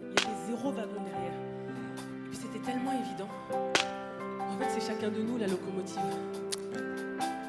Il 0.00 0.08
y 0.08 0.26
avait 0.26 0.46
zéro 0.48 0.72
wagon 0.72 1.02
derrière. 1.04 1.45
Tellement 2.66 2.92
évident. 2.92 3.28
En 4.40 4.58
fait, 4.58 4.66
c'est 4.74 4.84
chacun 4.84 5.08
de 5.08 5.22
nous 5.22 5.38
la 5.38 5.46
locomotive. 5.46 6.00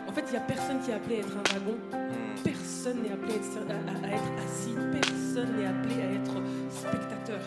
En 0.07 0.11
fait, 0.11 0.23
il 0.27 0.31
n'y 0.31 0.37
a 0.37 0.41
personne 0.41 0.79
qui 0.81 0.91
est 0.91 0.93
appelé 0.93 1.15
à 1.15 1.19
être 1.21 1.35
un 1.35 1.53
wagon. 1.55 1.77
Hmm. 1.91 2.43
Personne 2.43 3.01
n'est 3.01 3.11
appelé 3.11 3.33
à 3.33 3.37
être, 3.37 4.03
à 4.03 4.07
être 4.13 4.43
assis, 4.45 4.75
personne 4.91 5.57
n'est 5.57 5.65
appelé 5.65 5.95
à 6.03 6.11
être 6.13 6.35
spectateur. 6.69 7.41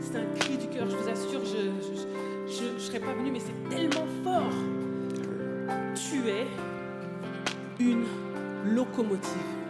C'est 0.00 0.16
un 0.16 0.26
cri 0.36 0.56
du 0.56 0.68
cœur, 0.68 0.88
je 0.88 0.96
vous 0.96 1.08
assure, 1.08 1.44
je 1.44 2.72
ne 2.72 2.78
serais 2.78 3.00
pas 3.00 3.14
venu, 3.14 3.32
mais 3.32 3.40
c'est 3.40 3.68
tellement 3.68 4.06
fort. 4.22 4.52
Tu 5.96 6.28
es 6.28 6.46
une 7.80 8.04
locomotive. 8.64 9.61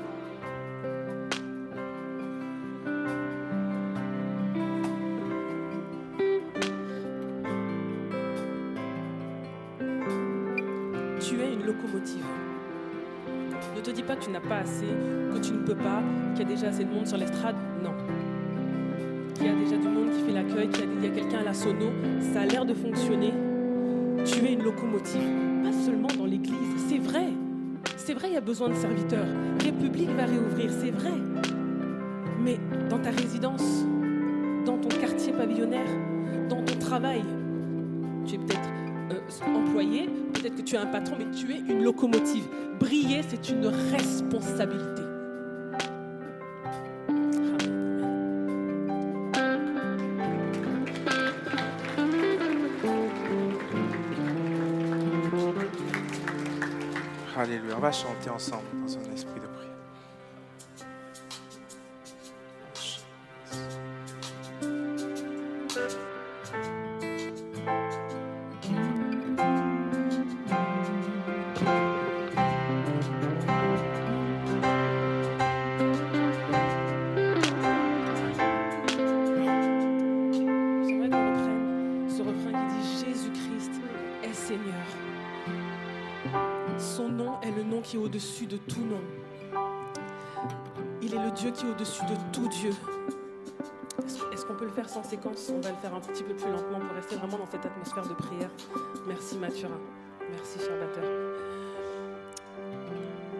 N'as 14.32 14.40
pas 14.40 14.59
assez, 14.59 14.86
que 15.34 15.38
tu 15.38 15.52
ne 15.52 15.59
peux 15.59 15.74
pas, 15.74 16.02
qu'il 16.34 16.48
y 16.48 16.50
a 16.50 16.54
déjà 16.54 16.68
assez 16.68 16.84
de 16.84 16.90
monde 16.90 17.06
sur 17.06 17.18
l'estrade? 17.18 17.54
Non. 17.82 17.92
Qu'il 19.34 19.46
y 19.46 19.48
a 19.48 19.54
déjà 19.54 19.76
du 19.76 19.88
monde 19.88 20.10
qui 20.10 20.22
fait 20.22 20.32
l'accueil, 20.32 20.68
qu'il 20.68 20.84
y 20.84 20.88
a, 20.88 20.90
il 21.02 21.06
a 21.06 21.14
quelqu'un 21.14 21.38
à 21.40 21.44
la 21.44 21.54
sono. 21.54 21.90
Ça 22.32 22.40
a 22.40 22.46
l'air 22.46 22.64
de 22.64 22.74
fonctionner. 22.74 23.32
Tu 24.24 24.44
es 24.46 24.52
une 24.54 24.62
locomotive. 24.62 25.20
Pas 25.62 25.72
seulement 25.72 26.09
dans 26.18 26.26
l'église. 26.26 26.56
C'est 26.88 26.98
vrai. 26.98 27.26
C'est 27.96 28.14
vrai, 28.14 28.28
il 28.28 28.34
y 28.34 28.38
a 28.38 28.40
besoin 28.40 28.68
de 28.68 28.74
serviteurs. 28.74 29.26
République 29.62 30.10
va 30.10 30.24
réouvrir, 30.24 30.70
c'est 30.70 30.90
vrai. 30.90 31.12
Mais 32.40 32.59
dans 32.88 32.98
ta 32.98 33.10
résidence, 33.10 33.84
dans 34.64 34.78
ton 34.78 34.88
quartier 34.88 35.32
pavillonnaire, 35.32 35.88
dans 36.48 36.62
ton 36.62 36.78
travail, 36.78 37.22
tu 38.26 38.34
es 38.34 38.38
peut-être 38.38 38.68
euh, 39.12 39.56
employé, 39.56 40.09
peut-être 40.43 40.56
que 40.56 40.62
tu 40.62 40.74
es 40.74 40.78
un 40.78 40.86
patron, 40.86 41.16
mais 41.19 41.31
tu 41.31 41.52
es 41.52 41.59
une 41.59 41.85
locomotive. 41.85 42.44
Briller, 42.81 43.23
c'est 43.28 43.48
une 43.51 43.66
responsabilité. 43.66 45.02
Alléluia. 57.36 57.74
On 57.77 57.81
va 57.81 57.93
chanter 57.93 58.31
ensemble 58.31 58.64
dans 58.85 58.98
un 58.98 59.12
esprit 59.14 59.41
qui 87.82 87.96
est 87.96 87.98
au-dessus 87.98 88.46
de 88.46 88.56
tout 88.56 88.80
nom. 88.80 89.00
Il 91.02 91.14
est 91.14 91.22
le 91.22 91.30
Dieu 91.32 91.50
qui 91.50 91.66
est 91.66 91.70
au-dessus 91.70 92.04
de 92.04 92.14
tout 92.32 92.48
Dieu. 92.48 92.72
Est-ce 94.32 94.46
qu'on 94.46 94.54
peut 94.54 94.64
le 94.64 94.70
faire 94.70 94.88
sans 94.88 95.02
séquence? 95.02 95.50
On 95.54 95.60
va 95.60 95.70
le 95.70 95.76
faire 95.76 95.94
un 95.94 96.00
petit 96.00 96.22
peu 96.22 96.34
plus 96.34 96.50
lentement 96.50 96.78
pour 96.78 96.96
rester 96.96 97.16
vraiment 97.16 97.38
dans 97.38 97.46
cette 97.46 97.66
atmosphère 97.66 98.06
de 98.06 98.14
prière. 98.14 98.50
Merci 99.06 99.36
Mathurin. 99.36 99.78
Merci 100.30 100.59
cher 100.60 100.78
batteur. 100.78 101.04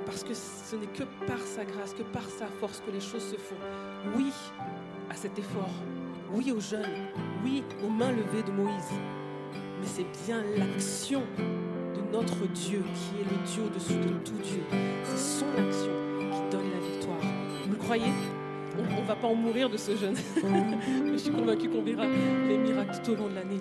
Parce 0.05 0.24
que 0.24 0.35
ce 0.35 0.77
n'est 0.77 0.86
que 0.86 1.05
par 1.27 1.39
sa 1.39 1.64
grâce, 1.64 1.94
que 1.94 2.02
par 2.02 2.28
sa 2.28 2.47
force 2.47 2.82
que 2.86 2.90
les 2.90 3.01
choses 3.01 3.24
se 3.24 3.36
font. 3.36 3.56
Oui 4.16 4.32
à 5.09 5.14
cet 5.14 5.39
effort. 5.39 5.70
Oui 6.32 6.52
aux 6.52 6.60
jeunes. 6.60 7.09
Oui 7.44 7.62
aux 7.85 7.90
mains 7.90 8.12
levées 8.12 8.43
de 8.43 8.51
Moïse. 8.51 8.90
Mais 9.81 9.86
c'est 9.86 10.06
bien 10.27 10.43
l'action 10.56 11.23
de 11.94 12.12
notre 12.12 12.47
Dieu 12.48 12.82
qui 12.94 13.20
est 13.20 13.24
le 13.24 13.47
Dieu 13.47 13.62
au-dessus 13.64 13.94
de 13.94 14.14
tout 14.24 14.39
Dieu. 14.43 14.62
C'est 15.05 15.19
son 15.19 15.47
action 15.52 15.93
qui 16.31 16.56
donne 16.56 16.70
la 16.70 16.81
victoire. 16.81 17.20
Vous 17.64 17.73
le 17.73 17.78
croyez? 17.78 18.12
On 18.78 19.02
ne 19.02 19.06
va 19.06 19.16
pas 19.16 19.28
en 19.28 19.35
mourir 19.35 19.69
de 19.69 19.77
ce 19.77 19.97
jeûne. 19.97 20.16
Je 21.12 21.16
suis 21.16 21.31
convaincue 21.31 21.69
qu'on 21.69 21.82
verra 21.82 22.06
les 22.06 22.59
miracles 22.59 23.01
tout 23.05 23.12
au 23.12 23.16
long 23.16 23.28
de 23.28 23.35
l'année. 23.35 23.60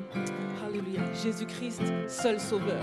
Alléluia. 0.66 1.02
Jésus-Christ, 1.14 1.82
seul 2.08 2.40
sauveur. 2.40 2.82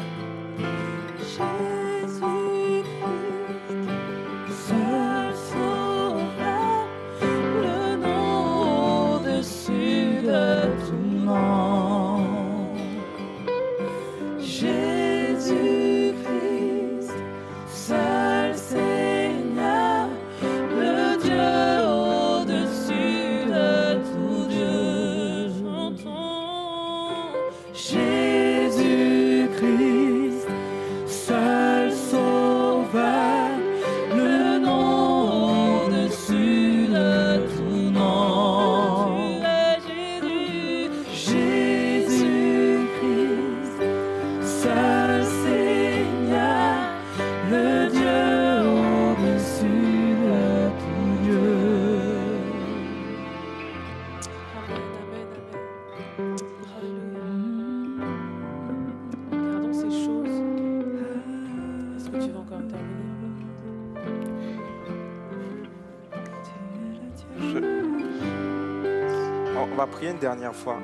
Dernière 70.19 70.55
fois. 70.55 70.77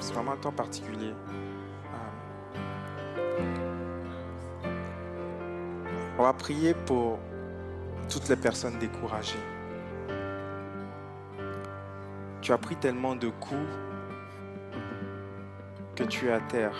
C'est 0.00 0.12
vraiment 0.12 0.32
un 0.32 0.36
temps 0.36 0.52
particulier. 0.52 1.12
Euh, 1.12 2.16
On 6.18 6.22
va 6.22 6.32
prier 6.32 6.74
pour 6.86 7.18
toutes 8.08 8.28
les 8.28 8.36
personnes 8.36 8.78
découragées. 8.78 9.38
Tu 12.40 12.52
as 12.52 12.58
pris 12.58 12.76
tellement 12.76 13.14
de 13.16 13.28
coups 13.28 13.68
que 15.94 16.04
tu 16.04 16.28
es 16.28 16.32
à 16.32 16.40
terre. 16.40 16.76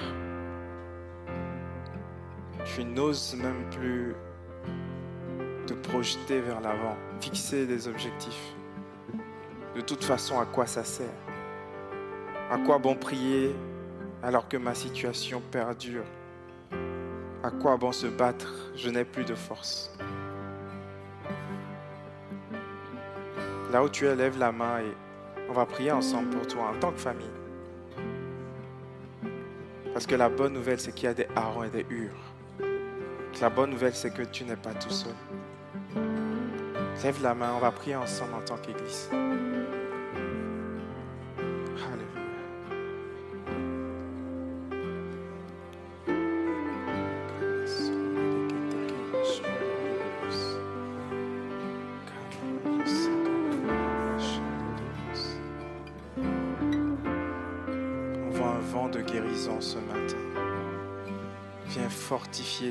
Tu 2.65 2.85
n'oses 2.85 3.37
même 3.37 3.69
plus 3.71 4.15
te 5.67 5.75
projeter 5.75 6.41
vers 6.41 6.61
l'avant, 6.61 6.97
fixer 7.21 7.67
des 7.67 7.89
objectifs. 7.89 8.55
De 9.75 9.81
toute 9.81 10.05
façon, 10.05 10.41
à 10.41 10.47
quoi 10.47 10.67
ça 10.67 10.85
sert? 10.85 11.26
À 12.49 12.59
quoi 12.59 12.79
bon 12.79 12.95
prier 12.95 13.57
alors 14.23 14.49
que 14.49 14.57
ma 14.57 14.73
situation 14.73 15.43
perdure? 15.51 16.05
À 17.43 17.51
quoi 17.51 17.77
bon 17.77 17.91
se 17.91 18.07
battre? 18.07 18.71
Je 18.77 18.89
n'ai 18.89 19.05
plus 19.05 19.25
de 19.25 19.35
force. 19.35 19.93
Là 23.73 23.83
où 23.83 23.89
tu 23.89 24.07
es, 24.07 24.15
lève 24.15 24.39
la 24.39 24.53
main 24.53 24.79
et 24.79 24.97
on 25.51 25.53
va 25.53 25.67
prier 25.67 25.91
ensemble 25.91 26.31
pour 26.31 26.47
toi 26.47 26.71
en 26.73 26.79
tant 26.79 26.93
que 26.93 26.99
famille. 26.99 27.27
Parce 29.93 30.07
que 30.07 30.15
la 30.15 30.29
bonne 30.29 30.53
nouvelle, 30.53 30.79
c'est 30.79 30.93
qu'il 30.93 31.07
y 31.07 31.11
a 31.11 31.15
des 31.15 31.27
Aaron 31.35 31.65
et 31.65 31.71
des 31.71 31.85
Hur. 31.91 32.13
La 33.41 33.51
bonne 33.51 33.71
nouvelle, 33.71 33.95
c'est 33.95 34.15
que 34.15 34.23
tu 34.23 34.45
n'es 34.45 34.57
pas 34.57 34.73
tout 34.73 34.91
seul. 34.91 35.15
Lève 37.03 37.23
la 37.23 37.35
main, 37.35 37.55
on 37.57 37.61
va 37.61 37.73
prier 37.73 37.97
ensemble 37.97 38.35
en 38.35 38.43
tant 38.43 38.57
qu'Église. 38.57 39.11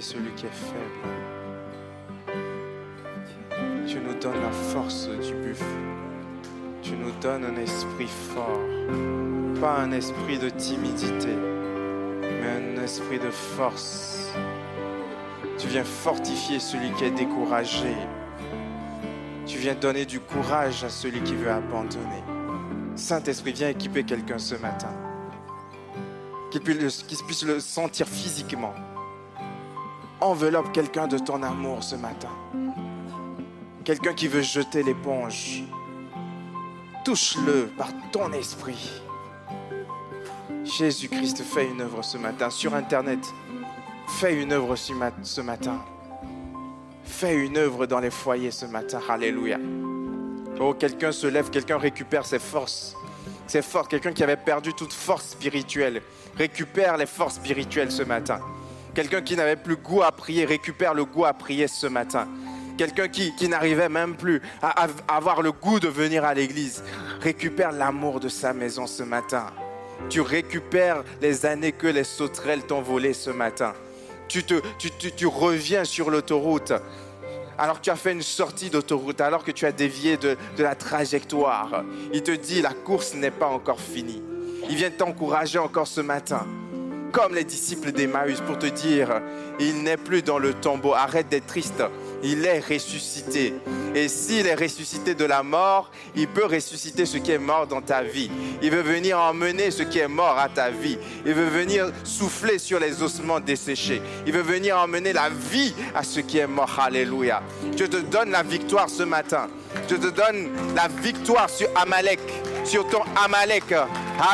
Celui 0.02 0.32
qui 0.36 0.46
est 0.46 0.50
faible. 0.50 1.10
Tu 3.88 4.00
nous 4.00 4.14
donnes 4.20 4.42
la 4.42 4.52
force 4.52 5.08
du 5.08 5.34
buffle. 5.34 5.64
Tu 6.82 6.94
nous 6.98 7.12
donnes 7.22 7.46
un 7.46 7.56
esprit 7.58 8.08
fort. 8.08 8.60
Pas 9.60 9.78
un 9.80 9.92
esprit 9.92 10.38
de 10.38 10.50
timidité, 10.50 11.36
mais 12.22 12.78
un 12.78 12.84
esprit 12.84 13.20
de 13.20 13.30
force. 13.30 14.32
Tu 15.58 15.68
viens 15.68 15.84
fortifier 15.84 16.60
celui 16.60 16.92
qui 16.94 17.06
est 17.06 17.12
découragé. 17.12 17.96
Tu 19.46 19.58
viens 19.58 19.76
donner 19.76 20.06
du 20.06 20.20
courage 20.20 20.84
à 20.84 20.90
celui 20.90 21.22
qui 21.22 21.36
veut 21.36 21.52
abandonner. 21.52 22.24
Saint-Esprit, 22.96 23.54
viens 23.54 23.70
équiper 23.70 24.04
quelqu'un 24.04 24.38
ce 24.38 24.56
matin. 24.56 24.94
Qu'il 26.52 26.62
puisse 26.62 27.44
le 27.46 27.60
sentir 27.60 28.08
physiquement. 28.08 28.74
Enveloppe 30.26 30.72
quelqu'un 30.72 31.06
de 31.08 31.20
ton 31.20 31.44
amour 31.44 31.84
ce 31.84 31.96
matin. 31.96 32.30
Quelqu'un 33.84 34.14
qui 34.16 34.28
veut 34.28 34.42
jeter 34.42 34.82
l'éponge. 34.82 35.62
Touche-le 37.04 37.68
par 37.78 37.90
ton 38.12 38.34
esprit. 38.34 38.92
Jésus-Christ 40.64 41.44
fait 41.44 41.68
une 41.70 41.82
œuvre 41.82 42.02
ce 42.04 42.18
matin 42.18 42.50
sur 42.50 42.74
Internet. 42.74 43.20
Fais 44.08 44.42
une 44.42 44.52
œuvre 44.52 44.76
ce 44.76 44.94
ma- 44.94 45.12
ce 45.22 45.42
matin. 45.42 45.80
Fais 47.04 47.36
une 47.36 47.58
œuvre 47.58 47.86
dans 47.86 48.00
les 48.00 48.10
foyers 48.10 48.50
ce 48.50 48.66
matin. 48.66 49.02
Alléluia. 49.08 49.60
Oh, 50.60 50.74
quelqu'un 50.74 51.12
se 51.12 51.28
lève, 51.28 51.52
quelqu'un 51.52 51.78
récupère 51.78 52.26
ses 52.26 52.40
forces. 52.40 52.96
Ses 53.46 53.62
forces, 53.62 53.90
quelqu'un 53.90 54.12
qui 54.12 54.24
avait 54.24 54.38
perdu 54.38 54.74
toute 54.74 54.92
force 54.92 55.30
spirituelle. 55.30 56.02
Récupère 56.36 56.98
les 56.98 57.06
forces 57.06 57.36
spirituelles 57.36 57.92
ce 57.92 58.02
matin. 58.02 58.40
Quelqu'un 58.96 59.22
qui 59.22 59.36
n'avait 59.36 59.58
plus 59.58 59.76
goût 59.76 60.02
à 60.04 60.12
prier, 60.14 60.46
récupère 60.46 60.94
le 60.94 61.04
goût 61.04 61.26
à 61.26 61.34
prier 61.34 61.68
ce 61.68 61.86
matin. 61.86 62.28
Quelqu'un 62.78 63.08
qui, 63.10 63.48
n'arrivait 63.48 63.90
même 63.90 64.16
plus 64.16 64.42
à, 64.62 64.88
avoir 65.08 65.42
le 65.42 65.52
goût 65.52 65.80
de 65.80 65.88
venir 65.88 66.24
à 66.26 66.34
l'église, 66.34 66.82
récupère 67.22 67.72
l'amour 67.72 68.20
de 68.20 68.30
sa 68.30 68.54
maison 68.54 68.88
ce 68.88 69.04
matin. 69.04 69.48
Tu 70.10 70.22
récupères 70.22 71.04
les 71.22 71.46
années 71.46 71.72
que 71.72 71.88
les 71.88 72.04
sauterelles 72.04 72.64
t'ont 72.64 72.82
volées 72.82 73.14
ce 73.14 73.30
matin. 73.30 73.74
Tu, 74.28 74.44
te, 74.44 74.56
tu, 74.80 74.90
tu- 74.92 75.12
tu 75.12 75.28
reviens 75.28 75.84
sur 75.84 76.10
l'autoroute 76.10 76.74
alors 77.58 77.78
que 77.80 77.86
tu 77.86 77.90
as 77.90 77.96
fait 77.96 78.12
une 78.12 78.22
sortie 78.22 78.70
d'autoroute, 78.70 79.22
alors 79.22 79.46
que 79.46 79.52
tu 79.52 79.66
as 79.66 79.72
dévié 79.72 80.18
de, 80.18 80.36
de 80.58 80.64
la 80.64 80.76
trajectoire. 80.76 81.84
Il 82.12 82.22
te 82.22 82.32
dit, 82.32 82.62
la 82.62 82.74
course 82.74 83.14
n'est 83.14 83.32
pas 83.32 83.48
encore 83.48 83.80
finie. 83.80 84.22
Il 84.70 84.76
vient 84.76 84.90
t'encourager 84.90 85.60
encore 85.60 85.88
ce 85.88 86.02
matin 86.02 86.46
comme 87.12 87.36
les 87.36 87.44
disciples 87.44 87.92
d'Emmaüs 87.92 88.42
pour 88.42 88.60
te 88.60 88.66
dire, 88.66 89.22
il 89.60 89.84
n'est 89.84 89.98
plus 89.98 90.22
dans 90.22 90.40
le 90.40 90.54
tombeau, 90.54 90.94
arrête 90.94 91.30
d'être 91.30 91.48
triste, 91.48 91.84
il 92.24 92.46
est 92.46 92.60
ressuscité. 92.60 93.54
Et 93.94 94.10
s'il 94.10 94.48
est 94.48 94.56
ressuscité 94.56 95.16
de 95.16 95.24
la 95.24 95.44
mort, 95.44 95.90
il 96.16 96.28
peut 96.28 96.46
ressusciter 96.46 97.06
ce 97.06 97.18
qui 97.18 97.32
est 97.32 97.38
mort 97.38 97.68
dans 97.68 97.82
ta 97.82 98.02
vie. 98.02 98.30
Il 98.62 98.72
veut 98.72 98.82
venir 98.82 99.20
emmener 99.20 99.72
ce 99.72 99.84
qui 99.84 100.00
est 100.00 100.08
mort 100.08 100.38
à 100.38 100.50
ta 100.50 100.70
vie. 100.70 100.98
Il 101.26 101.34
veut 101.34 101.48
venir 101.48 101.92
souffler 102.04 102.58
sur 102.60 102.80
les 102.80 103.02
ossements 103.02 103.40
desséchés. 103.40 104.02
Il 104.28 104.34
veut 104.34 104.42
venir 104.42 104.78
emmener 104.78 105.14
la 105.14 105.30
vie 105.30 105.74
à 105.94 106.04
ce 106.04 106.20
qui 106.20 106.40
est 106.40 106.48
mort. 106.48 106.78
Alléluia. 106.78 107.42
Je 107.78 107.86
te 107.86 107.98
donne 107.98 108.32
la 108.32 108.44
victoire 108.44 108.90
ce 108.90 109.04
matin. 109.04 109.48
Je 109.88 109.96
te 109.96 110.08
donne 110.08 110.50
la 110.76 110.88
victoire 110.88 111.50
sur 111.50 111.70
Amalek, 111.76 112.20
sur 112.66 112.88
ton 112.90 113.02
Amalek. 113.24 113.74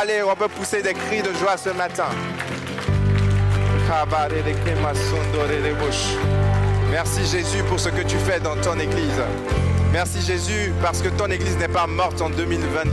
Allez, 0.00 0.22
on 0.22 0.34
peut 0.34 0.48
pousser 0.48 0.82
des 0.82 0.94
cris 0.94 1.22
de 1.22 1.32
joie 1.34 1.56
ce 1.56 1.70
matin. 1.70 2.06
Merci 6.90 7.26
Jésus 7.26 7.62
pour 7.64 7.78
ce 7.78 7.90
que 7.90 8.02
tu 8.02 8.16
fais 8.16 8.40
dans 8.40 8.56
ton 8.56 8.78
Église. 8.78 9.20
Merci 9.92 10.22
Jésus 10.22 10.72
parce 10.80 11.02
que 11.02 11.08
ton 11.10 11.26
Église 11.26 11.58
n'est 11.58 11.68
pas 11.68 11.86
morte 11.86 12.22
en 12.22 12.30
2022. 12.30 12.90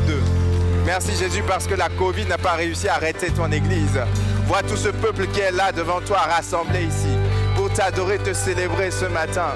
Merci 0.86 1.16
Jésus 1.16 1.44
parce 1.48 1.68
que 1.68 1.76
la 1.76 1.88
Covid 1.88 2.26
n'a 2.26 2.38
pas 2.38 2.54
réussi 2.54 2.90
à 2.90 2.96
arrêter 2.96 3.32
ton 3.32 3.50
Église. 3.52 4.00
Vois 4.46 4.62
tout 4.64 4.76
ce 4.76 4.90
peuple 4.90 5.28
qui 5.28 5.40
est 5.40 5.52
là 5.52 5.72
devant 5.72 6.02
toi 6.02 6.18
rassemblé 6.18 6.84
ici 6.84 7.16
pour 7.56 7.72
t'adorer, 7.72 8.18
te 8.18 8.34
célébrer 8.34 8.92
ce 8.92 9.06
matin. 9.06 9.54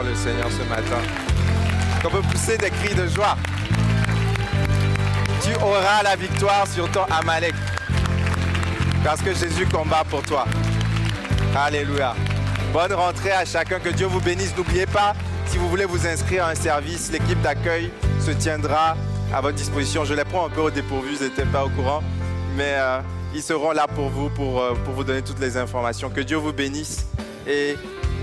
Le 0.00 0.14
Seigneur 0.14 0.48
ce 0.50 0.66
matin 0.68 1.02
Qu'on 2.02 2.08
peut 2.08 2.22
pousser 2.22 2.56
des 2.56 2.70
cris 2.70 2.94
de 2.94 3.06
joie 3.06 3.36
Tu 5.42 5.54
auras 5.56 6.02
la 6.02 6.16
victoire 6.16 6.66
sur 6.66 6.90
ton 6.90 7.04
Amalek. 7.10 7.54
Parce 9.04 9.20
que 9.20 9.34
Jésus 9.34 9.66
combat 9.66 10.04
pour 10.08 10.22
toi. 10.22 10.46
Alléluia. 11.54 12.14
Bonne 12.72 12.92
rentrée 12.94 13.32
à 13.32 13.44
chacun. 13.44 13.78
Que 13.80 13.90
Dieu 13.90 14.06
vous 14.06 14.20
bénisse. 14.20 14.56
N'oubliez 14.56 14.86
pas, 14.86 15.14
si 15.46 15.58
vous 15.58 15.68
voulez 15.68 15.84
vous 15.84 16.06
inscrire 16.06 16.46
à 16.46 16.50
un 16.50 16.54
service, 16.54 17.10
l'équipe 17.12 17.40
d'accueil 17.42 17.90
se 18.20 18.30
tiendra 18.30 18.96
à 19.34 19.40
votre 19.40 19.56
disposition. 19.56 20.04
Je 20.04 20.14
les 20.14 20.24
prends 20.24 20.46
un 20.46 20.50
peu 20.50 20.62
au 20.62 20.70
dépourvu, 20.70 21.16
je 21.18 21.24
n'étais 21.24 21.44
pas 21.44 21.64
au 21.64 21.68
courant. 21.68 22.02
Mais 22.56 22.74
euh, 22.76 23.00
ils 23.34 23.42
seront 23.42 23.72
là 23.72 23.86
pour 23.86 24.08
vous, 24.08 24.30
pour, 24.30 24.60
euh, 24.60 24.74
pour 24.84 24.94
vous 24.94 25.04
donner 25.04 25.22
toutes 25.22 25.40
les 25.40 25.56
informations. 25.56 26.08
Que 26.08 26.20
Dieu 26.20 26.36
vous 26.36 26.52
bénisse 26.52 27.06
et 27.46 27.76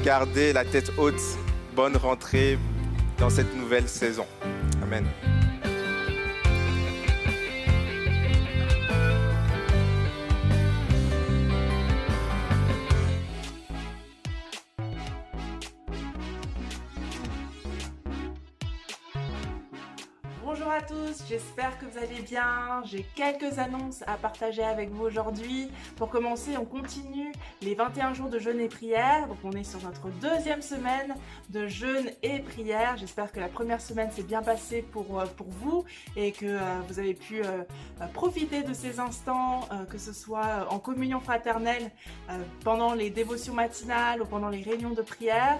gardez 0.03 0.53
la 0.53 0.63
tête 0.65 0.91
haute. 0.97 1.21
Bonne 1.80 1.95
rentrée 1.95 2.60
dans 3.19 3.30
cette 3.30 3.56
nouvelle 3.56 3.88
saison. 3.88 4.26
Amen. 4.84 5.06
Allez 22.01 22.21
bien. 22.21 22.81
J'ai 22.85 23.05
quelques 23.15 23.59
annonces 23.59 24.03
à 24.07 24.15
partager 24.15 24.63
avec 24.63 24.89
vous 24.89 25.03
aujourd'hui. 25.03 25.69
Pour 25.97 26.09
commencer, 26.09 26.57
on 26.57 26.65
continue 26.65 27.31
les 27.61 27.76
21 27.76 28.13
jours 28.13 28.30
de 28.30 28.39
jeûne 28.39 28.59
et 28.59 28.67
prière. 28.67 29.27
Donc 29.27 29.38
on 29.43 29.51
est 29.51 29.63
sur 29.63 29.81
notre 29.84 30.09
deuxième 30.21 30.61
semaine 30.61 31.15
de 31.49 31.67
jeûne 31.67 32.09
et 32.23 32.39
prière. 32.39 32.95
J'espère 32.97 33.31
que 33.31 33.39
la 33.39 33.49
première 33.49 33.81
semaine 33.81 34.11
s'est 34.11 34.23
bien 34.23 34.41
passée 34.41 34.81
pour, 34.81 35.19
euh, 35.19 35.26
vous 35.61 35.84
et 36.15 36.31
que 36.31 36.45
euh, 36.45 36.59
vous 36.88 36.99
avez 36.99 37.13
pu 37.13 37.41
euh, 37.43 37.63
profiter 38.13 38.63
de 38.63 38.73
ces 38.73 38.99
instants, 38.99 39.67
que 39.89 39.97
ce 39.97 40.13
soit 40.13 40.67
en 40.69 40.80
communion 40.80 41.19
fraternelle 41.19 41.91
pendant 42.63 42.93
les 42.93 43.09
dévotions 43.09 43.53
matinales 43.53 44.21
ou 44.21 44.26
pendant 44.26 44.49
les 44.49 44.61
réunions 44.61 44.91
de 44.91 45.01
prière. 45.01 45.59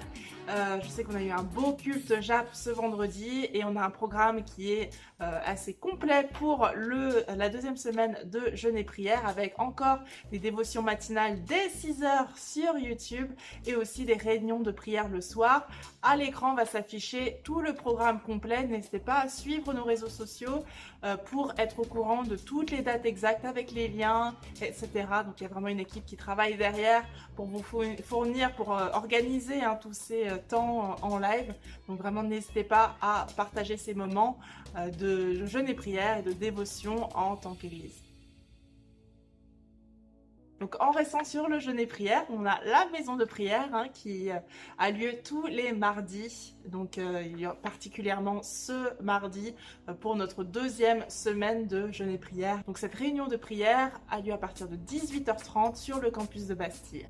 Je 0.82 0.88
sais 0.88 1.04
qu'on 1.04 1.16
a 1.16 1.22
eu 1.22 1.32
un 1.32 1.44
beau 1.44 1.74
culte 1.74 2.22
JAP 2.22 2.50
ce 2.54 2.70
vendredi 2.70 3.48
et 3.54 3.64
on 3.64 3.76
a 3.76 3.84
un 3.84 3.90
programme 3.90 4.44
qui 4.44 4.74
est 4.74 4.90
euh, 5.22 5.40
assez 5.46 5.74
complet 5.74 6.30
pour 6.34 6.70
le, 6.76 7.26
la 7.36 7.50
deuxième 7.50 7.76
semaine 7.76 8.18
de 8.26 8.56
jeûne 8.56 8.78
et 8.78 8.84
prière 8.84 9.28
avec 9.28 9.60
encore 9.60 10.00
des 10.32 10.40
dévotions 10.40 10.82
matinales 10.82 11.44
dès 11.44 11.68
6h 11.68 12.28
sur 12.38 12.78
YouTube 12.78 13.30
et 13.66 13.76
aussi 13.76 14.06
des 14.06 14.14
réunions 14.14 14.62
de 14.62 14.72
prière 14.72 15.10
le 15.10 15.20
soir. 15.20 15.68
À 16.02 16.16
l'écran 16.16 16.56
va 16.56 16.66
s'afficher 16.66 17.42
tout 17.44 17.60
le 17.60 17.74
programme 17.74 18.22
complet. 18.22 18.66
N'hésitez 18.66 19.00
pas 19.00 19.20
à 19.20 19.28
suivre 19.28 19.74
nos 19.74 19.84
réseaux 19.84 20.10
sociaux 20.10 20.50
euh, 20.60 20.64
pour 21.26 21.54
être 21.58 21.80
au 21.80 21.86
courant 21.86 22.24
de 22.24 22.36
toutes 22.36 22.72
les 22.72 22.82
dates 22.82 23.06
exactes 23.06 23.46
avec 23.46 23.72
les 23.72 23.88
liens, 23.88 24.36
etc. 24.62 24.90
Donc 25.26 25.40
il 25.40 25.44
y 25.44 25.46
a 25.46 25.50
vraiment 25.50 25.70
une 25.70 25.80
équipe 25.80 26.06
qui 26.06 26.18
travaille 26.18 26.56
derrière 26.58 27.04
pour 27.36 27.46
vous 27.46 27.64
fournir, 28.04 28.54
pour 28.56 28.76
euh, 28.76 28.90
organiser 28.94 29.62
hein, 29.62 29.78
tous 29.82 29.94
ces 29.94 30.28
temps 30.50 30.98
en 31.02 31.20
live. 31.20 31.54
Donc 31.88 32.00
vraiment 32.00 32.24
n'hésitez 32.24 32.64
pas 32.64 32.96
à 33.02 33.28
partager 33.38 33.78
ces 33.78 33.94
moments 33.94 34.38
de 35.00 35.46
jeûne 35.46 35.68
et 35.68 35.74
prière 35.74 36.18
et 36.18 36.22
de 36.22 36.34
dévotion 36.34 37.10
en 37.18 37.36
tant 37.36 37.56
qu'Église. 37.56 38.09
Donc 40.60 40.76
en 40.82 40.92
restant 40.92 41.24
sur 41.24 41.48
le 41.48 41.60
jeûne 41.60 41.80
et 41.80 41.88
prière, 41.88 42.26
on 42.30 42.46
a 42.46 42.60
la 42.66 42.86
maison 42.92 43.16
de 43.16 43.24
prière 43.24 43.70
hein, 43.74 43.88
qui 43.94 44.30
euh, 44.30 44.36
a 44.78 44.92
lieu 44.92 45.14
tous 45.24 45.46
les 45.48 45.72
mardis, 45.72 46.56
donc 46.66 46.98
euh, 46.98 47.24
particulièrement 47.62 48.44
ce 48.44 49.02
mardi 49.02 49.56
euh, 49.88 49.94
pour 49.94 50.18
notre 50.18 50.44
deuxième 50.44 51.10
semaine 51.10 51.66
de 51.68 51.92
jeûne 51.92 52.10
et 52.10 52.18
prière. 52.18 52.62
Donc 52.66 52.78
cette 52.78 52.96
réunion 52.96 53.28
de 53.28 53.38
prière 53.38 54.02
a 54.10 54.20
lieu 54.20 54.34
à 54.34 54.38
partir 54.38 54.68
de 54.68 54.76
18h30 54.76 55.76
sur 55.76 56.00
le 56.00 56.12
campus 56.12 56.48
de 56.48 56.56
Bastille. 56.56 57.08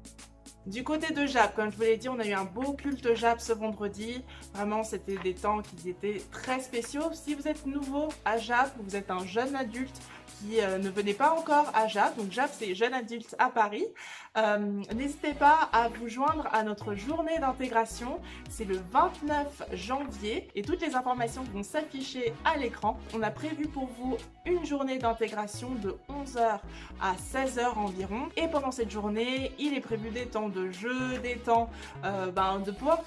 Du 0.65 0.83
côté 0.83 1.13
de 1.13 1.25
Jap, 1.25 1.55
comme 1.55 1.71
je 1.71 1.77
vous 1.77 1.83
l'ai 1.83 1.97
dit, 1.97 2.09
on 2.09 2.19
a 2.19 2.25
eu 2.25 2.33
un 2.33 2.43
beau 2.43 2.73
culte 2.73 3.15
Jap 3.15 3.39
ce 3.39 3.53
vendredi. 3.53 4.23
Vraiment, 4.53 4.83
c'était 4.83 5.17
des 5.17 5.33
temps 5.33 5.61
qui 5.61 5.89
étaient 5.89 6.21
très 6.31 6.59
spéciaux. 6.59 7.11
Si 7.13 7.33
vous 7.33 7.47
êtes 7.47 7.65
nouveau 7.65 8.09
à 8.25 8.37
Jap, 8.37 8.71
vous 8.79 8.95
êtes 8.95 9.09
un 9.09 9.25
jeune 9.25 9.55
adulte, 9.55 9.99
qui 10.39 10.61
euh, 10.61 10.77
ne 10.77 10.89
venez 10.89 11.13
pas 11.13 11.31
encore 11.31 11.71
à 11.73 11.87
JAP, 11.87 12.17
donc 12.17 12.31
JAP 12.31 12.49
c'est 12.53 12.75
Jeunes 12.75 12.93
Adultes 12.93 13.35
à 13.39 13.49
Paris, 13.49 13.85
euh, 14.37 14.81
n'hésitez 14.95 15.33
pas 15.33 15.69
à 15.73 15.89
vous 15.89 16.07
joindre 16.07 16.47
à 16.51 16.63
notre 16.63 16.95
journée 16.95 17.39
d'intégration. 17.39 18.19
C'est 18.49 18.65
le 18.65 18.79
29 18.91 19.63
janvier 19.73 20.47
et 20.55 20.61
toutes 20.61 20.81
les 20.81 20.95
informations 20.95 21.43
vont 21.53 21.63
s'afficher 21.63 22.33
à 22.45 22.57
l'écran. 22.57 22.99
On 23.15 23.21
a 23.21 23.31
prévu 23.31 23.67
pour 23.67 23.87
vous 23.99 24.17
une 24.45 24.65
journée 24.65 24.97
d'intégration 24.97 25.71
de 25.75 25.97
11h 26.09 26.59
à 27.01 27.13
16h 27.15 27.75
environ. 27.75 28.29
Et 28.37 28.47
pendant 28.47 28.71
cette 28.71 28.91
journée, 28.91 29.51
il 29.59 29.73
est 29.73 29.81
prévu 29.81 30.09
des 30.09 30.27
temps 30.27 30.48
de 30.49 30.71
jeu, 30.71 31.17
des 31.23 31.37
temps 31.37 31.69
euh, 32.03 32.31
ben, 32.31 32.59
de 32.59 32.71
pouvoir 32.71 32.99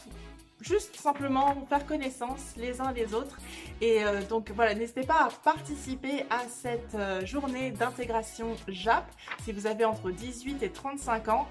juste 0.63 0.97
simplement 0.97 1.67
faire 1.69 1.85
connaissance 1.85 2.55
les 2.57 2.81
uns 2.81 2.93
les 2.93 3.13
autres. 3.15 3.39
Et 3.81 4.05
euh, 4.05 4.23
donc 4.23 4.51
voilà, 4.55 4.75
n'hésitez 4.75 5.03
pas 5.03 5.27
à 5.27 5.29
participer 5.45 6.25
à 6.31 6.41
cette 6.49 6.95
euh, 6.95 7.27
journée 7.27 7.73
d'intégration 7.73 8.57
JAP 8.69 9.05
si 9.43 9.53
vous 9.53 9.67
avez 9.67 9.85
entre 9.85 10.11
18 10.11 10.63
et 10.63 10.71
35 10.71 11.29
ans 11.29 11.49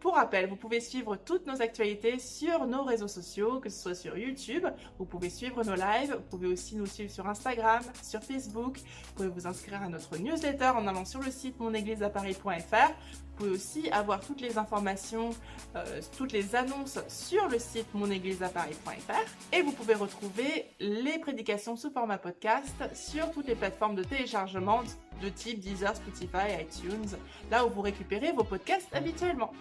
Pour 0.00 0.14
rappel, 0.14 0.48
vous 0.48 0.56
pouvez 0.56 0.80
suivre 0.80 1.16
toutes 1.16 1.46
nos 1.46 1.60
actualités 1.60 2.18
sur 2.18 2.66
nos 2.66 2.84
réseaux 2.84 3.06
sociaux, 3.06 3.60
que 3.60 3.68
ce 3.68 3.82
soit 3.82 3.94
sur 3.94 4.16
YouTube, 4.16 4.66
vous 4.98 5.04
pouvez 5.04 5.28
suivre 5.28 5.62
nos 5.62 5.74
lives, 5.74 6.14
vous 6.14 6.28
pouvez 6.30 6.46
aussi 6.46 6.74
nous 6.76 6.86
suivre 6.86 7.10
sur 7.10 7.28
Instagram, 7.28 7.82
sur 8.02 8.22
Facebook, 8.22 8.78
vous 8.78 9.14
pouvez 9.14 9.28
vous 9.28 9.46
inscrire 9.46 9.82
à 9.82 9.90
notre 9.90 10.16
newsletter 10.16 10.72
en 10.74 10.86
allant 10.86 11.04
sur 11.04 11.20
le 11.20 11.30
site 11.30 11.60
monégliseaparis.fr. 11.60 12.94
Pouvez 13.40 13.52
aussi 13.52 13.88
avoir 13.90 14.20
toutes 14.20 14.42
les 14.42 14.58
informations, 14.58 15.30
euh, 15.74 16.02
toutes 16.14 16.32
les 16.32 16.54
annonces 16.54 16.98
sur 17.08 17.48
le 17.48 17.58
site 17.58 17.86
monégliseaparis.fr 17.94 19.54
et 19.56 19.62
vous 19.62 19.72
pouvez 19.72 19.94
retrouver 19.94 20.66
les 20.78 21.18
prédications 21.18 21.74
sous 21.74 21.90
format 21.90 22.18
podcast 22.18 22.74
sur 22.92 23.30
toutes 23.30 23.48
les 23.48 23.54
plateformes 23.54 23.94
de 23.94 24.02
téléchargement 24.02 24.82
de 25.22 25.30
type 25.30 25.58
Deezer, 25.58 25.96
Spotify, 25.96 26.60
iTunes, 26.60 27.16
là 27.50 27.64
où 27.64 27.70
vous 27.70 27.80
récupérez 27.80 28.32
vos 28.32 28.44
podcasts 28.44 28.94
habituellement. 28.94 29.52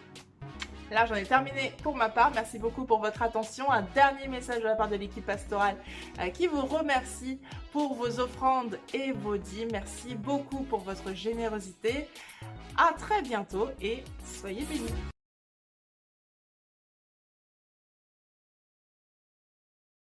Là, 0.92 1.06
j'en 1.06 1.16
ai 1.16 1.24
terminé 1.24 1.74
pour 1.84 1.96
ma 1.96 2.10
part. 2.10 2.32
Merci 2.34 2.58
beaucoup 2.58 2.86
pour 2.86 3.00
votre 3.00 3.22
attention. 3.22 3.72
Un 3.72 3.84
dernier 3.94 4.28
message 4.28 4.60
de 4.60 4.66
la 4.66 4.76
part 4.76 4.90
de 4.90 4.96
l'équipe 4.96 5.26
pastorale 5.26 5.76
euh, 6.20 6.30
qui 6.30 6.48
vous 6.48 6.66
remercie 6.66 7.40
pour 7.72 7.94
vos 7.94 8.20
offrandes 8.20 8.80
et 8.94 9.12
vos 9.12 9.38
dîmes. 9.38 9.70
Merci 9.72 10.16
beaucoup 10.16 10.64
pour 10.64 10.80
votre 10.80 11.14
générosité. 11.14 12.08
À 12.78 12.94
très 12.94 13.22
bientôt 13.22 13.70
et 13.82 14.04
soyez 14.24 14.64
bénis. 14.64 14.94